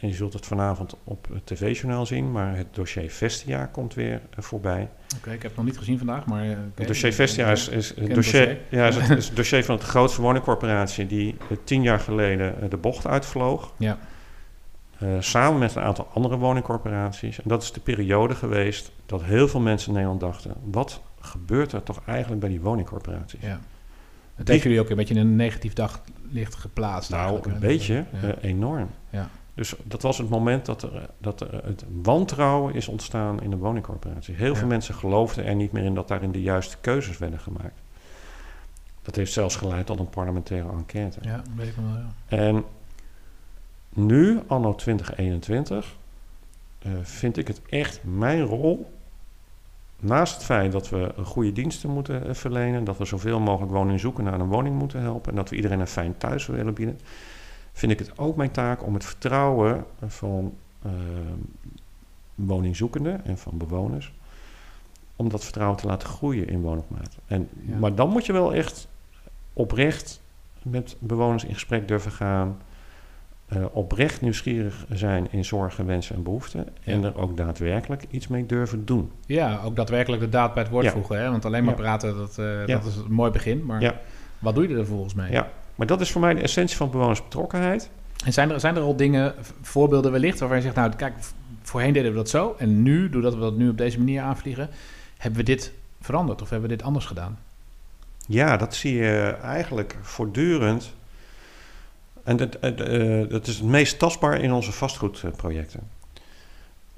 En 0.00 0.08
je 0.08 0.14
zult 0.14 0.32
het 0.32 0.46
vanavond 0.46 0.96
op 1.04 1.28
het 1.32 1.46
tv-journaal 1.46 2.06
zien, 2.06 2.32
maar 2.32 2.56
het 2.56 2.66
dossier 2.74 3.10
Vestia 3.10 3.66
komt 3.66 3.94
weer 3.94 4.20
eh, 4.30 4.42
voorbij. 4.42 4.88
Oké, 5.16 5.30
ik 5.32 5.42
heb 5.42 5.50
het 5.50 5.56
nog 5.56 5.64
niet 5.64 5.78
gezien 5.78 5.98
vandaag, 5.98 6.26
maar... 6.26 6.42
eh. 6.50 6.56
Het 6.74 6.86
dossier 6.86 7.12
Vestia 7.12 7.50
is, 7.50 7.68
is, 7.68 7.88
dossier, 7.94 8.14
dossier. 8.14 8.58
Ja, 8.68 8.86
is, 8.86 8.96
het, 8.96 9.18
is 9.18 9.26
het 9.26 9.36
dossier 9.42 9.64
van 9.64 9.74
het 9.74 9.84
grootste 9.84 10.20
woningcorporatie 10.22 11.06
die 11.06 11.36
eh, 11.50 11.56
tien 11.64 11.82
jaar 11.82 12.00
geleden 12.00 12.70
de 12.70 12.76
bocht 12.76 13.06
uitvloog. 13.06 13.72
Ja. 13.76 13.98
Samen 15.20 15.58
met 15.58 15.74
een 15.74 15.82
aantal 15.82 16.08
andere 16.14 16.36
woningcorporaties. 16.36 17.36
En 17.42 17.48
dat 17.48 17.62
is 17.62 17.72
de 17.72 17.80
periode 17.80 18.34
geweest 18.34 18.92
dat 19.06 19.22
heel 19.22 19.48
veel 19.48 19.60
mensen 19.60 19.88
in 19.88 19.94
Nederland 19.94 20.20
dachten... 20.20 20.54
wat 20.70 21.00
gebeurt 21.20 21.72
er 21.72 21.82
toch 21.82 22.00
eigenlijk 22.06 22.40
bij 22.40 22.48
die 22.48 22.60
woningcorporaties? 22.60 23.40
Ja. 23.42 23.60
Het 24.34 24.48
heeft 24.48 24.62
jullie 24.62 24.80
ook 24.80 24.90
een 24.90 24.96
beetje 24.96 25.14
in 25.14 25.20
een 25.20 25.36
negatief 25.36 25.72
daglicht 25.72 26.54
geplaatst. 26.54 27.10
Nou, 27.10 27.50
een 27.50 27.58
beetje, 27.58 28.04
Ja. 28.22 28.34
enorm. 28.40 28.90
Ja. 29.10 29.28
Dus 29.56 29.74
dat 29.82 30.02
was 30.02 30.18
het 30.18 30.28
moment 30.28 30.66
dat, 30.66 30.82
er, 30.82 31.08
dat 31.18 31.40
er 31.40 31.64
het 31.64 31.84
wantrouwen 32.02 32.74
is 32.74 32.88
ontstaan 32.88 33.42
in 33.42 33.50
de 33.50 33.56
woningcorporatie. 33.56 34.34
Heel 34.34 34.52
Ja. 34.52 34.58
veel 34.58 34.66
mensen 34.68 34.94
geloofden 34.94 35.44
er 35.44 35.54
niet 35.54 35.72
meer 35.72 35.84
in 35.84 35.94
dat 35.94 36.08
daarin 36.08 36.32
de 36.32 36.42
juiste 36.42 36.76
keuzes 36.80 37.18
werden 37.18 37.38
gemaakt. 37.38 37.80
Dat 39.02 39.14
heeft 39.16 39.32
zelfs 39.32 39.56
geleid 39.56 39.86
tot 39.86 39.98
een 39.98 40.08
parlementaire 40.08 40.68
enquête. 40.70 41.18
ja, 41.22 41.42
weet 41.56 41.66
ik 41.68 41.74
wel. 41.76 41.84
Ja. 41.94 42.36
En 42.36 42.64
nu, 43.88 44.40
anno 44.46 44.74
2021, 44.74 45.96
eh, 46.78 46.90
vind 47.02 47.36
ik 47.36 47.46
het 47.48 47.60
echt 47.68 48.00
mijn 48.04 48.42
rol 48.42 48.90
naast 50.00 50.34
het 50.34 50.44
feit 50.44 50.72
dat 50.72 50.88
we 50.88 51.12
goede 51.24 51.52
diensten 51.52 51.90
moeten 51.90 52.26
eh, 52.28 52.34
verlenen, 52.34 52.84
dat 52.84 52.98
we 52.98 53.04
zoveel 53.04 53.40
mogelijk 53.40 53.72
woningzoekenden 53.72 54.32
aan 54.32 54.40
een 54.40 54.48
woning 54.48 54.78
moeten 54.78 55.00
helpen 55.00 55.30
en 55.30 55.36
dat 55.36 55.50
we 55.50 55.56
iedereen 55.56 55.80
een 55.80 55.86
fijn 55.86 56.16
thuis 56.18 56.46
willen 56.46 56.74
bieden, 56.74 56.98
vind 57.76 57.92
ik 57.92 57.98
het 57.98 58.18
ook 58.18 58.36
mijn 58.36 58.50
taak 58.50 58.84
om 58.84 58.94
het 58.94 59.04
vertrouwen 59.04 59.84
van 60.06 60.54
uh, 60.86 60.92
woningzoekenden 62.34 63.24
en 63.24 63.38
van 63.38 63.58
bewoners, 63.58 64.12
om 65.16 65.28
dat 65.28 65.44
vertrouwen 65.44 65.78
te 65.78 65.86
laten 65.86 66.08
groeien 66.08 66.48
in 66.48 66.60
woonmaat. 66.60 67.18
En, 67.26 67.48
Maar 67.78 67.94
dan 67.94 68.10
moet 68.10 68.26
je 68.26 68.32
wel 68.32 68.54
echt 68.54 68.88
oprecht 69.52 70.20
met 70.62 70.96
bewoners 70.98 71.44
in 71.44 71.54
gesprek 71.54 71.88
durven 71.88 72.12
gaan. 72.12 72.58
Uh, 73.52 73.64
oprecht 73.72 74.20
nieuwsgierig 74.20 74.86
zijn 74.90 75.28
in 75.30 75.44
zorgen, 75.44 75.86
wensen 75.86 76.16
en 76.16 76.22
behoeften. 76.22 76.68
En 76.84 77.04
er 77.04 77.16
ook 77.16 77.36
daadwerkelijk 77.36 78.04
iets 78.10 78.28
mee 78.28 78.46
durven 78.46 78.84
doen. 78.84 79.10
Ja, 79.26 79.60
ook 79.64 79.76
daadwerkelijk 79.76 80.22
de 80.22 80.28
daad 80.28 80.54
bij 80.54 80.62
het 80.62 80.72
woord 80.72 80.88
voegen. 80.88 81.18
Hè? 81.18 81.30
Want 81.30 81.44
alleen 81.44 81.64
maar 81.64 81.74
praten, 81.74 82.16
dat, 82.16 82.38
uh, 82.38 82.66
dat 82.66 82.84
is 82.84 82.96
een 82.96 83.12
mooi 83.12 83.30
begin. 83.30 83.66
Maar 83.66 83.94
wat 84.38 84.54
doe 84.54 84.68
je 84.68 84.76
er 84.76 84.86
volgens 84.86 85.14
mij? 85.14 85.30
Ja, 85.30 85.50
maar 85.76 85.86
dat 85.86 86.00
is 86.00 86.12
voor 86.12 86.20
mij 86.20 86.34
de 86.34 86.40
essentie 86.40 86.76
van 86.76 86.90
bewonersbetrokkenheid. 86.90 87.90
En 88.24 88.32
zijn 88.32 88.50
er, 88.50 88.60
zijn 88.60 88.76
er 88.76 88.82
al 88.82 88.96
dingen, 88.96 89.34
voorbeelden 89.62 90.12
wellicht, 90.12 90.38
waarvan 90.38 90.56
je 90.56 90.62
zegt... 90.62 90.74
nou, 90.74 90.94
kijk, 90.96 91.14
voorheen 91.62 91.92
deden 91.92 92.10
we 92.10 92.16
dat 92.16 92.28
zo... 92.28 92.54
en 92.58 92.82
nu, 92.82 93.10
doordat 93.10 93.34
we 93.34 93.40
dat 93.40 93.56
nu 93.56 93.68
op 93.68 93.78
deze 93.78 93.98
manier 93.98 94.22
aanvliegen... 94.22 94.70
hebben 95.16 95.40
we 95.40 95.46
dit 95.46 95.72
veranderd 96.00 96.42
of 96.42 96.50
hebben 96.50 96.68
we 96.68 96.76
dit 96.76 96.84
anders 96.84 97.04
gedaan? 97.04 97.38
Ja, 98.26 98.56
dat 98.56 98.74
zie 98.74 98.94
je 98.94 99.36
eigenlijk 99.42 99.96
voortdurend. 100.02 100.94
En 102.24 102.36
dat, 102.36 102.56
uh, 102.60 103.28
dat 103.28 103.46
is 103.46 103.56
het 103.56 103.66
meest 103.66 103.98
tastbaar 103.98 104.40
in 104.40 104.52
onze 104.52 104.72
vastgoedprojecten. 104.72 105.80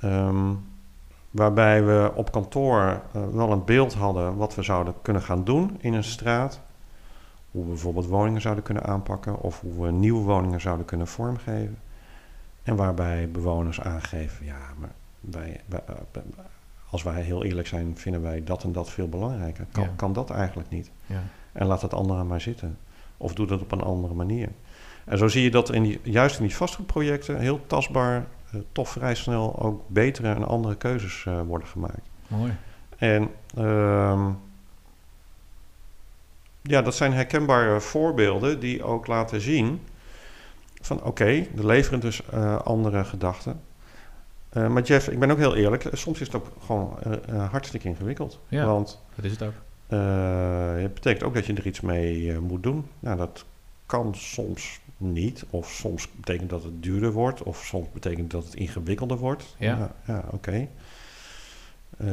Um, 0.04 0.66
waarbij 1.30 1.84
we 1.84 2.12
op 2.14 2.32
kantoor 2.32 3.02
uh, 3.16 3.22
wel 3.32 3.52
een 3.52 3.64
beeld 3.64 3.94
hadden 3.94 4.36
wat 4.36 4.54
we 4.54 4.62
zouden 4.62 4.94
kunnen 5.02 5.22
gaan 5.22 5.44
doen 5.44 5.76
in 5.80 5.94
een 5.94 6.04
straat. 6.04 6.60
Hoe 7.58 7.66
we 7.66 7.72
bijvoorbeeld 7.72 8.06
woningen 8.06 8.40
zouden 8.40 8.64
kunnen 8.64 8.84
aanpakken 8.84 9.40
of 9.40 9.60
hoe 9.60 9.84
we 9.84 9.90
nieuwe 9.90 10.22
woningen 10.22 10.60
zouden 10.60 10.86
kunnen 10.86 11.06
vormgeven. 11.06 11.78
En 12.62 12.76
waarbij 12.76 13.30
bewoners 13.30 13.80
aangeven, 13.80 14.46
ja, 14.46 14.58
maar 14.78 14.92
wij, 15.20 15.60
wij, 15.66 15.80
als 16.90 17.02
wij 17.02 17.22
heel 17.22 17.44
eerlijk 17.44 17.66
zijn, 17.66 17.96
vinden 17.96 18.22
wij 18.22 18.44
dat 18.44 18.64
en 18.64 18.72
dat 18.72 18.90
veel 18.90 19.08
belangrijker. 19.08 19.66
Kan, 19.72 19.96
kan 19.96 20.12
dat 20.12 20.30
eigenlijk 20.30 20.70
niet. 20.70 20.90
Ja. 21.06 21.22
En 21.52 21.66
laat 21.66 21.82
het 21.82 21.94
andere 21.94 22.24
maar 22.24 22.40
zitten. 22.40 22.78
Of 23.16 23.34
doe 23.34 23.46
dat 23.46 23.60
op 23.60 23.72
een 23.72 23.80
andere 23.80 24.14
manier. 24.14 24.48
En 25.04 25.18
zo 25.18 25.28
zie 25.28 25.42
je 25.42 25.50
dat 25.50 25.72
in 25.72 25.82
die, 25.82 26.00
juist 26.02 26.38
in 26.38 26.46
die 26.46 26.56
vastgoedprojecten 26.56 27.38
heel 27.38 27.66
tastbaar, 27.66 28.26
uh, 28.54 28.60
toch 28.72 28.88
vrij 28.88 29.14
snel 29.14 29.58
ook 29.62 29.82
betere 29.86 30.34
en 30.34 30.46
andere 30.46 30.76
keuzes 30.76 31.24
uh, 31.28 31.40
worden 31.40 31.68
gemaakt. 31.68 32.08
Mooi. 32.28 32.52
En 32.96 33.28
uh, 33.58 34.30
ja, 36.62 36.82
dat 36.82 36.94
zijn 36.94 37.12
herkenbare 37.12 37.80
voorbeelden 37.80 38.60
die 38.60 38.82
ook 38.82 39.06
laten 39.06 39.40
zien 39.40 39.80
van 40.80 40.96
oké, 40.96 41.08
okay, 41.08 41.48
er 41.56 41.66
leveren 41.66 42.00
dus 42.00 42.22
uh, 42.34 42.60
andere 42.60 43.04
gedachten. 43.04 43.60
Uh, 44.52 44.68
maar 44.68 44.82
Jeff, 44.82 45.08
ik 45.08 45.18
ben 45.18 45.30
ook 45.30 45.38
heel 45.38 45.56
eerlijk, 45.56 45.88
soms 45.92 46.20
is 46.20 46.26
het 46.26 46.36
ook 46.36 46.46
gewoon 46.66 46.98
uh, 47.30 47.50
hartstikke 47.50 47.88
ingewikkeld. 47.88 48.40
Ja, 48.48 48.66
want, 48.66 49.00
dat 49.14 49.24
is 49.24 49.30
het 49.30 49.42
ook. 49.42 49.54
het 50.80 50.94
betekent 50.94 51.22
ook 51.22 51.34
dat 51.34 51.46
je 51.46 51.54
er 51.54 51.66
iets 51.66 51.80
mee 51.80 52.38
moet 52.40 52.62
doen. 52.62 52.86
Nou, 53.00 53.16
dat 53.16 53.44
kan 53.86 54.14
soms 54.14 54.80
niet. 54.96 55.44
Of 55.50 55.70
soms 55.70 56.10
betekent 56.12 56.50
dat 56.50 56.62
het 56.62 56.82
duurder 56.82 57.12
wordt. 57.12 57.42
Of 57.42 57.64
soms 57.64 57.86
betekent 57.92 58.30
dat 58.30 58.44
het 58.44 58.54
ingewikkelder 58.54 59.16
wordt. 59.16 59.54
Ja, 59.58 59.76
ja, 59.76 59.94
ja 60.06 60.24
oké. 60.30 60.68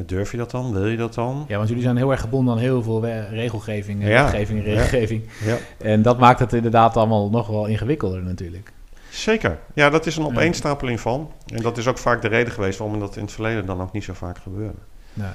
Durf 0.06 0.30
je 0.30 0.36
dat 0.36 0.50
dan? 0.50 0.72
Wil 0.72 0.86
je 0.86 0.96
dat 0.96 1.14
dan? 1.14 1.44
Ja, 1.48 1.56
want 1.56 1.68
jullie 1.68 1.82
zijn 1.82 1.96
heel 1.96 2.10
erg 2.10 2.20
gebonden 2.20 2.54
aan 2.54 2.60
heel 2.60 2.82
veel 2.82 3.06
regelgeving, 3.30 4.02
ja. 4.02 4.22
wetgeving, 4.22 4.64
regelgeving. 4.64 5.24
Ja. 5.44 5.56
En 5.78 6.02
dat 6.02 6.18
maakt 6.18 6.38
het 6.38 6.52
inderdaad 6.52 6.96
allemaal 6.96 7.30
nog 7.30 7.46
wel 7.46 7.66
ingewikkelder 7.66 8.22
natuurlijk. 8.22 8.72
Zeker. 9.10 9.58
Ja, 9.74 9.90
dat 9.90 10.06
is 10.06 10.16
een 10.16 10.24
opeenstapeling 10.24 11.00
van. 11.00 11.32
En 11.46 11.62
dat 11.62 11.78
is 11.78 11.86
ook 11.86 11.98
vaak 11.98 12.22
de 12.22 12.28
reden 12.28 12.52
geweest 12.52 12.78
waarom 12.78 13.00
dat 13.00 13.16
in 13.16 13.22
het 13.22 13.32
verleden 13.32 13.66
dan 13.66 13.80
ook 13.80 13.92
niet 13.92 14.04
zo 14.04 14.12
vaak 14.12 14.38
gebeurde. 14.38 14.78
Nee. 15.12 15.30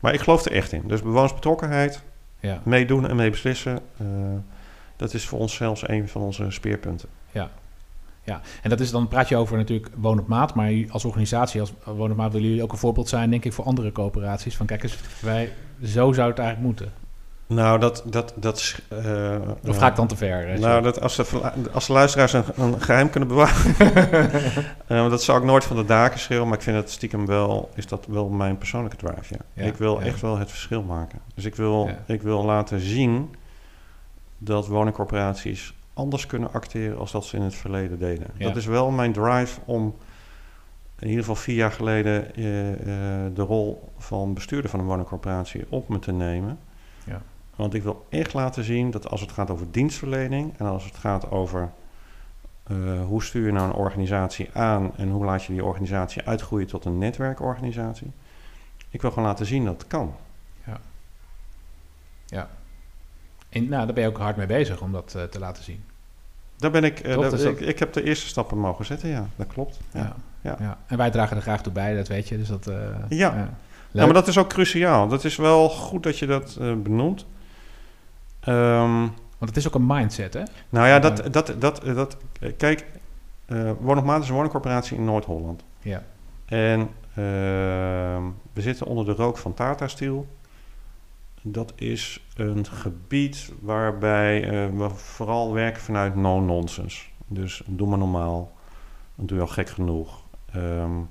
Maar 0.00 0.14
ik 0.14 0.20
geloof 0.20 0.44
er 0.44 0.52
echt 0.52 0.72
in. 0.72 0.82
Dus 0.86 1.02
bewonersbetrokkenheid, 1.02 2.02
ja. 2.40 2.60
meedoen 2.64 3.08
en 3.08 3.16
meebeslissen, 3.16 3.78
uh, 4.00 4.08
dat 4.96 5.14
is 5.14 5.26
voor 5.26 5.38
ons 5.38 5.54
zelfs 5.54 5.88
een 5.88 6.08
van 6.08 6.22
onze 6.22 6.50
speerpunten. 6.50 7.08
Ja. 7.30 7.50
Ja, 8.24 8.40
en 8.62 8.70
dat 8.70 8.80
is 8.80 8.90
dan 8.90 9.08
praat 9.08 9.28
je 9.28 9.36
over 9.36 9.56
natuurlijk 9.56 9.88
woon 9.96 10.18
op 10.18 10.26
maat, 10.26 10.54
maar 10.54 10.72
als 10.88 11.04
organisatie, 11.04 11.60
als 11.60 11.72
woon 11.84 12.10
op 12.10 12.16
maat, 12.16 12.32
willen 12.32 12.48
jullie 12.48 12.62
ook 12.62 12.72
een 12.72 12.78
voorbeeld 12.78 13.08
zijn, 13.08 13.30
denk 13.30 13.44
ik, 13.44 13.52
voor 13.52 13.64
andere 13.64 13.92
coöperaties. 13.92 14.56
Van 14.56 14.66
kijk 14.66 14.82
eens, 14.82 14.98
wij, 15.20 15.52
zo 15.82 16.12
zou 16.12 16.28
het 16.28 16.38
eigenlijk 16.38 16.68
moeten. 16.68 16.92
Nou, 17.46 17.78
dat... 17.78 18.02
dat, 18.06 18.34
dat 18.36 18.80
uh, 18.92 19.36
of 19.66 19.76
ga 19.76 19.86
ik 19.86 19.96
dan 19.96 20.06
te 20.06 20.16
ver? 20.16 20.58
Nou, 20.58 20.82
dat 20.82 21.00
als, 21.00 21.16
de, 21.16 21.52
als 21.72 21.86
de 21.86 21.92
luisteraars 21.92 22.32
een, 22.32 22.44
een 22.56 22.80
geheim 22.80 23.10
kunnen 23.10 23.28
bewaren... 23.28 23.74
uh, 24.88 25.10
dat 25.10 25.22
zou 25.22 25.38
ik 25.38 25.44
nooit 25.44 25.64
van 25.64 25.76
de 25.76 25.84
daken 25.84 26.18
schreeuwen... 26.18 26.48
maar 26.48 26.56
ik 26.56 26.62
vind 26.62 26.76
het 26.76 26.90
stiekem 26.90 27.26
wel... 27.26 27.70
is 27.74 27.86
dat 27.86 28.06
wel 28.06 28.28
mijn 28.28 28.58
persoonlijke 28.58 28.96
drive, 28.96 29.34
ja. 29.54 29.62
ik 29.62 29.76
wil 29.76 30.02
echt 30.02 30.20
wel 30.20 30.38
het 30.38 30.50
verschil 30.50 30.82
maken. 30.82 31.18
Dus 31.34 31.44
ik 31.44 31.54
wil, 31.54 31.90
ik 32.06 32.22
wil 32.22 32.44
laten 32.44 32.80
zien... 32.80 33.34
dat 34.38 34.66
woningcorporaties 34.66 35.74
anders 35.94 36.26
kunnen 36.26 36.52
acteren... 36.52 36.98
als 36.98 37.12
dat 37.12 37.24
ze 37.24 37.36
in 37.36 37.42
het 37.42 37.54
verleden 37.54 37.98
deden. 37.98 38.26
Dat 38.38 38.56
is 38.56 38.66
wel 38.66 38.90
mijn 38.90 39.12
drive 39.12 39.60
om... 39.64 39.94
in 40.98 41.08
ieder 41.08 41.20
geval 41.20 41.36
vier 41.42 41.56
jaar 41.56 41.72
geleden... 41.72 42.26
Uh, 42.26 42.44
de 43.34 43.42
rol 43.42 43.92
van 43.98 44.34
bestuurder 44.34 44.70
van 44.70 44.80
een 44.80 44.86
woningcorporatie 44.86 45.64
op 45.68 45.88
me 45.88 45.98
te 45.98 46.12
nemen... 46.12 46.58
Ja. 47.04 47.22
Want 47.56 47.74
ik 47.74 47.82
wil 47.82 48.06
echt 48.08 48.32
laten 48.32 48.64
zien 48.64 48.90
dat 48.90 49.10
als 49.10 49.20
het 49.20 49.32
gaat 49.32 49.50
over 49.50 49.66
dienstverlening 49.70 50.58
en 50.58 50.66
als 50.66 50.84
het 50.84 50.96
gaat 50.96 51.30
over 51.30 51.70
uh, 52.70 53.04
hoe 53.04 53.22
stuur 53.22 53.46
je 53.46 53.52
nou 53.52 53.68
een 53.68 53.74
organisatie 53.74 54.50
aan 54.52 54.96
en 54.96 55.10
hoe 55.10 55.24
laat 55.24 55.44
je 55.44 55.52
die 55.52 55.64
organisatie 55.64 56.22
uitgroeien 56.22 56.66
tot 56.66 56.84
een 56.84 56.98
netwerkorganisatie. 56.98 58.10
Ik 58.90 59.00
wil 59.00 59.10
gewoon 59.10 59.28
laten 59.28 59.46
zien 59.46 59.64
dat 59.64 59.74
het 59.78 59.86
kan. 59.86 60.14
Ja. 60.66 60.80
Ja. 62.26 62.48
En 63.54 63.68
nou, 63.68 63.84
daar 63.84 63.94
ben 63.94 64.02
je 64.02 64.08
ook 64.08 64.18
hard 64.18 64.36
mee 64.36 64.46
bezig 64.46 64.80
om 64.80 64.92
dat 64.92 65.14
uh, 65.16 65.22
te 65.22 65.38
laten 65.38 65.64
zien. 65.64 65.84
Daar 66.56 66.70
ben 66.70 66.84
ik, 66.84 67.06
uh, 67.06 67.20
daar, 67.20 67.40
ik, 67.40 67.60
ik, 67.60 67.78
heb 67.78 67.92
de 67.92 68.02
eerste 68.02 68.26
stappen 68.26 68.58
mogen 68.58 68.84
zetten, 68.84 69.08
ja, 69.08 69.28
dat 69.36 69.46
klopt. 69.46 69.78
Ja. 69.92 70.16
Ja. 70.40 70.78
En 70.86 70.96
wij 70.96 71.10
dragen 71.10 71.36
er 71.36 71.42
graag 71.42 71.62
toe 71.62 71.72
bij, 71.72 71.96
dat 71.96 72.08
weet 72.08 72.28
je. 72.28 72.38
Dus 72.38 72.48
dat, 72.48 72.64
ja. 73.08 73.56
ja, 73.90 74.04
maar 74.04 74.12
dat 74.12 74.28
is 74.28 74.38
ook 74.38 74.48
cruciaal. 74.48 75.08
Dat 75.08 75.24
is 75.24 75.36
wel 75.36 75.68
goed 75.68 76.02
dat 76.02 76.18
je 76.18 76.26
dat 76.26 76.58
benoemt. 76.82 77.26
Um, 78.48 79.12
Want 79.38 79.56
het 79.56 79.56
is 79.56 79.66
ook 79.66 79.74
een 79.74 79.86
mindset, 79.86 80.34
hè? 80.34 80.42
Nou 80.68 80.86
ja, 80.86 80.98
dat, 80.98 81.32
dat, 81.32 81.54
dat, 81.58 81.82
dat, 81.84 82.16
kijk, 82.56 82.86
uh, 83.46 83.68
is 84.20 84.28
een 84.28 84.34
woningcorporatie 84.34 84.96
in 84.96 85.04
Noord-Holland. 85.04 85.64
Ja. 85.80 86.02
En 86.44 86.80
uh, 86.80 86.86
we 88.52 88.60
zitten 88.60 88.86
onder 88.86 89.04
de 89.04 89.12
rook 89.12 89.38
van 89.38 89.54
Tata 89.54 89.88
Steel. 89.88 90.26
Dat 91.46 91.72
is 91.76 92.26
een 92.36 92.66
gebied 92.66 93.52
waarbij 93.60 94.44
uh, 94.44 94.78
we 94.78 94.88
vooral 94.90 95.52
werken 95.52 95.82
vanuit 95.82 96.14
no-nonsense. 96.14 97.06
Dus 97.26 97.62
doe 97.66 97.88
maar 97.88 97.98
normaal, 97.98 98.52
dan 99.14 99.26
doe 99.26 99.36
je 99.36 99.42
al 99.42 99.48
gek 99.48 99.68
genoeg. 99.68 100.22
Um, 100.56 101.08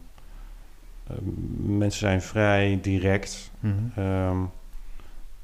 mensen 1.77 1.99
zijn 1.99 2.21
vrij 2.21 2.79
direct. 2.81 3.51
Mm 3.59 3.91
-hmm. 3.93 4.51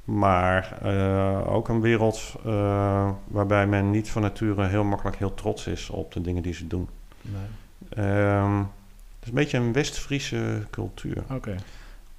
Maar 0.03 0.77
uh, 0.85 1.53
ook 1.53 1.67
een 1.67 1.81
wereld 1.81 2.35
uh, 2.45 3.11
waarbij 3.27 3.67
men 3.67 3.91
niet 3.91 4.09
van 4.09 4.21
nature 4.21 4.67
heel 4.67 4.83
makkelijk 4.83 5.17
heel 5.17 5.33
trots 5.33 5.67
is 5.67 5.89
op 5.89 6.13
de 6.13 6.21
dingen 6.21 6.43
die 6.43 6.53
ze 6.53 6.67
doen. 6.67 6.89
Nee. 7.21 8.05
Um, 8.05 8.59
het 8.59 9.21
is 9.21 9.27
een 9.27 9.33
beetje 9.33 9.57
een 9.57 9.73
West-Friese 9.73 10.65
cultuur. 10.69 11.23
Oké. 11.31 11.55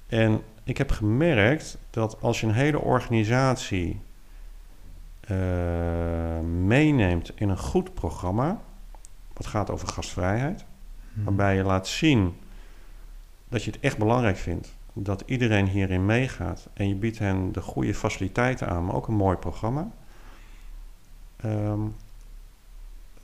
En 0.07 0.41
ik 0.63 0.77
heb 0.77 0.91
gemerkt 0.91 1.77
dat 1.89 2.21
als 2.21 2.39
je 2.39 2.47
een 2.47 2.53
hele 2.53 2.79
organisatie 2.79 3.99
uh, 5.31 6.39
meeneemt 6.39 7.31
in 7.35 7.49
een 7.49 7.57
goed 7.57 7.93
programma, 7.93 8.61
wat 9.33 9.45
gaat 9.45 9.69
over 9.69 9.87
gastvrijheid, 9.87 10.65
hmm. 11.13 11.23
waarbij 11.23 11.55
je 11.55 11.63
laat 11.63 11.87
zien 11.87 12.35
dat 13.49 13.63
je 13.63 13.71
het 13.71 13.79
echt 13.79 13.97
belangrijk 13.97 14.37
vindt 14.37 14.73
dat 14.93 15.23
iedereen 15.25 15.67
hierin 15.67 16.05
meegaat 16.05 16.67
en 16.73 16.87
je 16.87 16.95
biedt 16.95 17.19
hen 17.19 17.51
de 17.51 17.61
goede 17.61 17.93
faciliteiten 17.93 18.67
aan, 18.67 18.85
maar 18.85 18.95
ook 18.95 19.07
een 19.07 19.13
mooi 19.13 19.37
programma, 19.37 19.91
um, 21.45 21.95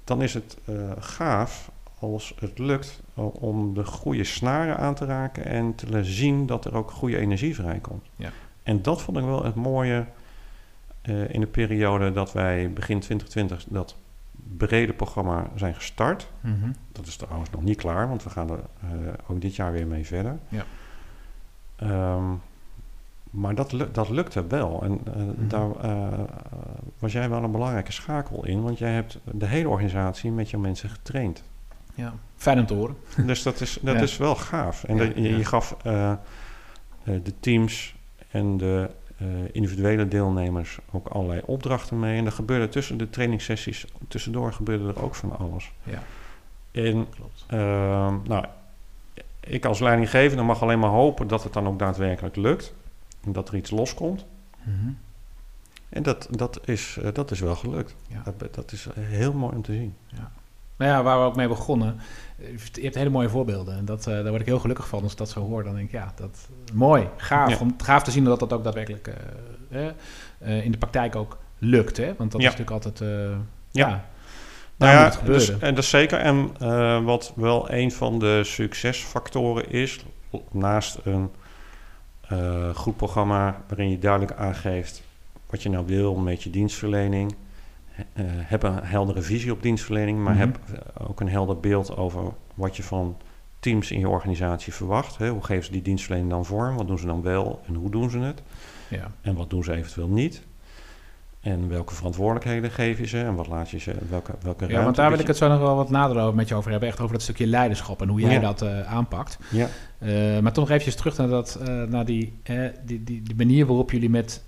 dan 0.04 0.22
is 0.22 0.34
het 0.34 0.58
uh, 0.66 0.92
gaaf 1.00 1.72
als 2.00 2.36
het 2.40 2.60
lukt 2.60 3.02
om 3.16 3.74
de 3.74 3.86
goede 3.86 4.24
snaren 4.24 4.78
aan 4.78 4.96
te 4.96 5.06
raken 5.06 5.46
en 5.46 5.76
te 5.76 5.86
laten 5.90 6.12
zien 6.12 6.46
dat 6.46 6.66
er 6.66 6.76
ook 6.76 6.92
goede 6.92 7.18
energie 7.18 7.56
vrijkomt. 7.56 8.06
Ja. 8.16 8.30
En 8.64 8.82
dat 8.82 9.02
vond 9.02 9.18
ik 9.18 9.24
wel 9.24 9.44
het 9.44 9.56
mooie 9.56 10.06
uh, 11.06 11.30
in 11.30 11.40
de 11.40 11.48
periode 11.48 12.12
dat 12.12 12.34
wij 12.34 12.74
begin 12.74 13.00
2020 13.00 13.66
dat 13.70 13.96
brede 14.58 14.94
programma 14.94 15.50
zijn 15.56 15.76
gestart. 15.76 16.28
Mm 16.42 16.58
-hmm. 16.62 16.76
Dat 16.92 17.06
is 17.06 17.16
trouwens 17.16 17.50
nog 17.50 17.64
niet 17.64 17.78
klaar, 17.78 18.08
want 18.08 18.24
we 18.24 18.30
gaan 18.30 18.50
er 18.50 18.60
uh, 18.84 19.10
ook 19.28 19.42
dit 19.42 19.56
jaar 19.56 19.72
weer 19.72 19.88
mee 19.88 20.06
verder. 20.06 20.38
Ja. 20.50 20.66
Um, 22.16 22.42
maar 23.30 23.56
dat, 23.56 23.74
dat 23.92 24.10
lukte 24.10 24.48
wel. 24.48 24.82
En 24.84 25.00
eh, 25.06 25.14
Mhm. 25.16 25.48
daar 25.48 25.76
eh, 25.82 26.20
was 27.00 27.12
jij 27.12 27.30
wel 27.30 27.44
een 27.44 27.52
belangrijke 27.52 27.92
schakel 27.92 28.46
in, 28.46 28.62
want 28.62 28.78
jij 28.78 28.92
hebt 28.92 29.20
de 29.32 29.46
hele 29.46 29.70
organisatie 29.70 30.32
met 30.32 30.50
jouw 30.50 30.60
mensen 30.60 30.90
getraind. 30.90 31.44
Ja. 31.98 32.14
Fijn 32.36 32.60
om 32.60 32.66
te 32.66 32.74
horen. 32.74 32.98
Dus 33.26 33.44
dat 33.44 33.62
is, 33.62 33.78
dat 33.82 33.96
Ja. 33.96 34.02
is 34.02 34.18
wel 34.18 34.36
gaaf. 34.36 34.84
En 34.84 34.96
Ja, 34.96 35.06
dat- 35.06 35.16
je, 35.16 35.22
ja. 35.22 35.38
je 35.38 35.46
gaf 35.46 35.76
eh, 35.84 36.12
eh, 36.12 36.18
de 37.04 37.34
teams 37.40 37.96
en 38.32 38.58
de 38.58 38.90
eh, 39.18 39.28
individuele 39.52 40.08
deelnemers 40.08 40.78
ook 40.92 41.08
allerlei 41.08 41.42
opdrachten 41.46 42.00
mee. 42.00 42.18
En 42.18 42.26
er 42.26 42.32
gebeurde 42.32 42.70
tussen 42.70 42.98
de 42.98 43.10
trainingssessies, 43.10 43.86
tussendoor 44.08 44.54
gebeurde 44.54 44.88
er 44.88 45.04
ook 45.04 45.16
van 45.16 45.38
alles. 45.38 45.72
Ja. 45.84 46.04
En 46.72 47.08
Klopt. 47.10 47.46
Nou, 48.28 48.46
ik 49.40 49.66
als 49.66 49.80
leidinggevende 49.80 50.44
mag 50.44 50.62
alleen 50.62 50.80
maar 50.80 50.90
hopen 50.90 51.28
dat 51.28 51.44
het 51.44 51.54
dan 51.54 51.68
ook 51.68 51.80
daadwerkelijk 51.80 52.36
lukt. 52.36 52.74
En 53.24 53.32
dat 53.32 53.50
er 53.50 53.56
iets 53.56 53.70
loskomt. 53.70 54.26
Mhm. 54.64 54.90
En 55.90 56.04
dat, 56.04 56.28
dat, 56.32 56.60
is, 56.68 56.98
dat 57.14 57.32
is 57.32 57.40
wel 57.40 57.56
gelukt. 57.56 57.96
Ja. 58.08 58.22
Dat, 58.38 58.54
dat 58.56 58.72
is 58.72 58.88
heel 59.00 59.34
mooi 59.34 59.56
om 59.56 59.62
te 59.62 59.74
zien. 59.74 59.96
Nou 60.78 60.92
ja, 60.92 61.04
waar 61.04 61.20
we 61.20 61.26
ook 61.26 61.36
mee 61.36 61.48
begonnen. 61.48 62.00
eh, 62.40 62.46
Je 62.74 62.82
hebt 62.82 62.96
hele 62.96 63.10
mooie 63.10 63.30
voorbeelden. 63.30 63.78
En 63.78 63.86
dat, 63.86 64.08
eh, 64.08 64.14
daar 64.14 64.28
word 64.30 64.40
ik 64.42 64.46
heel 64.48 64.60
gelukkig 64.60 64.88
van 64.88 65.04
als 65.04 65.12
ik 65.12 65.18
dat 65.18 65.30
zo 65.30 65.40
hoor. 65.42 65.64
Dan 65.64 65.74
denk 65.76 65.86
ik, 65.86 65.92
ja, 65.92 66.14
dat 66.16 66.48
mooi. 66.74 67.08
Gaaf. 67.18 67.50
Ja. 67.50 67.58
Om, 67.58 67.74
gaaf 67.84 68.04
te 68.04 68.12
zien 68.12 68.24
dat 68.24 68.40
dat 68.40 68.54
ook 68.54 68.64
daadwerkelijk 68.64 69.14
eh, 69.70 70.66
in 70.66 70.72
de 70.72 70.78
praktijk 70.78 71.16
ook 71.16 71.38
lukt. 71.58 71.98
Hè? 71.98 72.14
Want 72.18 72.32
dat 72.32 72.42
Ja. 72.42 72.48
is 72.52 72.56
natuurlijk 72.58 72.86
altijd... 72.86 73.00
Ja. 73.72 73.88
ja. 73.88 74.06
Nou 74.76 74.92
ja, 74.94 75.14
dus, 75.26 75.50
en 75.60 75.76
dat 75.76 75.84
is 75.84 75.90
zeker. 75.90 76.20
En 76.20 76.52
wat 77.04 77.34
wel 77.36 77.72
een 77.72 77.92
van 77.92 78.20
de 78.20 78.42
succesfactoren 78.44 79.70
is, 79.70 80.00
naast 80.52 81.00
een 81.04 81.30
goed 82.76 82.98
programma 82.98 83.62
waarin 83.68 83.90
je 83.90 84.00
duidelijk 84.00 84.34
aangeeft 84.40 85.04
wat 85.50 85.64
je 85.64 85.70
nou 85.70 85.86
wil 85.86 86.16
met 86.16 86.44
je 86.44 86.50
dienstverlening. 86.50 87.36
Eh, 88.14 88.24
heb 88.28 88.64
een 88.64 88.80
heldere 88.84 89.22
visie 89.22 89.52
op 89.52 89.62
dienstverlening, 89.62 90.20
maar 90.24 90.34
Mhm. 90.34 90.42
heb 90.42 90.60
eh, 90.74 91.10
ook 91.10 91.20
een 91.20 91.30
helder 91.30 91.60
beeld 91.60 91.98
over 91.98 92.22
wat 92.54 92.76
je 92.78 92.84
van 92.84 93.18
teams 93.60 93.92
in 93.92 94.00
je 94.00 94.10
organisatie 94.10 94.74
verwacht. 94.74 95.18
Hè? 95.18 95.30
Hoe 95.30 95.44
geven 95.44 95.64
ze 95.66 95.72
die 95.72 95.82
dienstverlening 95.82 96.32
dan 96.32 96.46
vorm? 96.46 96.76
Wat 96.76 96.88
doen 96.88 96.98
ze 97.00 97.06
dan 97.06 97.22
wel 97.22 97.62
en 97.68 97.74
hoe 97.76 97.90
doen 97.92 98.10
ze 98.10 98.20
het? 98.20 98.42
ja. 98.88 99.12
En 99.22 99.36
wat 99.36 99.50
doen 99.50 99.64
ze 99.64 99.74
eventueel 99.74 100.08
niet? 100.08 100.42
En 101.40 101.70
welke 101.70 101.94
verantwoordelijkheden 101.96 102.72
geef 102.72 103.00
je 103.00 103.08
ze? 103.08 103.20
En 103.22 103.36
wat 103.36 103.48
laat 103.48 103.70
je 103.70 103.80
ze? 103.80 103.96
Welke, 104.10 104.32
welke 104.42 104.68
ja, 104.68 104.84
want 104.84 104.96
daar 104.96 105.10
wil 105.10 105.20
ik 105.20 105.28
het 105.28 105.38
zo 105.38 105.48
nog 105.48 105.60
wel 105.60 105.76
wat 105.76 105.90
nader 105.90 106.22
over 106.22 106.36
met 106.36 106.48
je 106.48 106.56
over 106.56 106.72
hebben. 106.72 106.90
Echt 106.90 107.00
over 107.00 107.14
dat 107.14 107.22
stukje 107.22 107.48
leiderschap 107.48 108.02
en 108.02 108.08
hoe 108.08 108.20
jij 108.20 108.34
Ja. 108.34 108.40
dat 108.40 108.62
eh, 108.62 108.82
aanpakt. 108.94 109.38
Ja. 109.52 109.68
Maar 110.42 110.52
toch 110.54 110.64
nog 110.64 110.70
eventjes 110.70 110.96
terug 110.96 111.18
naar, 111.18 111.28
dat, 111.28 111.60
naar 111.90 112.06
die, 112.06 112.34
die, 112.86 113.04
die, 113.04 113.22
die 113.24 113.36
manier 113.36 113.66
waarop 113.66 113.92
jullie 113.92 114.10
met 114.10 114.44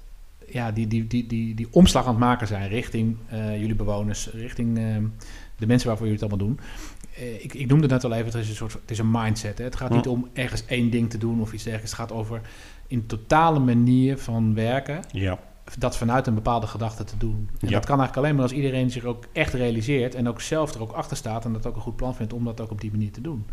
ja, 0.52 0.72
die, 0.72 0.88
die, 0.88 1.08
die, 1.08 1.28
die, 1.28 1.56
die 1.56 1.68
omslag 1.72 2.04
aan 2.06 2.10
het 2.10 2.20
maken 2.20 2.48
zijn 2.48 2.68
richting 2.70 3.18
eh, 3.28 3.60
jullie 3.60 3.76
bewoners, 3.76 4.30
richting 4.34 4.78
eh, 4.78 4.84
de 5.58 5.68
mensen 5.68 5.88
waarvoor 5.88 6.08
jullie 6.08 6.22
het 6.22 6.32
allemaal 6.32 6.48
doen. 6.48 6.60
Eh, 7.16 7.44
ik, 7.44 7.54
ik 7.54 7.68
noemde 7.68 7.84
het 7.84 7.92
net 7.92 8.04
al 8.04 8.14
even, 8.14 8.26
het 8.26 8.36
is 8.36 8.50
een 8.50 8.56
soort 8.56 8.74
het 8.74 8.92
is 8.92 9.00
een 9.00 9.12
mindset. 9.12 9.58
Hè? 9.58 9.64
Het 9.64 9.76
gaat 9.76 9.90
Ja. 9.90 9.96
niet 9.96 10.08
om 10.08 10.30
ergens 10.34 10.66
één 10.66 10.90
ding 10.90 11.10
te 11.10 11.18
doen 11.18 11.42
of 11.42 11.54
iets 11.54 11.64
dergelijks. 11.64 11.92
Het 11.98 12.00
gaat 12.00 12.18
over 12.18 12.42
in 12.88 13.06
totale 13.06 13.60
manier 13.60 14.18
van 14.18 14.54
werken, 14.54 15.00
Ja. 15.12 15.40
dat 15.78 15.98
vanuit 15.98 16.28
een 16.28 16.34
bepaalde 16.34 16.68
gedachte 16.68 17.04
te 17.04 17.18
doen. 17.18 17.50
En 17.60 17.68
Ja. 17.68 17.74
dat 17.74 17.86
kan 17.86 18.00
eigenlijk 18.00 18.18
alleen 18.18 18.34
maar 18.34 18.44
als 18.44 18.54
iedereen 18.54 18.92
zich 18.92 19.04
ook 19.04 19.26
echt 19.32 19.54
realiseert 19.54 20.16
en 20.16 20.28
ook 20.28 20.42
zelf 20.42 20.74
er 20.74 20.82
ook 20.82 20.92
achter 20.92 21.18
staat 21.18 21.46
en 21.46 21.54
dat 21.54 21.66
ook 21.66 21.76
een 21.76 21.82
goed 21.82 21.96
plan 21.96 22.16
vindt 22.16 22.34
om 22.34 22.46
dat 22.46 22.62
ook 22.62 22.72
op 22.72 22.82
die 22.82 22.92
manier 22.92 23.12
te 23.12 23.22
doen. 23.22 23.46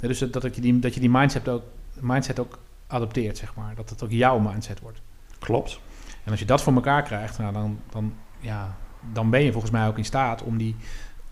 Dus 0.00 0.18
dat, 0.18 0.32
dat, 0.32 0.54
je 0.54 0.60
die, 0.60 0.78
dat 0.78 0.94
je 0.94 1.00
die 1.00 1.10
mindset 1.10 1.48
ook, 1.48 1.62
mindset 2.00 2.38
ook 2.38 2.58
adopteert, 2.86 3.38
zeg 3.38 3.54
maar. 3.54 3.74
Dat 3.74 3.90
het 3.90 4.02
ook 4.04 4.10
jouw 4.10 4.38
mindset 4.38 4.80
wordt. 4.80 5.00
Klopt. 5.38 5.80
En 6.24 6.30
als 6.30 6.40
je 6.40 6.46
dat 6.46 6.62
voor 6.62 6.74
elkaar 6.74 7.02
krijgt, 7.02 7.38
nou, 7.38 7.52
dan, 7.52 7.78
dan, 7.90 8.14
ja, 8.40 8.76
dan 9.12 9.30
ben 9.30 9.42
je 9.42 9.52
volgens 9.52 9.72
mij 9.72 9.86
ook 9.86 9.98
in 9.98 10.04
staat 10.04 10.42
om 10.42 10.58
die, 10.58 10.76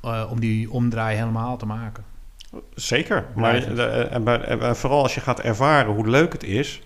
eh, 0.02 0.26
om 0.30 0.40
die 0.40 0.70
omdraai 0.70 1.16
helemaal 1.16 1.56
te 1.56 1.66
maken. 1.66 2.04
Zeker. 2.74 3.26
Maar 3.34 3.54
en 3.54 4.60
en 4.60 4.76
vooral 4.76 5.02
als 5.02 5.14
je 5.14 5.20
gaat 5.20 5.40
ervaren 5.40 5.94
hoe 5.94 6.08
leuk 6.08 6.32
het 6.32 6.42
is 6.44 6.82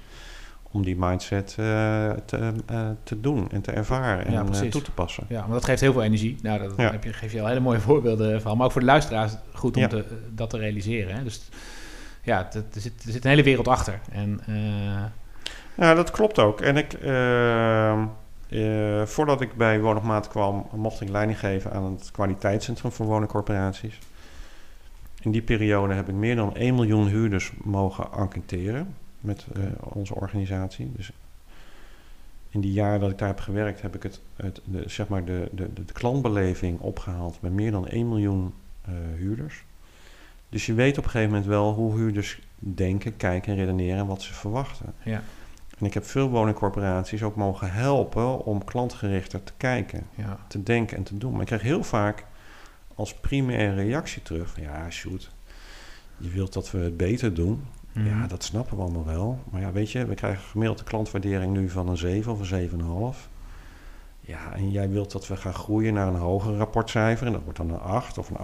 om 0.63 0.83
die 0.83 0.97
mindset 0.99 1.51
eh, 1.51 2.11
te, 2.27 2.53
eh, 2.67 2.89
te 3.03 3.21
doen 3.21 3.51
en 3.51 3.61
te 3.61 3.73
ervaren 3.73 4.31
Ja, 4.31 4.39
en 4.39 4.45
eh, 4.45 4.51
precies. 4.51 4.71
toe 4.73 4.83
te 4.83 4.91
passen. 4.91 5.25
Ja, 5.29 5.41
maar 5.41 5.51
dat 5.53 5.65
geeft 5.65 5.81
heel 5.81 5.93
veel 5.93 6.03
energie. 6.03 6.37
Nou, 6.43 6.59
dat 6.59 6.73
Ja. 6.77 6.91
heb 6.91 7.05
je, 7.05 7.13
geef 7.13 7.33
je 7.33 7.41
al 7.41 7.47
hele 7.47 7.61
mooie 7.61 7.81
voorbeelden 7.91 8.43
van. 8.43 8.57
Maar 8.57 8.67
ook 8.67 8.73
voor 8.73 8.81
de 8.81 8.87
luisteraars 8.87 9.33
goed 9.53 9.77
om 9.77 9.83
Ja. 9.83 9.89
te, 9.89 10.05
dat 10.31 10.51
te 10.51 10.59
realiseren. 10.59 11.15
Hè? 11.17 11.23
Dus 11.23 11.49
ja, 12.23 12.49
er, 12.53 12.65
zit, 12.81 13.05
er 13.05 13.13
zit 13.13 13.25
een 13.25 13.31
hele 13.31 13.43
wereld 13.43 13.69
achter. 13.69 14.01
En 14.13 14.41
eh, 14.47 15.05
Ja, 15.75 15.95
dat 15.95 16.11
klopt 16.11 16.39
ook. 16.39 16.61
En 16.61 16.77
ik, 16.77 16.93
ehm, 16.93 18.07
eh, 18.49 19.03
voordat 19.03 19.41
ik 19.41 19.55
bij 19.55 19.81
Woon 19.81 19.97
op 19.97 20.03
Maat 20.03 20.29
kwam, 20.29 20.67
mocht 20.73 21.01
ik 21.01 21.09
leiding 21.09 21.39
geven 21.39 21.73
aan 21.73 21.93
het 21.93 22.11
kwaliteitscentrum 22.11 22.93
voor 22.93 23.07
woningcorporaties. 23.07 23.99
In 25.21 25.31
die 25.31 25.43
periode 25.43 25.95
heb 25.95 26.09
ik 26.09 26.15
meer 26.15 26.37
dan 26.37 26.53
1 26.55 26.75
miljoen 26.75 27.07
huurders 27.07 27.53
mogen 27.63 28.07
enquêteren 28.17 28.95
met 29.21 29.47
eh, 29.55 29.63
onze 29.81 30.15
organisatie. 30.15 30.93
Dus 30.97 31.11
in 32.49 32.61
die 32.61 32.73
jaren 32.73 33.01
dat 33.01 33.11
ik 33.11 33.19
daar 33.19 33.29
heb 33.29 33.41
gewerkt, 33.41 33.83
heb 33.83 33.95
ik 33.95 34.03
het, 34.03 34.21
het 34.37 34.61
de, 34.65 34.83
zeg 34.87 35.09
maar 35.09 35.25
de, 35.25 35.49
de, 35.53 35.73
de, 35.73 35.85
de 35.85 35.93
klantbeleving 35.93 36.81
opgehaald 36.81 37.41
bij 37.41 37.51
meer 37.51 37.71
dan 37.71 37.89
1 37.89 38.09
miljoen 38.09 38.55
eh, 38.83 38.93
huurders. 39.17 39.65
Dus 40.49 40.67
je 40.67 40.75
weet 40.75 40.99
op 40.99 41.05
een 41.05 41.11
gegeven 41.11 41.33
moment 41.33 41.49
wel 41.49 41.73
hoe 41.73 41.97
huurders 41.97 42.41
denken, 42.59 43.17
kijken 43.17 43.53
en 43.53 43.59
redeneren 43.59 43.99
en 43.99 44.07
wat 44.07 44.23
ze 44.23 44.35
verwachten. 44.35 44.95
ja, 45.03 45.23
En 45.79 45.87
ik 45.87 45.95
heb 45.95 46.05
veel 46.05 46.29
woningcorporaties 46.29 47.23
ook 47.23 47.37
mogen 47.37 47.73
helpen 47.73 48.45
om 48.45 48.65
klantgerichter 48.65 49.43
te 49.43 49.53
kijken, 49.57 50.07
ja, 50.15 50.39
te 50.49 50.63
denken 50.63 50.97
en 50.97 51.03
te 51.03 51.19
doen. 51.19 51.33
Maar 51.33 51.41
ik 51.41 51.47
krijg 51.47 51.63
heel 51.63 51.85
vaak 51.85 52.25
als 52.95 53.15
primaire 53.15 53.75
reactie 53.75 54.23
terug 54.23 54.51
van 54.51 54.63
ja, 54.63 54.91
shoot, 54.91 55.31
je 56.17 56.29
wilt 56.29 56.53
dat 56.53 56.71
we 56.71 56.79
het 56.79 56.97
beter 56.97 57.35
doen. 57.35 57.65
Mhm. 57.93 58.07
Ja, 58.07 58.27
dat 58.27 58.45
snappen 58.45 58.77
we 58.77 58.83
allemaal 58.83 59.05
wel. 59.05 59.39
Maar 59.51 59.61
ja, 59.61 59.73
weet 59.73 59.91
je, 59.91 60.07
we 60.07 60.15
krijgen 60.15 60.45
gemiddeld 60.45 60.79
de 60.79 60.85
klantwaardering 60.85 61.53
nu 61.53 61.69
van 61.71 61.89
een 61.89 61.97
7 61.97 62.33
of 62.33 62.51
een 62.51 63.13
7,5. 63.15 63.29
Ja, 64.21 64.53
en 64.55 64.71
jij 64.71 64.91
wilt 64.91 65.13
dat 65.13 65.27
we 65.27 65.37
gaan 65.37 65.55
groeien 65.55 65.95
naar 65.95 66.07
een 66.07 66.15
hoger 66.15 66.57
rapportcijfer. 66.57 67.27
En 67.27 67.33
dat 67.33 67.43
wordt 67.43 67.59
dan 67.59 67.71
een 67.71 67.81
8 67.81 68.19
of 68.19 68.31
een 68.31 68.37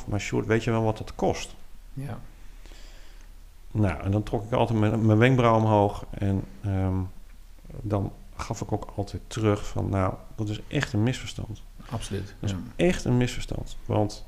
8,5. 0.00 0.06
Maar 0.06 0.20
Sjoerd, 0.20 0.46
weet 0.46 0.64
je 0.64 0.70
wel 0.70 0.82
wat 0.82 0.98
het 0.98 1.14
kost? 1.14 1.54
ja, 1.92 2.20
Nou, 3.72 4.02
en 4.02 4.10
dan 4.10 4.22
trok 4.22 4.44
ik 4.44 4.52
altijd 4.52 4.78
mijn, 4.78 5.06
mijn 5.06 5.18
wenkbrauw 5.18 5.56
omhoog. 5.56 6.04
En 6.10 6.42
ehm, 6.64 6.94
dan 7.80 8.12
gaf 8.36 8.60
ik 8.60 8.72
ook 8.72 8.92
altijd 8.96 9.22
terug 9.26 9.66
van, 9.66 9.88
nou, 9.88 10.14
dat 10.34 10.48
is 10.48 10.60
echt 10.68 10.92
een 10.92 11.02
misverstand. 11.02 11.62
absoluut. 11.90 12.34
Dat 12.40 12.50
is 12.50 12.56
Ja. 12.76 12.84
echt 12.86 13.04
een 13.04 13.16
misverstand. 13.16 13.76
Want 13.86 14.26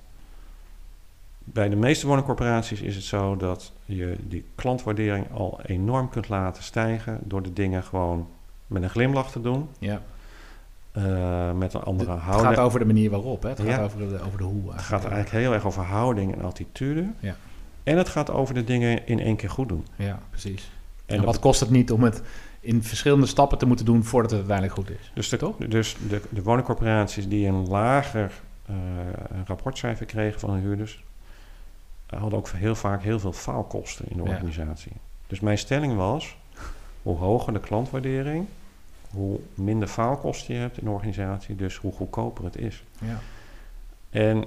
bij 1.39 1.69
de 1.69 1.77
meeste 1.77 2.07
woningcorporaties 2.07 2.81
is 2.81 2.95
het 2.95 3.05
zo 3.05 3.37
dat 3.37 3.73
je 3.85 4.17
die 4.21 4.45
klantwaardering 4.55 5.27
al 5.33 5.61
enorm 5.63 6.09
kunt 6.09 6.29
laten 6.29 6.63
stijgen 6.63 7.19
door 7.23 7.43
de 7.43 7.53
dingen 7.53 7.83
gewoon 7.83 8.29
met 8.67 8.83
een 8.83 8.91
glimlach 8.91 9.31
te 9.31 9.41
doen. 9.41 9.69
Ja. 9.79 10.01
eh, 10.93 11.53
met 11.53 11.75
een 11.75 11.83
andere 11.83 12.11
Het 12.13 12.21
houding. 12.21 12.55
gaat 12.55 12.65
over 12.65 12.79
de 12.79 12.85
manier 12.85 13.11
waarop. 13.11 13.43
Hè? 13.43 13.49
Het 13.49 13.59
gaat 13.61 13.69
Ja. 13.69 13.83
over 13.83 13.99
de, 13.99 14.21
over 14.27 14.39
de 14.39 14.45
hoe. 14.45 14.73
Het 14.73 14.81
gaat 14.83 15.01
eigenlijk 15.05 15.31
heel 15.31 15.53
erg 15.53 15.65
over 15.67 15.83
houding 15.83 16.35
en 16.35 16.43
attitude. 16.43 17.07
Ja. 17.19 17.37
En 17.85 17.97
het 17.99 18.09
gaat 18.09 18.31
over 18.31 18.55
de 18.55 18.65
dingen 18.65 19.07
in 19.07 19.21
één 19.21 19.37
keer 19.37 19.51
goed 19.51 19.69
doen. 19.69 19.87
Ja, 19.97 20.19
precies. 20.31 20.71
En 21.07 21.25
wat 21.25 21.39
kost 21.39 21.61
het 21.61 21.71
niet 21.71 21.93
om 21.93 22.03
het 22.03 22.23
in 22.61 22.83
verschillende 22.83 23.27
stappen 23.27 23.59
te 23.59 23.67
moeten 23.67 23.85
doen 23.85 24.05
voordat 24.05 24.31
het 24.31 24.41
uiteindelijk 24.41 24.79
goed 24.79 24.91
is? 25.01 25.11
Dus 25.15 25.29
de, 25.29 25.37
Toch? 25.37 25.57
dus 25.57 25.97
de, 26.09 26.21
de 26.29 26.43
woningcorporaties 26.43 27.29
die 27.29 27.47
een 27.47 27.69
lager 27.69 28.33
eh, 28.67 28.75
rapportcijfer 29.47 30.07
kregen 30.07 30.41
van 30.41 30.51
hun 30.51 30.61
huurders, 30.63 31.05
hadden 32.07 32.39
ook 32.39 32.49
heel 32.49 32.75
vaak 32.75 33.03
heel 33.03 33.19
veel 33.21 33.33
faalkosten 33.33 34.05
in 34.09 34.17
de 34.17 34.23
Ja. 34.23 34.31
organisatie. 34.31 34.93
Dus 35.27 35.41
mijn 35.41 35.59
stelling 35.59 35.97
was, 35.97 36.37
hoe 37.03 37.17
hoger 37.17 37.53
de 37.53 37.61
klantwaardering, 37.61 38.47
hoe 39.11 39.41
minder 39.55 39.89
faalkosten 39.89 40.55
je 40.55 40.61
hebt 40.61 40.79
in 40.79 40.85
de 40.85 40.91
organisatie, 40.91 41.57
dus 41.57 41.77
hoe 41.77 41.93
goedkoper 41.93 42.45
het 42.45 42.57
is. 42.57 42.85
Ja. 43.01 43.19
En 44.11 44.45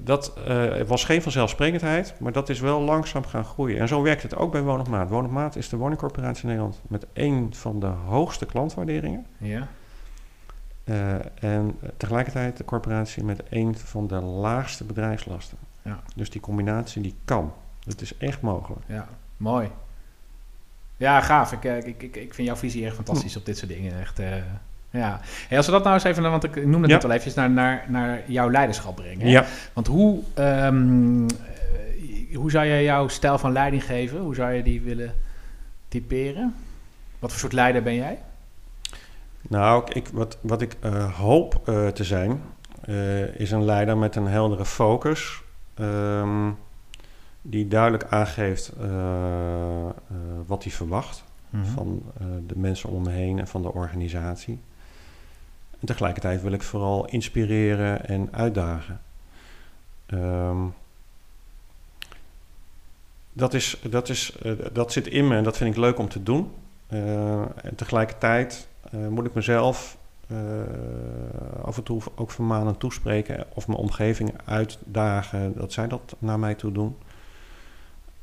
dat 0.00 0.34
eh, 0.46 0.80
was 0.80 1.04
geen 1.04 1.22
vanzelfsprekendheid, 1.22 2.14
maar 2.18 2.32
dat 2.32 2.48
is 2.48 2.60
wel 2.60 2.80
langzaam 2.80 3.24
gaan 3.24 3.44
groeien. 3.44 3.78
En 3.78 3.88
zo 3.88 4.02
werkt 4.02 4.22
het 4.22 4.36
ook 4.36 4.52
bij 4.52 4.62
Woon 4.62 4.80
op 4.80 4.88
Maat. 4.88 5.08
Woon 5.08 5.24
op 5.24 5.30
Maat 5.30 5.56
is 5.56 5.68
de 5.68 5.76
woningcorporatie 5.76 6.42
in 6.42 6.48
Nederland 6.48 6.80
met 6.88 7.06
één 7.12 7.54
van 7.54 7.80
de 7.80 7.86
hoogste 7.86 8.46
klantwaarderingen. 8.46 9.26
Ja. 9.36 9.68
Eh, 10.84 11.14
en 11.40 11.78
tegelijkertijd 11.96 12.56
de 12.56 12.64
corporatie 12.64 13.24
met 13.24 13.42
een 13.48 13.76
van 13.76 14.06
de 14.06 14.20
laagste 14.20 14.84
bedrijfslasten. 14.84 15.58
Ja. 15.82 16.02
Dus 16.16 16.30
die 16.30 16.40
combinatie 16.40 17.02
die 17.02 17.14
kan. 17.24 17.52
Het 17.84 18.00
is 18.00 18.16
echt 18.16 18.40
mogelijk. 18.40 18.82
Ja, 18.86 19.08
mooi. 19.36 19.70
Ja, 20.96 21.20
gaaf. 21.20 21.52
Ik, 21.52 21.64
eh, 21.64 21.76
ik, 21.76 22.02
ik, 22.02 22.16
ik 22.16 22.34
vind 22.34 22.48
jouw 22.48 22.56
visie 22.56 22.84
echt 22.84 22.94
fantastisch 22.94 23.36
op 23.36 23.44
dit 23.44 23.58
soort 23.58 23.70
dingen. 23.70 24.00
Echt, 24.00 24.20
ja. 24.98 25.20
Hey, 25.48 25.56
als 25.56 25.66
we 25.66 25.72
dat 25.72 25.82
nou 25.82 25.94
eens 25.94 26.04
even, 26.04 26.22
want 26.22 26.44
ik 26.44 26.54
noemde 26.54 26.78
het 26.80 26.88
Ja. 26.88 26.94
net 26.94 27.04
al 27.04 27.10
eventjes, 27.10 27.34
naar, 27.34 27.50
naar, 27.50 27.84
naar 27.88 28.22
jouw 28.26 28.50
leiderschap 28.50 28.96
brengen. 28.96 29.20
hè? 29.20 29.28
Ja. 29.28 29.44
Want 29.72 29.86
hoe, 29.86 30.20
ehm, 30.34 31.24
eh, 31.26 32.36
hoe 32.36 32.50
zou 32.50 32.66
jij 32.66 32.82
jouw 32.82 33.08
stijl 33.08 33.38
van 33.38 33.52
leiding 33.52 33.84
geven? 33.84 34.18
Hoe 34.18 34.34
zou 34.34 34.52
je 34.52 34.62
die 34.62 34.80
willen 34.80 35.14
typeren? 35.88 36.54
Wat 37.18 37.30
voor 37.30 37.40
soort 37.40 37.52
leider 37.52 37.82
ben 37.82 37.94
jij? 37.94 38.18
Nou, 39.48 39.84
ik, 39.92 40.08
wat, 40.12 40.38
wat 40.40 40.62
ik 40.62 40.76
uh, 40.84 41.14
hoop 41.14 41.60
uh, 41.68 41.88
te 41.88 42.04
zijn, 42.04 42.42
uh, 42.88 43.40
is 43.40 43.50
een 43.50 43.64
leider 43.64 43.96
met 43.96 44.16
een 44.16 44.26
heldere 44.26 44.64
focus. 44.64 45.42
Um, 45.80 46.56
die 47.42 47.68
duidelijk 47.68 48.04
aangeeft 48.10 48.72
wat 50.46 50.62
hij 50.62 50.72
verwacht 50.72 51.24
mm 51.50 51.62
-hmm. 51.62 51.70
van 51.70 52.02
de 52.46 52.58
mensen 52.58 52.88
om 52.90 53.02
me 53.02 53.10
heen 53.10 53.38
en 53.38 53.46
van 53.46 53.62
de 53.62 53.72
organisatie. 53.72 54.60
Tegelijkertijd 55.84 56.42
wil 56.42 56.52
ik 56.52 56.62
vooral 56.62 57.04
inspireren 57.04 58.06
en 58.06 58.28
uitdagen. 58.32 59.00
Um, 60.06 60.74
dat, 63.32 63.54
is, 63.54 63.80
dat, 63.90 64.08
is, 64.08 64.36
dat 64.72 64.92
zit 64.92 65.06
in 65.06 65.28
me 65.28 65.36
en 65.36 65.44
dat 65.44 65.56
vind 65.56 65.70
ik 65.70 65.80
leuk 65.80 65.98
om 65.98 66.08
te 66.08 66.22
doen. 66.22 66.52
en 66.88 67.74
tegelijkertijd 67.76 68.68
uh, 68.94 69.08
moet 69.08 69.26
ik 69.26 69.34
mezelf 69.34 69.96
af 71.62 71.76
en 71.76 71.82
toe 71.82 72.02
ook 72.14 72.30
vermanen 72.30 72.76
toespreken 72.76 73.44
of 73.54 73.66
mijn 73.66 73.78
omgeving 73.78 74.32
uitdagen 74.44 75.52
dat 75.56 75.72
zij 75.72 75.88
dat 75.88 76.16
naar 76.18 76.38
mij 76.38 76.54
toe 76.54 76.72
doen. 76.72 76.96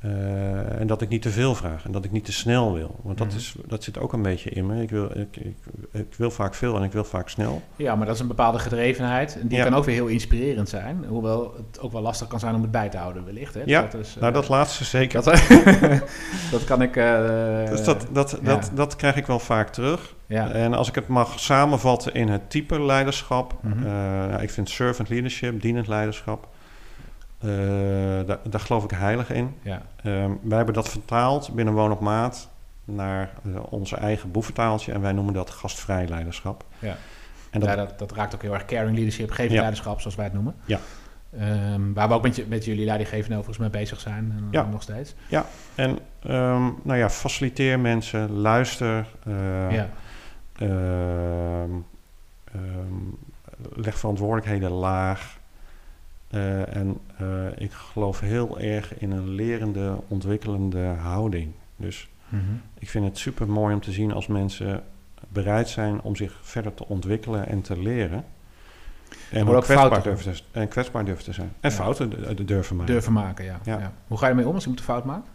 Uh, 0.06 0.80
en 0.80 0.88
dat 0.88 1.02
ik 1.02 1.10
niet 1.10 1.22
te 1.22 1.30
veel 1.30 1.56
vraag 1.56 1.86
en 1.86 1.92
dat 1.92 2.06
ik 2.06 2.12
niet 2.12 2.26
te 2.26 2.32
snel 2.32 2.74
wil. 2.74 3.00
Want 3.02 3.18
dat, 3.18 3.28
mm 3.28 3.34
-hmm. 3.34 3.42
is, 3.42 3.56
dat 3.68 3.84
zit 3.84 4.00
ook 4.00 4.14
een 4.14 4.22
beetje 4.22 4.50
in 4.50 4.66
me. 4.66 4.82
Ik 4.82 4.90
wil, 4.90 5.06
ik, 5.06 5.38
ik, 5.38 5.56
ik, 5.92 6.14
wil 6.18 6.32
vaak 6.32 6.56
veel 6.56 6.76
en 6.76 6.84
ik 6.84 6.92
wil 6.92 7.04
vaak 7.04 7.30
snel. 7.30 7.62
Ja, 7.76 7.96
maar 7.96 8.06
dat 8.06 8.16
is 8.16 8.22
een 8.22 8.28
bepaalde 8.28 8.60
gedrevenheid. 8.60 9.40
En 9.42 9.48
die 9.48 9.58
ja. 9.58 9.64
kan 9.64 9.74
ook 9.74 9.86
weer 9.86 9.96
heel 9.96 10.08
inspirerend 10.08 10.70
zijn. 10.70 11.06
Hoewel 11.08 11.54
het 11.72 11.80
ook 11.80 11.92
wel 11.92 12.02
lastig 12.02 12.28
kan 12.28 12.40
zijn 12.40 12.56
om 12.56 12.62
het 12.62 12.72
bij 12.72 12.90
te 12.90 12.98
houden, 12.98 13.26
wellicht. 13.26 13.54
Hè? 13.54 13.62
Ja, 13.66 13.82
dat 13.82 13.94
is, 13.94 14.16
uh, 14.16 14.22
nou 14.22 14.34
dat 14.34 14.50
laatste 14.50 14.84
zeker. 14.84 15.24
Dat, 15.24 15.26
dat 16.52 16.64
kan 16.66 16.82
ik... 16.82 16.96
Uh, 16.96 17.70
dus 17.70 17.84
dat, 17.84 18.08
dat, 18.12 18.40
ja. 18.42 18.56
dat, 18.56 18.72
dat 18.74 18.96
krijg 18.96 19.16
ik 19.16 19.26
wel 19.26 19.40
vaak 19.40 19.70
terug. 19.70 20.16
Ja. 20.26 20.52
En 20.52 20.74
als 20.74 20.88
ik 20.88 20.96
het 20.96 21.08
mag 21.08 21.40
samenvatten 21.40 22.14
in 22.14 22.28
het 22.28 22.50
type 22.50 22.82
leiderschap. 22.82 23.58
Mm 23.62 23.72
-hmm. 23.72 23.86
uh, 23.86 24.42
ik 24.42 24.50
vind 24.50 24.70
servant 24.70 25.10
leadership, 25.10 25.62
dienend 25.62 25.88
leiderschap. 25.88 26.48
Uh, 27.44 28.28
daar, 28.28 28.40
daar, 28.50 28.60
geloof 28.60 28.84
ik 28.84 28.92
heilig 28.92 29.32
in. 29.32 29.56
Ja. 29.62 29.82
Um, 30.06 30.40
wij 30.44 30.58
hebben 30.58 30.76
dat 30.76 30.90
vertaald 30.90 31.54
binnen 31.54 31.74
Woon 31.74 31.92
op 31.92 32.00
Maat 32.00 32.50
naar 32.86 33.30
uh, 33.44 33.60
onze 33.70 33.96
eigen 33.96 34.32
boeventaaltje. 34.32 34.92
En 34.92 35.02
wij 35.02 35.12
noemen 35.12 35.34
dat 35.34 35.50
gastvrij 35.50 36.08
leiderschap. 36.08 36.66
Ja, 36.80 36.96
en 37.50 37.60
dat, 37.60 37.70
ja, 37.70 37.76
dat, 37.76 38.00
dat 38.00 38.12
raakt 38.12 38.36
ook 38.36 38.42
heel 38.42 38.54
erg 38.54 38.66
caring 38.66 38.96
leadership, 38.96 39.30
gevend 39.30 39.52
ja. 39.52 39.58
leiderschap, 39.58 40.00
zoals 40.00 40.16
wij 40.16 40.26
het 40.26 40.34
noemen. 40.34 40.56
Ja. 40.66 40.80
Um, 41.74 41.94
waar 41.94 42.08
we 42.08 42.14
ook 42.14 42.22
met, 42.22 42.36
je, 42.36 42.46
met 42.48 42.66
jullie 42.66 42.86
leidinggevenden 42.86 43.38
overigens 43.38 43.72
mee 43.72 43.82
bezig 43.82 44.00
zijn. 44.00 44.34
En 44.38 44.48
ja. 44.52 44.66
nog 44.66 44.82
steeds. 44.82 45.16
Ja, 45.28 45.46
en 45.76 45.90
um, 46.28 46.80
nou 46.84 46.98
ja, 46.98 47.10
faciliteer 47.10 47.80
mensen, 47.80 48.32
luister. 48.32 49.08
Uh, 49.28 49.72
ja. 49.72 49.90
leg 53.76 53.98
verantwoordelijkheden 54.00 54.72
laag. 54.72 55.40
Uh, 56.34 56.76
en 56.76 57.00
uh, 57.22 57.28
ik 57.58 57.72
geloof 57.72 58.20
heel 58.20 58.60
erg 58.60 59.00
in 59.00 59.12
een 59.12 59.30
lerende, 59.30 59.96
ontwikkelende 60.08 60.86
houding. 60.86 61.52
Dus 61.76 62.10
mm-hmm. 62.30 62.62
ik 62.80 62.90
vind 62.90 63.06
het 63.06 63.18
super 63.18 63.50
mooi 63.50 63.74
om 63.74 63.82
te 63.82 63.92
zien 63.92 64.12
als 64.14 64.28
mensen 64.28 64.84
bereid 65.28 65.70
zijn 65.70 66.02
om 66.02 66.16
zich 66.16 66.40
verder 66.42 66.74
te 66.74 66.88
ontwikkelen 66.88 67.48
en 67.48 67.62
te 67.62 67.80
leren. 67.80 68.26
En 69.32 69.48
ook 69.48 69.64
kwetsbaar, 69.64 70.04
durven 70.04 70.34
te, 70.34 70.44
en 70.52 70.68
kwetsbaar 70.68 71.06
durven 71.06 71.24
te 71.24 71.34
zijn. 71.34 71.54
En 71.60 71.70
ja. 71.70 71.76
fouten 71.76 72.46
durven 72.46 72.76
maken. 72.76 72.94
Durven 72.94 73.14
maken, 73.14 73.46
ja. 73.46 73.60
Ja. 73.64 73.80
ja. 73.80 73.94
Hoe 74.08 74.18
ga 74.18 74.26
je 74.26 74.32
ermee 74.32 74.48
om 74.48 74.54
als 74.54 74.64
je 74.64 74.70
moet 74.70 74.80
een 74.80 74.86
fout 74.86 75.06
maakt? 75.06 75.28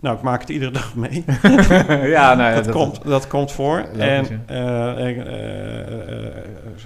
Nou, 0.00 0.16
ik 0.16 0.22
maak 0.22 0.40
het 0.40 0.48
iedere 0.48 0.70
dag 0.70 0.94
mee. 0.94 1.24
ja, 2.16 2.34
nou, 2.34 2.54
dat, 2.54 2.64
dat, 2.64 2.74
komt, 2.74 3.04
dat 3.04 3.26
komt 3.26 3.52
voor. 3.52 3.86
Logisch, 3.92 3.98
en 3.98 4.44
uh, 4.50 5.16
uh, 5.16 6.26
uh, 6.26 6.34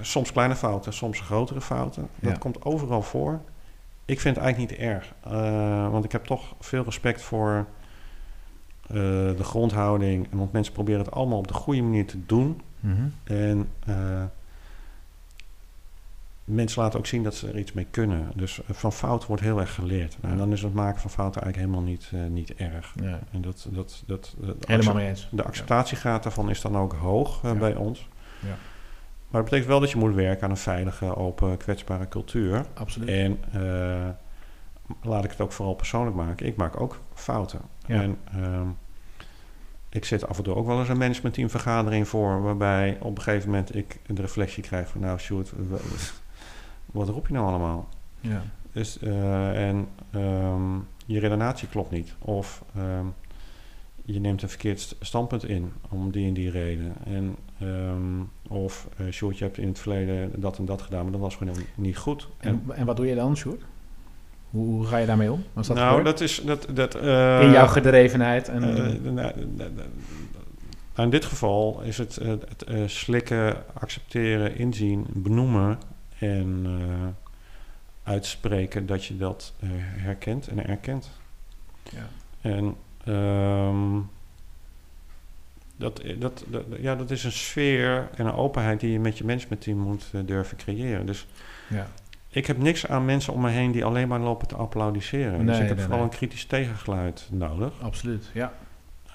soms 0.01 0.33
kleine 0.33 0.57
fouten, 0.57 0.93
soms 0.93 1.21
grotere 1.21 1.61
fouten. 1.61 2.09
Dat 2.21 2.39
komt 2.39 2.65
overal 2.65 3.03
voor. 3.03 3.41
Ik 4.05 4.21
vind 4.21 4.37
het 4.37 4.45
eigenlijk 4.45 4.73
niet 4.73 4.89
erg. 4.89 5.13
want 5.91 6.05
ik 6.05 6.13
heb 6.13 6.25
toch 6.25 6.55
veel 6.61 6.85
respect 6.85 7.23
voor 7.23 7.67
de 8.87 9.45
grondhouding. 9.45 10.29
Want 10.31 10.53
mensen 10.53 10.73
proberen 10.73 11.01
het 11.01 11.11
allemaal 11.11 11.39
op 11.39 11.49
de 11.49 11.55
goede 11.55 11.83
manier 11.83 12.07
te 12.07 12.27
doen. 12.27 12.61
Mm-hmm. 12.81 13.13
En 13.25 13.69
mensen 16.55 16.83
laten 16.83 16.99
ook 16.99 17.07
zien 17.07 17.23
dat 17.23 17.35
ze 17.35 17.49
er 17.49 17.59
iets 17.59 17.73
mee 17.73 17.87
kunnen. 17.91 18.33
Dus 18.35 18.61
van 18.71 18.93
fouten 18.93 19.29
wordt 19.29 19.43
heel 19.43 19.61
erg 19.61 19.75
geleerd. 19.75 20.17
Nou, 20.21 20.33
en 20.33 20.39
dan 20.39 20.53
is 20.53 20.63
het 20.63 20.75
maken 20.75 21.01
van 21.01 21.11
fouten 21.11 21.43
eigenlijk 21.43 21.73
helemaal 21.73 21.93
niet, 21.93 22.11
uh, 22.15 22.27
niet 22.27 22.55
erg. 22.55 22.95
Ja. 23.03 23.19
En 23.31 23.41
dat, 23.41 23.69
dat, 23.71 24.03
dat, 24.07 24.35
dat 24.39 24.57
helemaal 24.67 24.95
mee 24.95 25.09
eens. 25.09 25.29
De 25.31 25.43
acceptatiegraad 25.43 26.23
daarvan 26.23 26.51
is 26.51 26.61
dan 26.61 26.77
ook 26.77 26.93
hoog 26.93 27.43
uh, 27.45 27.53
ja. 27.53 27.59
bij 27.59 27.75
ons. 27.75 28.09
Ja. 28.41 28.49
Maar 29.29 29.41
dat 29.41 29.45
betekent 29.45 29.67
wel 29.67 29.81
dat 29.81 29.91
je 29.91 29.99
moet 29.99 30.15
werken 30.15 30.45
aan 30.45 30.51
een 30.51 30.57
veilige, 30.57 31.17
open, 31.17 31.57
kwetsbare 31.57 32.09
cultuur. 32.09 32.65
Absoluut. 32.75 33.09
En 33.09 33.39
uh, 33.57 34.09
laat 35.03 35.25
ik 35.25 35.31
het 35.31 35.41
ook 35.41 35.53
vooral 35.53 35.75
persoonlijk 35.75 36.17
maken. 36.17 36.47
Ik 36.47 36.57
maak 36.57 36.81
ook 36.81 37.01
fouten. 37.15 37.61
Ja. 37.87 38.03
En 38.03 38.19
ik 39.89 40.05
zit 40.05 40.29
af 40.29 40.37
en 40.37 40.45
toe 40.45 40.55
ook 40.55 40.67
wel 40.67 40.79
eens 40.79 40.89
een 40.89 40.99
managementteamvergadering 40.99 42.09
voor... 42.09 42.43
waarbij 42.43 42.97
op 43.01 43.17
een 43.17 43.23
gegeven 43.23 43.51
moment 43.51 43.75
ik 43.75 44.01
de 44.07 44.21
reflectie 44.21 44.63
krijg 44.63 44.89
van... 44.89 45.01
nou, 45.01 45.19
Sjoerd, 45.19 45.53
wat 46.93 47.09
roep 47.09 47.27
je 47.27 47.33
nou 47.33 47.47
allemaal? 47.47 47.89
Ja. 48.21 48.43
Dus, 48.73 48.99
uh, 49.03 49.69
en 49.69 49.89
um, 50.15 50.87
je 51.07 51.19
redenatie 51.19 51.69
klopt 51.69 51.91
niet. 51.91 52.15
Of 52.19 52.65
um, 52.77 53.15
je 54.05 54.21
neemt 54.21 54.43
een 54.43 54.49
verkeerd 54.49 54.97
standpunt 55.01 55.45
in 55.45 55.73
om 55.89 56.11
die 56.11 56.27
en 56.27 56.35
die 56.35 56.51
reden. 56.51 56.95
En, 57.05 57.37
um, 57.63 58.31
of, 58.49 58.89
uh, 59.01 59.13
Sjoerd, 59.13 59.39
je 59.39 59.45
hebt 59.45 59.59
in 59.59 59.69
het 59.69 59.79
verleden 59.79 60.41
dat 60.41 60.59
en 60.59 60.65
dat 60.65 60.83
gedaan, 60.83 61.03
maar 61.03 61.13
dat 61.13 61.21
was 61.21 61.37
gewoon 61.37 61.57
niet 61.75 61.97
goed. 61.97 62.29
En, 62.39 62.63
en, 62.69 62.77
en 62.77 62.87
wat 62.87 62.97
doe 62.97 63.07
je 63.07 63.15
dan, 63.15 63.37
Sjoerd? 63.37 63.63
Hoe, 64.51 64.67
hoe, 64.67 64.87
ga 64.87 64.97
je 64.97 65.07
daarmee 65.07 65.33
om? 65.33 65.45
Als 65.55 65.67
dat 65.67 65.77
nou, 65.77 65.97
gebeurt? 65.97 66.19
dat 66.19 66.29
is... 66.29 66.43
Dat, 66.45 66.67
dat, 66.75 66.97
uh, 66.97 67.43
in 67.43 67.51
jouw 67.51 67.67
gedrevenheid? 67.67 68.49
En, 68.49 68.61
nou, 69.15 69.33
in 70.97 71.11
dit 71.11 71.25
geval 71.25 71.81
is 71.83 71.99
het, 71.99 72.15
het 72.15 72.65
slikken, 72.87 73.57
accepteren, 73.75 74.57
inzien, 74.57 75.07
benoemen 75.09 75.79
en 76.21 76.67
uh, 76.67 77.07
uitspreken 78.03 78.87
dat 78.87 79.05
je 79.05 79.17
dat 79.17 79.53
uh, 79.61 79.71
herkent 79.75 80.49
en 80.49 80.67
erkent. 80.67 81.11
Ja. 81.91 82.09
En 82.41 82.77
um, 83.15 84.11
dat, 85.77 86.03
dat, 86.19 86.45
dat, 86.49 86.65
ja, 86.79 86.95
dat 86.97 87.11
is 87.11 87.25
een 87.25 87.33
sfeer 87.33 88.09
en 88.17 88.27
een 88.27 88.33
openheid 88.33 88.81
die 88.81 88.93
je 88.93 89.01
met 89.01 89.19
je 89.19 89.25
managementteam 89.25 89.79
moet 89.79 90.11
uh, 90.15 90.21
durven 90.25 90.57
creëren. 90.57 91.07
Dus 91.07 91.27
ja. 91.69 91.87
ik 92.29 92.47
heb 92.47 92.59
niks 92.59 92.87
aan 92.87 93.05
mensen 93.05 93.33
om 93.33 93.41
me 93.41 93.51
heen 93.51 93.73
die 93.73 93.85
alleen 93.85 94.09
maar 94.09 94.21
lopen 94.21 94.49
te 94.49 94.57
applaudisseren. 94.57 95.37
Nee, 95.37 95.47
dus 95.47 95.59
ik 95.59 95.67
heb 95.67 95.77
nee, 95.77 95.85
vooral 95.85 96.03
nee. 96.03 96.11
een 96.11 96.17
kritisch 96.17 96.45
tegengeluid 96.45 97.29
nodig. 97.31 97.73
Absoluut, 97.83 98.31
ja. 98.33 98.53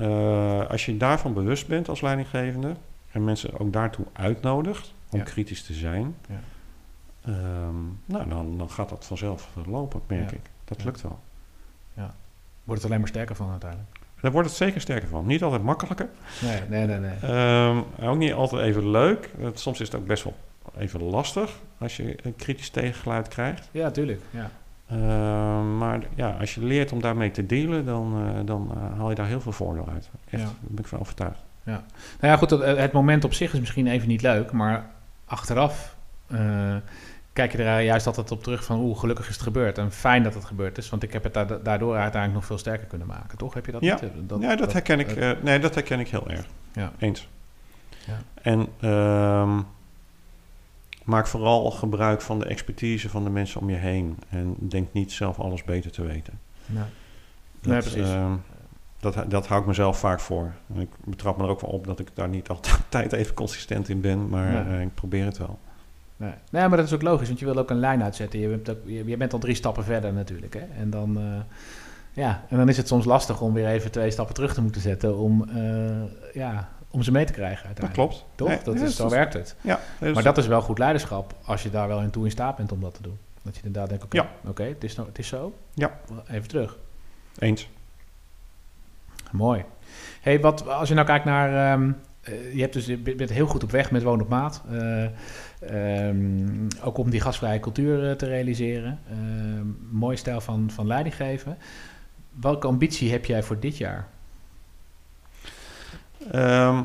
Uh, 0.02 0.70
als 0.70 0.86
je 0.86 0.98
daarvan 0.98 1.34
bewust 1.34 1.68
bent 1.68 1.90
als 1.90 2.02
leidinggevende 2.02 2.76
en 3.12 3.24
mensen 3.24 3.60
ook 3.60 3.74
daartoe 3.74 4.06
uitnodigt 4.14 4.94
om 5.10 5.20
Ja. 5.20 5.26
kritisch 5.26 5.64
te 5.64 5.74
zijn, 5.74 6.16
Ja. 6.30 6.40
Ehm, 7.26 7.76
nou, 8.06 8.30
dan, 8.30 8.58
dan 8.58 8.70
gaat 8.70 8.90
dat 8.90 9.06
vanzelf 9.06 9.50
eh, 9.58 9.72
lopen, 9.72 10.02
merk 10.08 10.30
Ja. 10.30 10.36
ik. 10.36 10.50
Dat 10.66 10.78
Ja. 10.80 10.86
lukt 10.86 11.02
wel. 11.02 11.20
Wordt 12.64 12.82
het 12.82 12.90
alleen 12.92 13.00
maar 13.04 13.10
sterker 13.14 13.36
van 13.36 13.50
uiteindelijk. 13.52 13.90
Daar 14.22 14.32
wordt 14.32 14.48
het 14.48 14.58
zeker 14.58 14.82
sterker 14.82 15.08
van. 15.08 15.26
Niet 15.26 15.44
altijd 15.44 15.64
makkelijker. 15.64 16.10
Nee, 16.42 16.62
nee, 16.70 16.86
nee. 16.86 17.00
nee. 17.00 17.32
Ehm, 17.32 17.78
ook 18.02 18.18
niet 18.18 18.34
altijd 18.34 18.62
even 18.62 18.90
leuk. 18.90 19.30
Soms 19.54 19.80
is 19.80 19.88
het 19.92 19.96
ook 20.02 20.06
best 20.08 20.24
wel 20.24 20.36
even 20.78 21.04
lastig 21.04 21.60
als 21.78 21.98
je 21.98 22.18
een 22.26 22.36
kritisch 22.36 22.70
tegengeluid 22.70 23.28
krijgt. 23.28 23.70
Ja, 23.72 23.92
tuurlijk. 23.92 24.22
Ja. 24.30 24.50
Ehm, 24.90 25.78
maar 25.78 26.00
ja, 26.16 26.30
als 26.40 26.56
je 26.56 26.62
leert 26.64 26.92
om 26.92 27.02
daarmee 27.02 27.32
te 27.32 27.46
dealen, 27.46 27.86
dan, 27.86 28.28
eh, 28.28 28.40
dan 28.46 28.72
eh, 28.76 28.98
haal 28.98 29.10
je 29.10 29.16
daar 29.16 29.28
heel 29.28 29.42
veel 29.42 29.52
voordeel 29.52 29.88
uit. 29.94 30.10
Echt, 30.30 30.42
Ja. 30.42 30.48
daar 30.48 30.56
ben 30.62 30.80
ik 30.84 30.88
van 30.90 31.00
overtuigd. 31.00 31.40
Nou 31.64 31.82
ja, 32.20 32.38
goed, 32.38 32.50
het, 32.50 32.78
het 32.78 32.92
moment 32.92 33.24
op 33.24 33.34
zich 33.34 33.54
is 33.54 33.60
misschien 33.60 33.88
even 33.88 34.08
niet 34.08 34.22
leuk, 34.22 34.52
maar 34.52 34.90
achteraf 35.26 35.96
kijk 37.36 37.52
je 37.52 37.58
er 37.64 37.82
juist 37.82 38.08
altijd 38.08 38.32
op 38.32 38.44
terug 38.44 38.64
van 38.64 38.80
oeh, 38.80 39.00
gelukkig 39.00 39.28
is 39.28 39.34
het 39.34 39.44
gebeurd 39.44 39.78
en 39.78 39.92
fijn 39.92 40.24
dat 40.24 40.34
het 40.34 40.46
gebeurd 40.46 40.78
is, 40.78 40.90
want 40.90 41.04
ik 41.04 41.14
heb 41.14 41.24
het 41.24 41.34
da- 41.34 41.44
daardoor 41.64 41.94
uiteindelijk 41.94 42.34
nog 42.34 42.46
veel 42.46 42.58
sterker 42.58 42.88
kunnen 42.88 43.08
maken, 43.08 43.38
toch? 43.38 43.54
Heb 43.54 43.66
je 43.66 43.72
dat 43.72 43.82
Ja. 43.82 44.00
niet? 44.02 44.42
ja, 44.42 44.56
dat, 44.56 44.74
herken 44.74 45.00
ik, 45.00 45.08
eh, 45.12 45.30
eh, 45.32 45.38
nee, 45.44 45.60
dat 45.60 45.76
herken 45.76 46.00
ik 46.00 46.08
heel 46.10 46.30
erg. 46.30 46.46
Ja. 46.74 46.92
Eens. 47.00 47.28
Ja. 48.06 48.18
En 48.42 48.68
ehm, 48.80 49.62
maak 51.04 51.28
vooral 51.28 51.72
gebruik 51.72 52.22
van 52.22 52.40
de 52.40 52.46
expertise 52.46 53.10
van 53.10 53.24
de 53.24 53.30
mensen 53.30 53.62
om 53.62 53.70
je 53.70 53.76
heen. 53.76 54.18
En 54.30 54.56
denk 54.60 54.94
niet 54.94 55.12
zelf 55.12 55.40
alles 55.40 55.64
beter 55.64 55.92
te 55.92 56.02
weten. 56.06 56.40
nee. 56.66 56.84
Dat, 57.62 57.72
Nee, 57.74 57.82
precies. 57.82 58.14
ehm, 58.14 58.34
dat, 59.00 59.24
dat 59.28 59.48
hou 59.48 59.62
ik 59.62 59.68
mezelf 59.68 60.00
vaak 60.00 60.20
voor. 60.20 60.52
En 60.74 60.80
ik 60.82 60.90
betrap 61.04 61.38
me 61.38 61.44
er 61.44 61.50
ook 61.50 61.62
wel 61.62 61.70
op 61.70 61.88
dat 61.88 62.00
ik 62.00 62.08
daar 62.14 62.30
niet 62.30 62.50
altijd 62.50 63.12
even 63.22 63.34
consistent 63.34 63.90
in 63.90 64.02
ben. 64.02 64.30
Maar 64.30 64.52
Ja. 64.52 64.66
eh, 64.66 64.82
ik 64.82 64.94
probeer 64.94 65.26
het 65.26 65.38
wel. 65.38 65.60
Nee. 66.18 66.34
nee, 66.52 66.68
maar 66.68 66.78
dat 66.78 66.86
is 66.86 66.94
ook 66.94 67.02
logisch, 67.02 67.28
want 67.28 67.40
je 67.40 67.46
wil 67.46 67.58
ook 67.58 67.70
een 67.70 67.80
lijn 67.80 68.04
uitzetten. 68.04 68.40
Je 68.40 68.48
bent, 68.48 68.70
ook, 68.70 68.78
je, 68.86 69.06
je 69.06 69.18
bent 69.18 69.34
al 69.34 69.40
drie 69.40 69.56
stappen 69.56 69.84
verder 69.84 70.14
natuurlijk. 70.14 70.54
Hè? 70.54 70.66
En 70.80 70.90
dan, 70.90 71.18
eh, 71.18 71.24
Ja, 72.14 72.44
en 72.50 72.58
dan 72.58 72.70
is 72.70 72.78
het 72.78 72.88
soms 72.88 73.06
lastig 73.06 73.42
om 73.42 73.54
weer 73.54 73.68
even 73.68 73.92
twee 73.92 74.12
stappen 74.12 74.36
terug 74.36 74.54
te 74.54 74.62
moeten 74.62 74.82
zetten 74.82 75.18
om, 75.18 75.50
eh, 75.50 76.34
ja, 76.34 76.70
om 76.90 77.04
ze 77.04 77.12
mee 77.12 77.26
te 77.26 77.34
krijgen 77.34 77.68
Dat 77.68 77.80
uiteindelijk. 77.80 78.10
klopt. 78.10 78.26
Toch? 78.36 78.48
Nee, 78.48 78.60
dat 78.64 78.74
nee, 78.76 78.84
is, 78.84 78.96
zo 78.96 79.04
dat 79.04 79.12
werkt 79.12 79.34
het. 79.34 79.56
Ja, 79.62 79.80
Maar 80.14 80.24
dat 80.24 80.38
is 80.38 80.48
wel 80.48 80.62
goed 80.62 80.78
leiderschap 80.78 81.34
als 81.46 81.64
je 81.64 81.70
daar 81.70 81.88
wel 81.88 82.02
in 82.02 82.10
toe 82.10 82.26
in 82.26 82.32
staat 82.32 82.56
bent 82.56 82.72
om 82.72 82.82
dat 82.82 82.94
te 82.94 83.02
doen. 83.02 83.18
Dat 83.42 83.56
je 83.56 83.62
inderdaad 83.64 83.90
denkt, 83.90 84.04
oké, 84.04 84.18
Ja. 84.18 84.30
oké, 84.50 84.64
het, 84.64 84.84
is 84.84 84.96
nou, 84.96 85.08
het 85.08 85.20
is 85.20 85.28
zo. 85.28 85.54
Ja. 85.74 85.92
Even 86.30 86.48
terug. 86.48 86.78
eens. 87.40 87.70
Mooi. 89.32 89.64
Hey, 90.22 90.40
wat, 90.40 90.68
als 90.68 90.88
je 90.90 90.94
nou 90.96 91.08
kijkt 91.08 91.26
naar... 91.26 91.74
ehm, 91.74 91.88
eh, 91.90 91.96
je 92.54 92.62
hebt 92.62 92.74
dus, 92.74 92.86
je 92.86 92.98
bent 92.98 93.30
heel 93.30 93.48
goed 93.48 93.64
op 93.64 93.72
weg 93.72 93.92
met 93.92 94.04
Woon 94.04 94.22
op 94.22 94.30
Maat. 94.30 94.64
Eh, 94.72 95.04
ehm, 96.08 96.68
ook 96.84 96.98
om 96.98 97.10
die 97.10 97.22
gastvrije 97.22 97.60
cultuur 97.60 98.10
eh, 98.10 98.16
te 98.16 98.26
realiseren. 98.26 99.00
Mooi 99.92 100.18
stijl 100.18 100.42
van, 100.42 100.70
van 100.72 100.88
leiding 100.88 101.16
geven. 101.16 101.58
Welke 102.42 102.68
ambitie 102.68 103.12
heb 103.12 103.26
jij 103.26 103.44
voor 103.44 103.60
dit 103.60 103.78
jaar? 103.78 104.08
Ehm, 106.32 106.82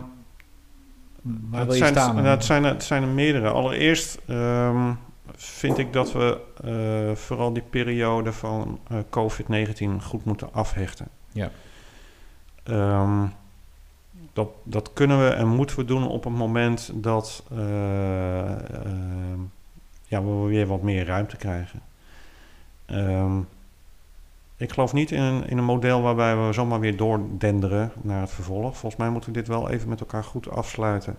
Waar 1.23 1.65
wil 1.65 1.73
je 1.75 1.79
zijn, 1.79 1.93
staan? 1.95 2.15
nou, 2.15 2.27
het, 2.27 2.45
zijn, 2.45 2.65
er- 2.65 2.73
het 2.73 2.85
zijn 2.85 3.03
er 3.03 3.09
meerdere. 3.09 3.49
Allereerst 3.49 4.19
ehm, 4.27 4.93
vind 5.37 5.79
ik 5.79 5.93
dat 5.93 6.13
we 6.13 6.41
eh, 6.65 7.17
vooral 7.17 7.53
die 7.53 7.63
periode 7.71 8.33
van 8.33 8.81
eh, 8.89 8.99
COVID-19 9.11 10.03
goed 10.03 10.25
moeten 10.25 10.53
afhechten. 10.53 11.07
Ja. 11.33 11.51
Dat, 14.33 14.49
dat 14.63 14.93
kunnen 14.93 15.25
we 15.25 15.29
en 15.29 15.49
moeten 15.49 15.77
we 15.77 15.85
doen 15.85 16.09
op 16.09 16.25
het 16.25 16.33
moment 16.33 16.91
dat 16.95 17.45
eh, 17.51 18.53
ehm, 18.53 19.41
ja, 20.07 20.25
we 20.25 20.49
weer 20.49 20.67
wat 20.67 20.83
meer 20.83 21.07
ruimte 21.07 21.37
krijgen. 21.37 21.81
Ehm, 22.87 23.39
ik 24.57 24.73
geloof 24.73 24.93
niet 24.93 25.11
in 25.11 25.23
een, 25.23 25.49
in 25.49 25.59
een 25.59 25.65
model 25.65 26.03
waarbij 26.03 26.37
we 26.37 26.53
zomaar 26.53 26.81
weer 26.81 26.97
doordenderen 26.97 27.93
naar 28.03 28.21
het 28.21 28.31
vervolg. 28.31 28.77
Volgens 28.77 29.01
mij 29.01 29.11
moeten 29.11 29.33
we 29.33 29.39
dit 29.39 29.49
wel 29.49 29.71
even 29.71 29.89
met 29.89 30.01
elkaar 30.01 30.25
goed 30.25 30.51
afsluiten. 30.51 31.17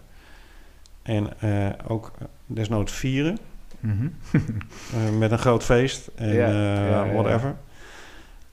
En 1.01 1.39
eh, 1.39 1.69
ook 1.87 2.11
desnoods 2.45 2.93
vieren. 2.93 3.37
Mhm. 3.79 4.07
eh, 4.93 5.17
met 5.17 5.31
een 5.31 5.39
groot 5.39 5.63
feest 5.63 6.07
en 6.15 6.33
ja, 6.33 7.05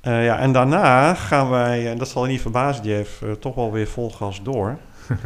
Eh, 0.09 0.25
ja, 0.25 0.39
en 0.39 0.53
daarna 0.53 1.15
gaan 1.15 1.49
wij, 1.49 1.91
en 1.91 1.99
dat 1.99 2.09
zal 2.09 2.25
je 2.25 2.31
niet 2.31 2.41
verbazen, 2.41 2.85
Jeff, 2.85 3.23
eh, 3.23 3.33
toch 3.33 3.55
wel 3.55 3.73
weer 3.73 3.87
vol 3.87 4.11
gas 4.11 4.43
door. 4.43 4.77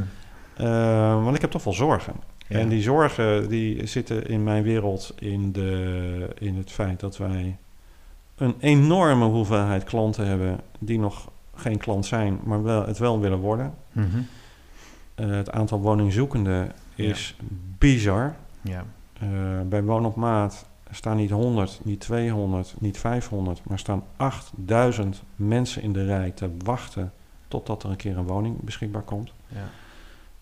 Eh, 0.56 1.24
want 1.24 1.34
ik 1.34 1.40
heb 1.40 1.50
toch 1.50 1.64
wel 1.64 1.72
zorgen. 1.72 2.12
Ja. 2.46 2.58
En 2.58 2.68
die 2.68 2.82
zorgen 2.82 3.48
die 3.48 3.86
zitten 3.86 4.26
in 4.26 4.44
mijn 4.44 4.62
wereld 4.62 5.14
in, 5.18 5.52
de, 5.52 6.28
in 6.38 6.56
het 6.56 6.72
feit 6.72 7.00
dat 7.00 7.16
wij 7.16 7.56
een 8.36 8.54
enorme 8.58 9.24
hoeveelheid 9.24 9.84
klanten 9.84 10.26
hebben 10.26 10.60
die 10.78 10.98
nog 10.98 11.30
geen 11.54 11.78
klant 11.78 12.06
zijn, 12.06 12.40
maar 12.44 12.62
wel, 12.62 12.86
het 12.86 12.98
wel 12.98 13.20
willen 13.20 13.38
worden. 13.38 13.74
Mhm. 13.92 14.20
Het 15.14 15.50
aantal 15.50 15.80
woningzoekenden 15.80 16.72
is 16.94 17.36
bizar. 17.78 18.34
Ja. 18.62 18.84
Bij 19.64 19.82
Woon 19.82 20.06
op 20.06 20.16
Maat 20.16 20.66
staan 20.94 21.16
niet 21.16 21.30
100, 21.30 21.80
niet 21.82 22.00
200, 22.00 22.74
niet 22.78 22.98
500, 22.98 23.64
maar 23.64 23.78
staan 23.78 24.04
8000 24.16 25.22
mensen 25.36 25.82
in 25.82 25.92
de 25.92 26.04
rij 26.04 26.30
te 26.30 26.50
wachten 26.64 27.12
totdat 27.48 27.82
er 27.82 27.90
een 27.90 27.96
keer 27.96 28.16
een 28.16 28.26
woning 28.26 28.60
beschikbaar 28.60 29.02
komt. 29.02 29.32
Ja. 29.48 29.68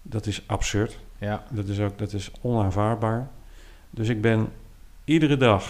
Dat 0.03 0.27
is 0.27 0.43
absurd. 0.47 0.99
Ja. 1.19 1.45
Dat 1.51 1.69
is 1.69 1.81
ook 1.81 1.99
dat 1.99 2.13
is 2.13 2.31
onaanvaardbaar. 2.41 3.29
Dus 3.91 4.09
ik 4.09 4.21
ben 4.21 4.49
iedere 5.05 5.37
dag 5.37 5.65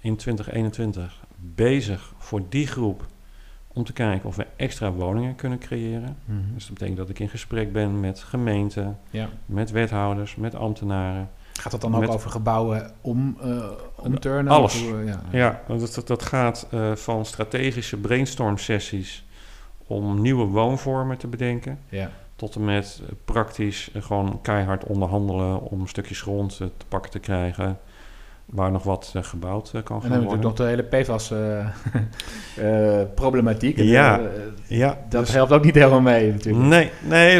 in 0.00 0.16
2021 0.16 1.24
bezig 1.36 2.12
voor 2.18 2.42
die 2.48 2.66
groep 2.66 3.06
om 3.66 3.84
te 3.84 3.92
kijken 3.92 4.28
of 4.28 4.36
we 4.36 4.46
extra 4.56 4.92
woningen 4.92 5.34
kunnen 5.34 5.58
creëren. 5.58 6.16
Mhm. 6.24 6.54
Dus 6.54 6.64
dat 6.64 6.72
betekent 6.72 6.96
dat 6.96 7.08
ik 7.08 7.18
in 7.18 7.28
gesprek 7.28 7.72
ben 7.72 8.00
met 8.00 8.18
gemeenten, 8.18 8.98
ja. 9.10 9.28
met 9.46 9.70
wethouders, 9.70 10.36
met 10.36 10.54
ambtenaren. 10.54 11.30
Gaat 11.60 11.72
dat 11.72 11.80
dan 11.80 11.94
ook 11.94 12.00
Met- 12.00 12.08
over 12.10 12.30
gebouwen 12.30 12.90
om, 13.00 13.36
eh 13.42 13.70
om 13.94 14.20
turnen? 14.20 14.52
Alles. 14.52 14.82
Of 14.82 14.92
eh, 14.92 15.06
ja. 15.06 15.20
Ja, 15.30 15.60
want 15.66 15.94
dat, 15.94 16.06
dat, 16.06 16.22
gaat 16.22 16.66
eh, 16.70 16.94
van 16.94 17.24
strategische 17.24 17.96
brainstorm 17.96 18.58
sessies 18.58 19.24
om 19.86 20.20
nieuwe 20.20 20.44
woonvormen 20.46 21.18
te 21.18 21.26
bedenken, 21.26 21.78
Ja. 21.88 22.10
tot 22.36 22.54
en 22.54 22.64
met 22.64 23.02
praktisch 23.24 23.90
gewoon 23.94 24.38
keihard 24.42 24.84
onderhandelen 24.84 25.60
om 25.62 25.86
stukjes 25.86 26.20
grond 26.20 26.56
te 26.56 26.70
pakken 26.88 27.10
te 27.10 27.18
krijgen 27.18 27.78
waar 28.46 28.70
nog 28.70 28.82
wat 28.82 29.12
eh, 29.14 29.22
gebouwd 29.22 29.70
eh, 29.74 29.82
kan 29.82 29.96
En 29.96 30.02
gaan 30.02 30.10
dan 30.10 30.10
hebben 30.10 30.20
we 30.20 30.48
worden. 30.48 30.66
natuurlijk 30.66 30.90
nog 30.90 30.90
de 30.90 30.98
hele 30.98 31.14
PFAS-problematiek. 32.56 33.76
Ja. 33.96 34.18
eh, 34.20 34.26
Ja, 34.78 34.98
dat 35.08 35.24
dus- 35.26 35.34
helpt 35.34 35.52
ook 35.52 35.64
niet 35.64 35.74
helemaal 35.74 36.00
mee 36.00 36.32
natuurlijk. 36.32 36.64
Nee, 36.64 36.90
nee 37.08 37.34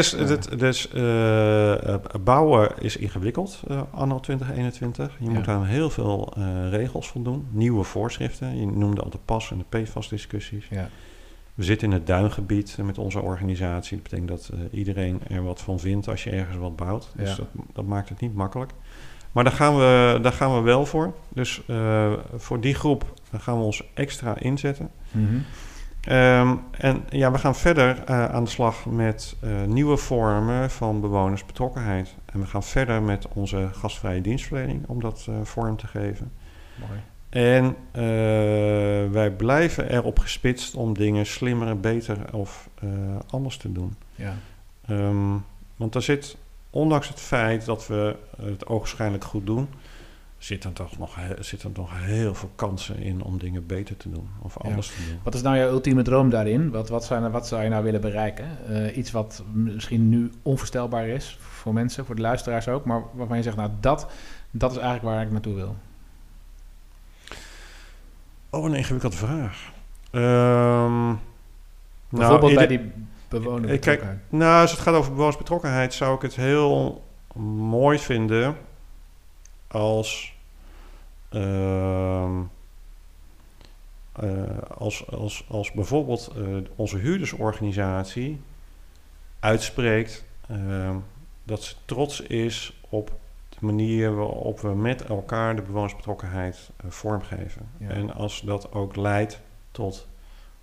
dus, 0.57 0.89
Ja. 0.93 1.99
bouwen 2.23 2.69
is 2.79 2.97
ingewikkeld 2.97 3.63
anno 3.91 4.19
2021. 4.19 5.15
Je 5.19 5.25
Ja. 5.25 5.31
moet 5.31 5.47
aan 5.47 5.65
heel 5.65 5.89
veel 5.89 6.33
regels 6.69 7.07
voldoen, 7.07 7.47
nieuwe 7.51 7.83
voorschriften. 7.83 8.59
Je 8.59 8.65
noemde 8.65 9.01
al 9.01 9.09
de 9.09 9.19
PAS 9.25 9.51
en 9.51 9.57
de 9.69 9.77
PFAS-discussies. 9.83 10.67
Ja. 10.69 10.89
We 11.53 11.63
zitten 11.63 11.87
in 11.87 11.93
het 11.93 12.07
duingebied 12.07 12.77
met 12.83 12.97
onze 12.97 13.21
organisatie. 13.21 13.95
Dat 14.01 14.03
betekent 14.03 14.27
dat 14.29 14.51
iedereen 14.71 15.19
er 15.29 15.43
wat 15.43 15.61
van 15.61 15.79
vindt 15.79 16.07
als 16.07 16.23
je 16.23 16.29
ergens 16.29 16.57
wat 16.57 16.75
bouwt. 16.75 17.11
Dus 17.15 17.29
Ja. 17.29 17.35
dat, 17.35 17.47
dat 17.73 17.85
maakt 17.85 18.09
het 18.09 18.19
niet 18.19 18.35
makkelijk. 18.35 18.71
Maar 19.37 19.45
daar 19.45 19.55
gaan 19.55 19.75
we, 19.75 20.19
daar 20.21 20.31
gaan 20.31 20.55
we 20.55 20.61
wel 20.61 20.85
voor. 20.85 21.13
Dus 21.29 21.61
eh, 21.67 22.13
voor 22.35 22.59
die 22.59 22.73
groep 22.73 23.13
gaan 23.37 23.57
we 23.57 23.63
ons 23.63 23.83
extra 23.93 24.39
inzetten. 24.39 24.89
Mhm. 25.11 25.37
Ehm, 26.01 26.55
en 26.71 27.03
ja, 27.09 27.31
we 27.31 27.37
gaan 27.37 27.55
verder 27.55 28.03
eh, 28.05 28.25
aan 28.25 28.43
de 28.43 28.49
slag 28.49 28.85
met 28.85 29.35
eh, 29.39 29.63
nieuwe 29.63 29.97
vormen 29.97 30.69
van 30.69 31.01
bewonersbetrokkenheid. 31.01 32.15
En 32.25 32.39
we 32.39 32.45
gaan 32.45 32.63
verder 32.63 33.01
met 33.01 33.27
onze 33.27 33.69
gastvrije 33.71 34.21
dienstverlening 34.21 34.87
om 34.87 35.01
dat 35.01 35.27
vorm 35.43 35.77
te 35.77 35.87
geven. 35.87 36.31
Mooi. 36.75 36.99
En 37.29 37.75
wij 39.11 39.31
blijven 39.31 39.91
erop 39.91 40.19
gespitst 40.19 40.75
om 40.75 40.93
dingen 40.93 41.25
slimmer, 41.25 41.79
beter 41.79 42.17
of 42.31 42.69
anders 43.29 43.57
te 43.57 43.71
doen. 43.71 43.95
Ja. 44.15 44.33
Ehm, 44.87 45.37
want 45.75 45.95
er 45.95 46.01
zit, 46.01 46.37
ondanks 46.77 47.07
het 47.07 47.19
feit 47.19 47.65
dat 47.65 47.87
we 47.87 48.15
het 48.41 48.65
ogenschijnlijk 48.67 49.23
goed 49.23 49.45
doen, 49.45 49.67
zitten 50.37 50.73
toch 50.73 50.97
nog, 50.97 51.17
zitten 51.39 51.71
nog 51.75 51.89
heel 51.93 52.35
veel 52.35 52.51
kansen 52.55 52.97
in 52.97 53.21
om 53.23 53.37
dingen 53.37 53.65
beter 53.65 53.97
te 53.97 54.09
doen 54.09 54.29
of 54.41 54.55
Ja. 54.61 54.69
anders 54.69 54.87
te 54.87 55.05
doen. 55.09 55.19
Wat 55.23 55.33
is 55.35 55.41
nou 55.41 55.57
jouw 55.57 55.69
ultieme 55.69 56.01
droom 56.01 56.29
daarin? 56.29 56.69
Wat, 56.71 56.89
wat, 56.89 57.05
zijn, 57.05 57.31
wat 57.31 57.47
zou 57.47 57.63
je 57.63 57.69
nou 57.69 57.83
willen 57.83 58.01
bereiken? 58.01 58.45
Eh, 58.67 58.97
iets 58.97 59.11
wat 59.11 59.43
misschien 59.53 60.09
nu 60.09 60.31
onvoorstelbaar 60.41 61.07
is 61.07 61.37
voor 61.39 61.73
mensen, 61.73 62.05
voor 62.05 62.15
de 62.15 62.21
luisteraars 62.21 62.67
ook, 62.67 62.85
maar 62.85 63.01
waarvan 63.13 63.37
je 63.37 63.43
zegt, 63.43 63.55
nou 63.55 63.69
dat, 63.79 64.07
dat 64.51 64.71
is 64.71 64.77
eigenlijk 64.77 65.15
waar 65.15 65.25
ik 65.25 65.31
naartoe 65.31 65.55
wil. 65.55 65.75
Oh, 68.49 68.65
een 68.65 68.73
ingewikkelde 68.73 69.15
vraag. 69.17 69.71
Ehm, 70.11 71.13
Bijvoorbeeld 72.09 72.51
ieder- 72.51 72.67
bij 72.67 72.77
die 72.77 72.91
bewoner. 73.29 73.69
Ik 73.69 73.81
kijk- 73.81 74.03
Nou, 74.29 74.61
als 74.61 74.71
het 74.71 74.79
gaat 74.79 74.95
over 74.95 75.11
bewonersbetrokkenheid, 75.11 75.93
zou 75.93 76.15
ik 76.15 76.21
het 76.21 76.35
heel 76.35 77.03
mooi 77.59 77.99
vinden 77.99 78.57
als, 79.67 80.33
ehm, 81.29 82.41
eh, 84.13 84.57
als, 84.77 85.07
als, 85.11 85.45
als 85.49 85.71
bijvoorbeeld 85.71 86.31
eh, 86.37 86.43
onze 86.75 86.97
huurdersorganisatie 86.97 88.41
uitspreekt 89.39 90.25
ehm, 90.49 90.95
dat 91.43 91.63
ze 91.63 91.75
trots 91.85 92.21
is 92.21 92.81
op 92.89 93.11
de 93.49 93.57
manier 93.65 94.15
waarop 94.15 94.59
we 94.59 94.75
met 94.75 95.01
elkaar 95.05 95.55
de 95.55 95.61
bewonersbetrokkenheid 95.61 96.69
eh, 96.77 96.89
vormgeven. 96.89 97.69
Ja. 97.77 97.89
En 97.89 98.13
als 98.13 98.41
dat 98.41 98.71
ook 98.73 98.95
leidt 98.95 99.41
tot 99.71 100.07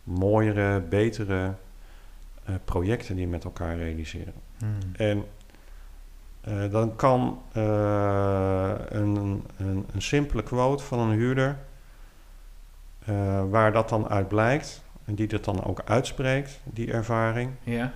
mooiere, 0.03 0.81
betere 0.81 1.55
eh, 2.45 2.55
projecten 2.65 3.17
die 3.17 3.27
met 3.27 3.45
elkaar 3.45 3.77
realiseren. 3.77 4.33
Hmm. 4.59 4.79
En 4.97 5.25
eh, 6.41 6.71
dan 6.71 6.97
kan 6.97 7.43
eh, 7.53 8.73
een, 8.89 9.45
een, 9.57 9.87
een 9.93 10.03
simpele 10.03 10.43
quote 10.43 10.85
van 10.85 10.99
een 10.99 11.17
huurder, 11.17 11.57
waar 13.51 13.73
dat 13.73 13.89
dan 13.89 14.09
uit 14.09 14.29
blijkt, 14.29 14.83
en 15.05 15.15
die 15.15 15.27
dat 15.27 15.45
dan 15.45 15.65
ook 15.65 15.83
uitspreekt, 15.85 16.61
die 16.65 16.93
ervaring. 16.93 17.51
Ja, 17.63 17.93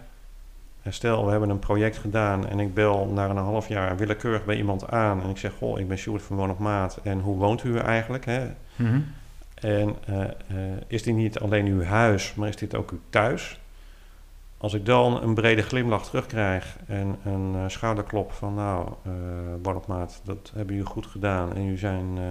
En 0.83 0.93
stel, 0.93 1.25
we 1.25 1.31
hebben 1.31 1.51
een 1.51 1.59
project 1.59 1.99
gedaan 1.99 2.47
en 2.47 2.61
ik 2.61 2.75
bel 2.75 3.07
na 3.07 3.29
een 3.29 3.37
half 3.37 3.69
jaar 3.69 3.97
willekeurig 3.97 4.45
bij 4.45 4.57
iemand 4.57 4.91
aan 4.91 5.23
en 5.23 5.31
ik 5.31 5.39
zeg, 5.39 5.53
goh, 5.53 5.79
ik 5.79 5.89
ben 5.89 5.99
Sjoerd 5.99 6.23
van 6.23 6.37
Woon 6.37 6.51
op 6.51 6.59
Maat 6.59 7.01
en 7.03 7.21
hoe 7.21 7.37
woont 7.37 7.65
u 7.65 7.79
eigenlijk? 7.79 8.25
Hè? 8.25 8.51
Mhm. 8.77 9.01
En 9.55 9.97
is 10.87 11.03
dit 11.03 11.15
niet 11.15 11.39
alleen 11.39 11.67
uw 11.67 11.83
huis, 11.83 12.35
maar 12.35 12.49
is 12.49 12.57
dit 12.57 12.75
ook 12.75 12.91
uw 12.91 13.01
thuis? 13.11 13.61
Als 14.59 14.75
ik 14.75 14.87
dan 14.87 15.23
een 15.23 15.35
brede 15.35 15.63
glimlach 15.63 16.05
terugkrijg 16.05 16.77
en 16.87 17.19
een 17.25 17.55
eh, 17.55 17.69
schouderklop 17.69 18.33
van 18.33 18.55
nou, 18.55 18.89
eh 19.03 19.13
Woon 19.63 19.77
op 19.77 19.87
Maat, 19.87 20.21
dat 20.25 20.53
hebben 20.55 20.75
jullie 20.75 20.91
goed 20.91 21.07
gedaan 21.07 21.55
en 21.55 21.63
jullie 21.63 21.79
zijn 21.79 22.19
eh, 22.19 22.25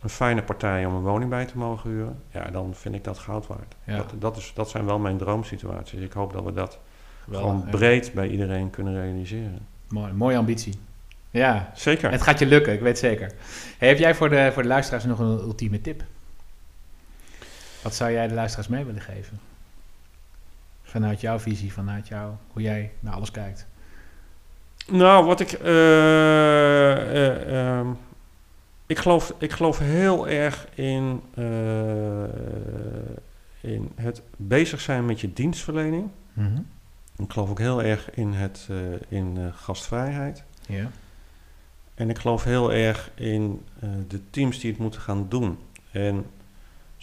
een 0.00 0.08
fijne 0.08 0.42
partij 0.42 0.86
om 0.86 0.94
een 0.94 1.02
woning 1.02 1.30
bij 1.30 1.44
te 1.44 1.58
mogen 1.58 1.90
huren, 1.90 2.22
ja, 2.30 2.50
dan 2.50 2.74
vind 2.74 2.94
ik 2.94 3.04
dat 3.04 3.18
goud 3.18 3.46
waard. 3.46 3.74
Ja. 3.84 3.96
Dat, 3.96 4.14
dat, 4.18 4.36
is, 4.36 4.52
dat 4.54 4.70
zijn 4.70 4.84
wel 4.84 4.98
mijn 4.98 5.18
droomsituaties. 5.18 6.00
Ik 6.00 6.12
hoop 6.12 6.32
dat 6.32 6.44
we 6.44 6.52
dat 6.52 6.78
gewoon 7.30 7.62
ja. 7.64 7.70
breed 7.70 8.12
bij 8.14 8.28
iedereen 8.28 8.70
kunnen 8.70 8.94
realiseren. 9.02 9.66
Mooi, 9.88 10.12
mooie 10.12 10.36
ambitie. 10.36 10.74
Ja, 11.30 11.70
Zeker. 11.74 12.10
het 12.10 12.22
gaat 12.22 12.38
je 12.38 12.46
lukken, 12.46 12.72
ik 12.72 12.80
weet 12.80 12.98
zeker. 12.98 13.32
Hey, 13.78 13.88
heb 13.88 13.98
jij 13.98 14.14
voor 14.14 14.28
de, 14.28 14.50
voor 14.52 14.62
de 14.62 14.68
luisteraars 14.68 15.04
nog 15.04 15.18
een 15.18 15.38
ultieme 15.38 15.80
tip? 15.80 16.02
Wat 17.82 17.94
zou 17.94 18.12
jij 18.12 18.28
de 18.28 18.34
luisteraars 18.34 18.68
mee 18.68 18.84
willen 18.84 19.00
geven? 19.00 19.40
Vanuit 20.90 21.20
jouw 21.20 21.38
visie, 21.38 21.72
vanuit 21.72 22.08
jou, 22.08 22.32
hoe 22.52 22.62
jij 22.62 22.92
naar 23.00 23.14
alles 23.14 23.30
kijkt. 23.30 23.66
Nou, 24.88 25.24
wat 25.24 25.40
ik. 25.40 25.52
eh, 25.52 27.26
eh, 27.26 27.78
ehm, 27.78 27.88
ik, 28.86 28.98
geloof, 28.98 29.34
ik 29.38 29.52
geloof 29.52 29.78
heel 29.78 30.28
erg 30.28 30.66
in, 30.74 31.22
eh, 31.34 32.24
in 33.60 33.90
het 33.94 34.22
bezig 34.36 34.80
zijn 34.80 35.04
met 35.04 35.20
je 35.20 35.32
dienstverlening. 35.32 36.08
Mhm. 36.32 36.60
Ik 37.16 37.32
geloof 37.32 37.50
ook 37.50 37.58
heel 37.58 37.82
erg 37.82 38.10
in, 38.10 38.32
het, 38.32 38.68
in 39.08 39.52
gastvrijheid. 39.54 40.44
Ja. 40.66 40.90
En 41.94 42.10
ik 42.10 42.18
geloof 42.18 42.44
heel 42.44 42.72
erg 42.72 43.10
in 43.14 43.64
de 44.08 44.20
teams 44.30 44.58
die 44.60 44.70
het 44.70 44.80
moeten 44.80 45.00
gaan 45.00 45.26
doen. 45.28 45.58
En 45.90 46.26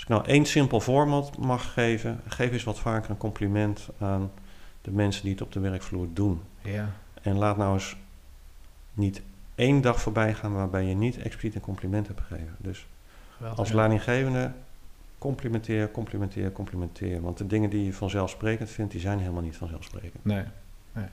ik 0.07 0.13
nou 0.13 0.25
één 0.25 0.45
simpel 0.45 0.79
voorbeeld 0.79 1.37
mag 1.37 1.73
geven, 1.73 2.19
geef 2.27 2.51
eens 2.51 2.63
wat 2.63 2.79
vaker 2.79 3.09
een 3.09 3.17
compliment 3.17 3.89
aan 3.99 4.31
de 4.81 4.91
mensen 4.91 5.23
die 5.23 5.31
het 5.31 5.41
op 5.41 5.51
de 5.51 5.59
werkvloer 5.59 6.07
doen. 6.13 6.41
Ja. 6.61 6.89
En 7.21 7.37
laat 7.37 7.57
nou 7.57 7.73
eens 7.73 7.95
niet 8.93 9.21
één 9.55 9.81
dag 9.81 10.01
voorbij 10.01 10.33
gaan 10.33 10.53
waarbij 10.53 10.85
je 10.85 10.95
niet 10.95 11.17
expliciet 11.17 11.55
een 11.55 11.61
compliment 11.61 12.07
hebt 12.07 12.21
gegeven. 12.21 12.55
Dus 12.57 12.87
Geweldig. 13.35 13.59
als 13.59 13.71
leidinggevende, 13.71 14.51
complimenteer, 15.17 15.91
complimenteer, 15.91 16.51
complimenteer. 16.51 17.21
Want 17.21 17.37
de 17.37 17.47
dingen 17.47 17.69
die 17.69 17.85
je 17.85 17.93
vanzelfsprekend 17.93 18.69
vindt, 18.69 18.91
die 18.91 19.01
zijn 19.01 19.19
helemaal 19.19 19.41
niet 19.41 19.57
vanzelfsprekend. 19.57 20.25
Nee, 20.25 20.43
nee. 20.91 21.07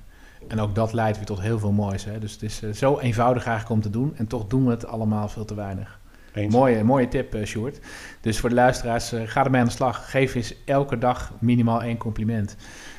En 0.49 0.61
ook 0.61 0.75
dat 0.75 0.93
leidt 0.93 1.17
weer 1.17 1.27
tot 1.27 1.41
heel 1.41 1.59
veel 1.59 1.73
moois. 1.73 2.05
Hè? 2.05 2.19
Dus 2.19 2.33
het 2.33 2.43
is 2.43 2.63
eh, 2.63 2.71
zo 2.71 2.99
eenvoudig 2.99 3.47
eigenlijk 3.47 3.77
om 3.77 3.83
te 3.83 3.99
doen. 3.99 4.17
En 4.17 4.27
toch 4.27 4.47
doen 4.47 4.65
we 4.65 4.71
het 4.71 4.87
allemaal 4.87 5.29
veel 5.29 5.45
te 5.45 5.55
weinig. 5.55 6.03
Eens? 6.35 6.55
Mooie, 6.55 6.85
mooie 6.85 7.09
tip, 7.09 7.35
eh 7.35 7.45
Sjoerd. 7.47 7.79
Dus 8.21 8.39
voor 8.41 8.49
de 8.49 8.55
luisteraars, 8.55 9.13
eh, 9.13 9.21
ga 9.25 9.45
ermee 9.45 9.61
aan 9.61 9.67
de 9.67 9.73
slag. 9.73 10.11
Geef 10.11 10.35
eens 10.35 10.55
elke 10.65 10.99
dag 10.99 11.33
minimaal 11.39 11.83
één 11.83 11.97
compliment. 11.97 12.57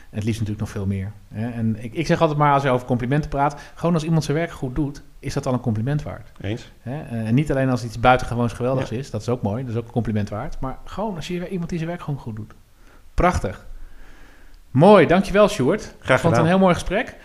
En 0.10 0.22
het 0.22 0.24
liefst 0.24 0.40
natuurlijk 0.42 0.60
nog 0.68 0.70
veel 0.70 0.86
meer. 0.86 1.12
Hè? 1.34 1.50
En 1.52 1.84
ik, 1.84 1.94
ik 1.94 2.06
zeg 2.06 2.22
altijd 2.22 2.40
maar, 2.40 2.54
als 2.54 2.64
je 2.64 2.70
over 2.70 2.88
complimenten 2.88 3.30
praat... 3.30 3.62
gewoon 3.76 3.94
als 3.94 4.04
iemand 4.04 4.24
zijn 4.24 4.38
werk 4.38 4.52
goed 4.52 4.76
doet, 4.76 5.02
is 5.20 5.34
dat 5.34 5.46
al 5.46 5.54
een 5.54 5.60
compliment 5.60 6.04
waard. 6.04 6.32
Eens? 6.42 6.72
Hè? 6.82 7.02
Eh, 7.02 7.28
En 7.28 7.34
niet 7.36 7.52
alleen 7.52 7.70
als 7.70 7.84
iets 7.84 8.00
buitengewoons 8.00 8.54
geweldigs 8.54 8.92
is. 8.92 9.10
Dat 9.10 9.22
is 9.22 9.30
ook 9.30 9.42
mooi, 9.42 9.64
dat 9.64 9.72
is 9.72 9.78
ook 9.80 9.86
een 9.86 9.92
compliment 9.92 10.30
waard. 10.30 10.60
Maar 10.60 10.78
gewoon 10.86 11.16
als 11.16 11.28
je 11.28 11.50
iemand 11.50 11.70
die 11.70 11.78
zijn 11.78 11.90
werk 11.90 12.02
gewoon 12.02 12.20
goed 12.20 12.36
doet. 12.36 12.54
Prachtig. 13.14 13.66
Mooi, 14.72 15.06
dankjewel 15.08 15.48
Sjoerd. 15.50 15.82
Graag 15.82 15.94
Ik 15.98 16.06
vond 16.06 16.12
het 16.12 16.22
gedaan. 16.24 16.42
een 16.42 16.48
heel 16.48 16.60
mooi 16.60 16.74
gesprek. 16.74 17.16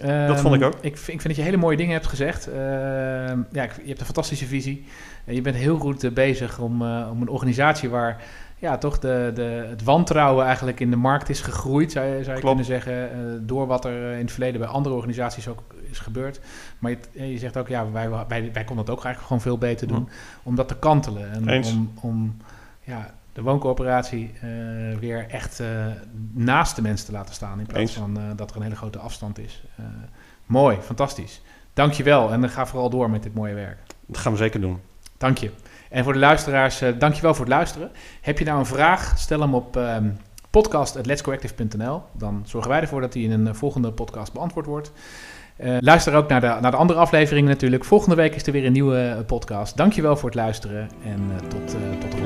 Dat 0.00 0.40
vond 0.40 0.54
ik 0.54 0.60
Ehm, 0.60 0.70
ook. 0.70 0.74
Ik, 0.80 0.96
vind- 0.96 1.08
ik 1.08 1.20
vind 1.20 1.22
dat 1.22 1.36
je 1.36 1.42
hele 1.42 1.56
mooie 1.56 1.76
dingen 1.76 1.92
hebt 1.92 2.06
gezegd. 2.06 2.46
Ehm, 2.48 3.38
ja, 3.52 3.62
ik- 3.62 3.76
je 3.82 3.86
hebt 3.88 3.98
een 4.00 4.04
fantastische 4.06 4.46
visie. 4.46 4.84
En 5.24 5.34
je 5.34 5.40
bent 5.40 5.56
heel 5.56 5.78
goed 5.78 6.04
eh, 6.04 6.12
bezig 6.12 6.58
om, 6.58 6.82
eh, 6.82 7.08
om 7.10 7.22
een 7.22 7.28
organisatie 7.28 7.88
waar 7.88 8.22
ja, 8.58 8.78
toch 8.78 8.98
de, 8.98 9.30
de, 9.34 9.66
het 9.68 9.82
wantrouwen 9.84 10.44
eigenlijk 10.46 10.80
in 10.80 10.90
de 10.90 10.96
markt 10.96 11.28
is 11.28 11.40
gegroeid, 11.40 11.92
zou 11.92 12.06
je, 12.06 12.12
zou 12.24 12.36
je 12.36 12.40
Klopt. 12.42 12.44
kunnen 12.46 12.64
zeggen. 12.64 13.10
eh, 13.12 13.18
door 13.40 13.66
wat 13.66 13.84
er 13.84 14.12
in 14.12 14.20
het 14.20 14.30
verleden 14.32 14.60
bij 14.60 14.68
andere 14.68 14.94
organisaties 14.94 15.48
ook 15.48 15.62
is 15.90 15.98
gebeurd. 15.98 16.40
Maar 16.78 16.90
je, 17.12 17.30
je 17.30 17.38
zegt 17.38 17.56
ook, 17.56 17.68
ja, 17.68 17.90
wij, 17.90 18.08
wij, 18.10 18.50
wij 18.52 18.64
konden 18.64 18.84
dat 18.84 18.96
ook 18.96 19.04
eigenlijk 19.04 19.20
gewoon 19.26 19.40
veel 19.42 19.58
beter 19.58 19.86
doen. 19.88 20.08
Om 20.42 20.54
dat 20.54 20.68
te 20.68 20.76
kantelen. 20.76 21.32
En 21.32 21.48
Eens. 21.48 21.72
om, 21.72 21.92
om 22.00 22.36
ja, 22.80 23.14
de 23.34 23.42
wooncoöperatie 23.42 24.32
eh, 24.34 24.48
weer 24.98 25.26
echt 25.28 25.60
eh, 25.60 25.68
naast 26.32 26.76
de 26.76 26.82
mensen 26.82 27.06
te 27.06 27.12
laten 27.12 27.34
staan. 27.34 27.58
In 27.58 27.66
plaats 27.66 27.92
van 27.92 28.16
eh, 28.16 28.22
dat 28.36 28.50
er 28.50 28.56
een 28.56 28.62
hele 28.62 28.76
grote 28.76 28.98
afstand 28.98 29.38
is. 29.38 29.62
Mooi, 30.46 30.76
fantastisch. 30.80 31.42
Dankjewel 31.72 32.32
en 32.32 32.48
ga 32.50 32.66
vooral 32.66 32.90
door 32.90 33.10
met 33.10 33.22
dit 33.22 33.34
mooie 33.34 33.54
werk. 33.54 33.78
Dat 34.06 34.18
gaan 34.18 34.32
we 34.32 34.38
zeker 34.38 34.60
doen. 34.60 34.80
Dank 35.18 35.38
je. 35.38 35.50
En 35.90 36.04
voor 36.04 36.12
de 36.12 36.18
luisteraars, 36.18 36.82
dankjewel 36.98 37.34
voor 37.34 37.44
het 37.44 37.54
luisteren. 37.54 37.90
Heb 38.20 38.38
je 38.38 38.44
nou 38.44 38.58
een 38.58 38.66
vraag, 38.66 39.18
stel 39.18 39.40
hem 39.40 39.54
op 39.54 39.76
ehm 39.76 40.10
podcast.letscoactive.nl. 40.50 42.02
Dan 42.12 42.42
zorgen 42.46 42.70
wij 42.70 42.80
ervoor 42.80 43.00
dat 43.00 43.12
die 43.12 43.28
in 43.28 43.46
een 43.46 43.54
volgende 43.54 43.92
podcast 43.92 44.32
beantwoord 44.32 44.66
wordt. 44.66 44.92
Luister 45.80 46.14
ook 46.14 46.28
naar 46.28 46.40
de, 46.40 46.56
naar 46.60 46.70
de 46.70 46.76
andere 46.76 46.98
afleveringen 46.98 47.50
natuurlijk. 47.50 47.84
Volgende 47.84 48.14
week 48.14 48.34
is 48.34 48.46
er 48.46 48.52
weer 48.52 48.64
een 48.64 48.72
nieuwe 48.72 49.24
podcast. 49.26 49.76
Dankjewel 49.76 50.16
voor 50.16 50.28
het 50.28 50.38
luisteren 50.38 50.88
en 51.04 51.30
tot, 51.48 51.66
tot 52.00 52.10
de 52.10 52.16
volgende. 52.16 52.23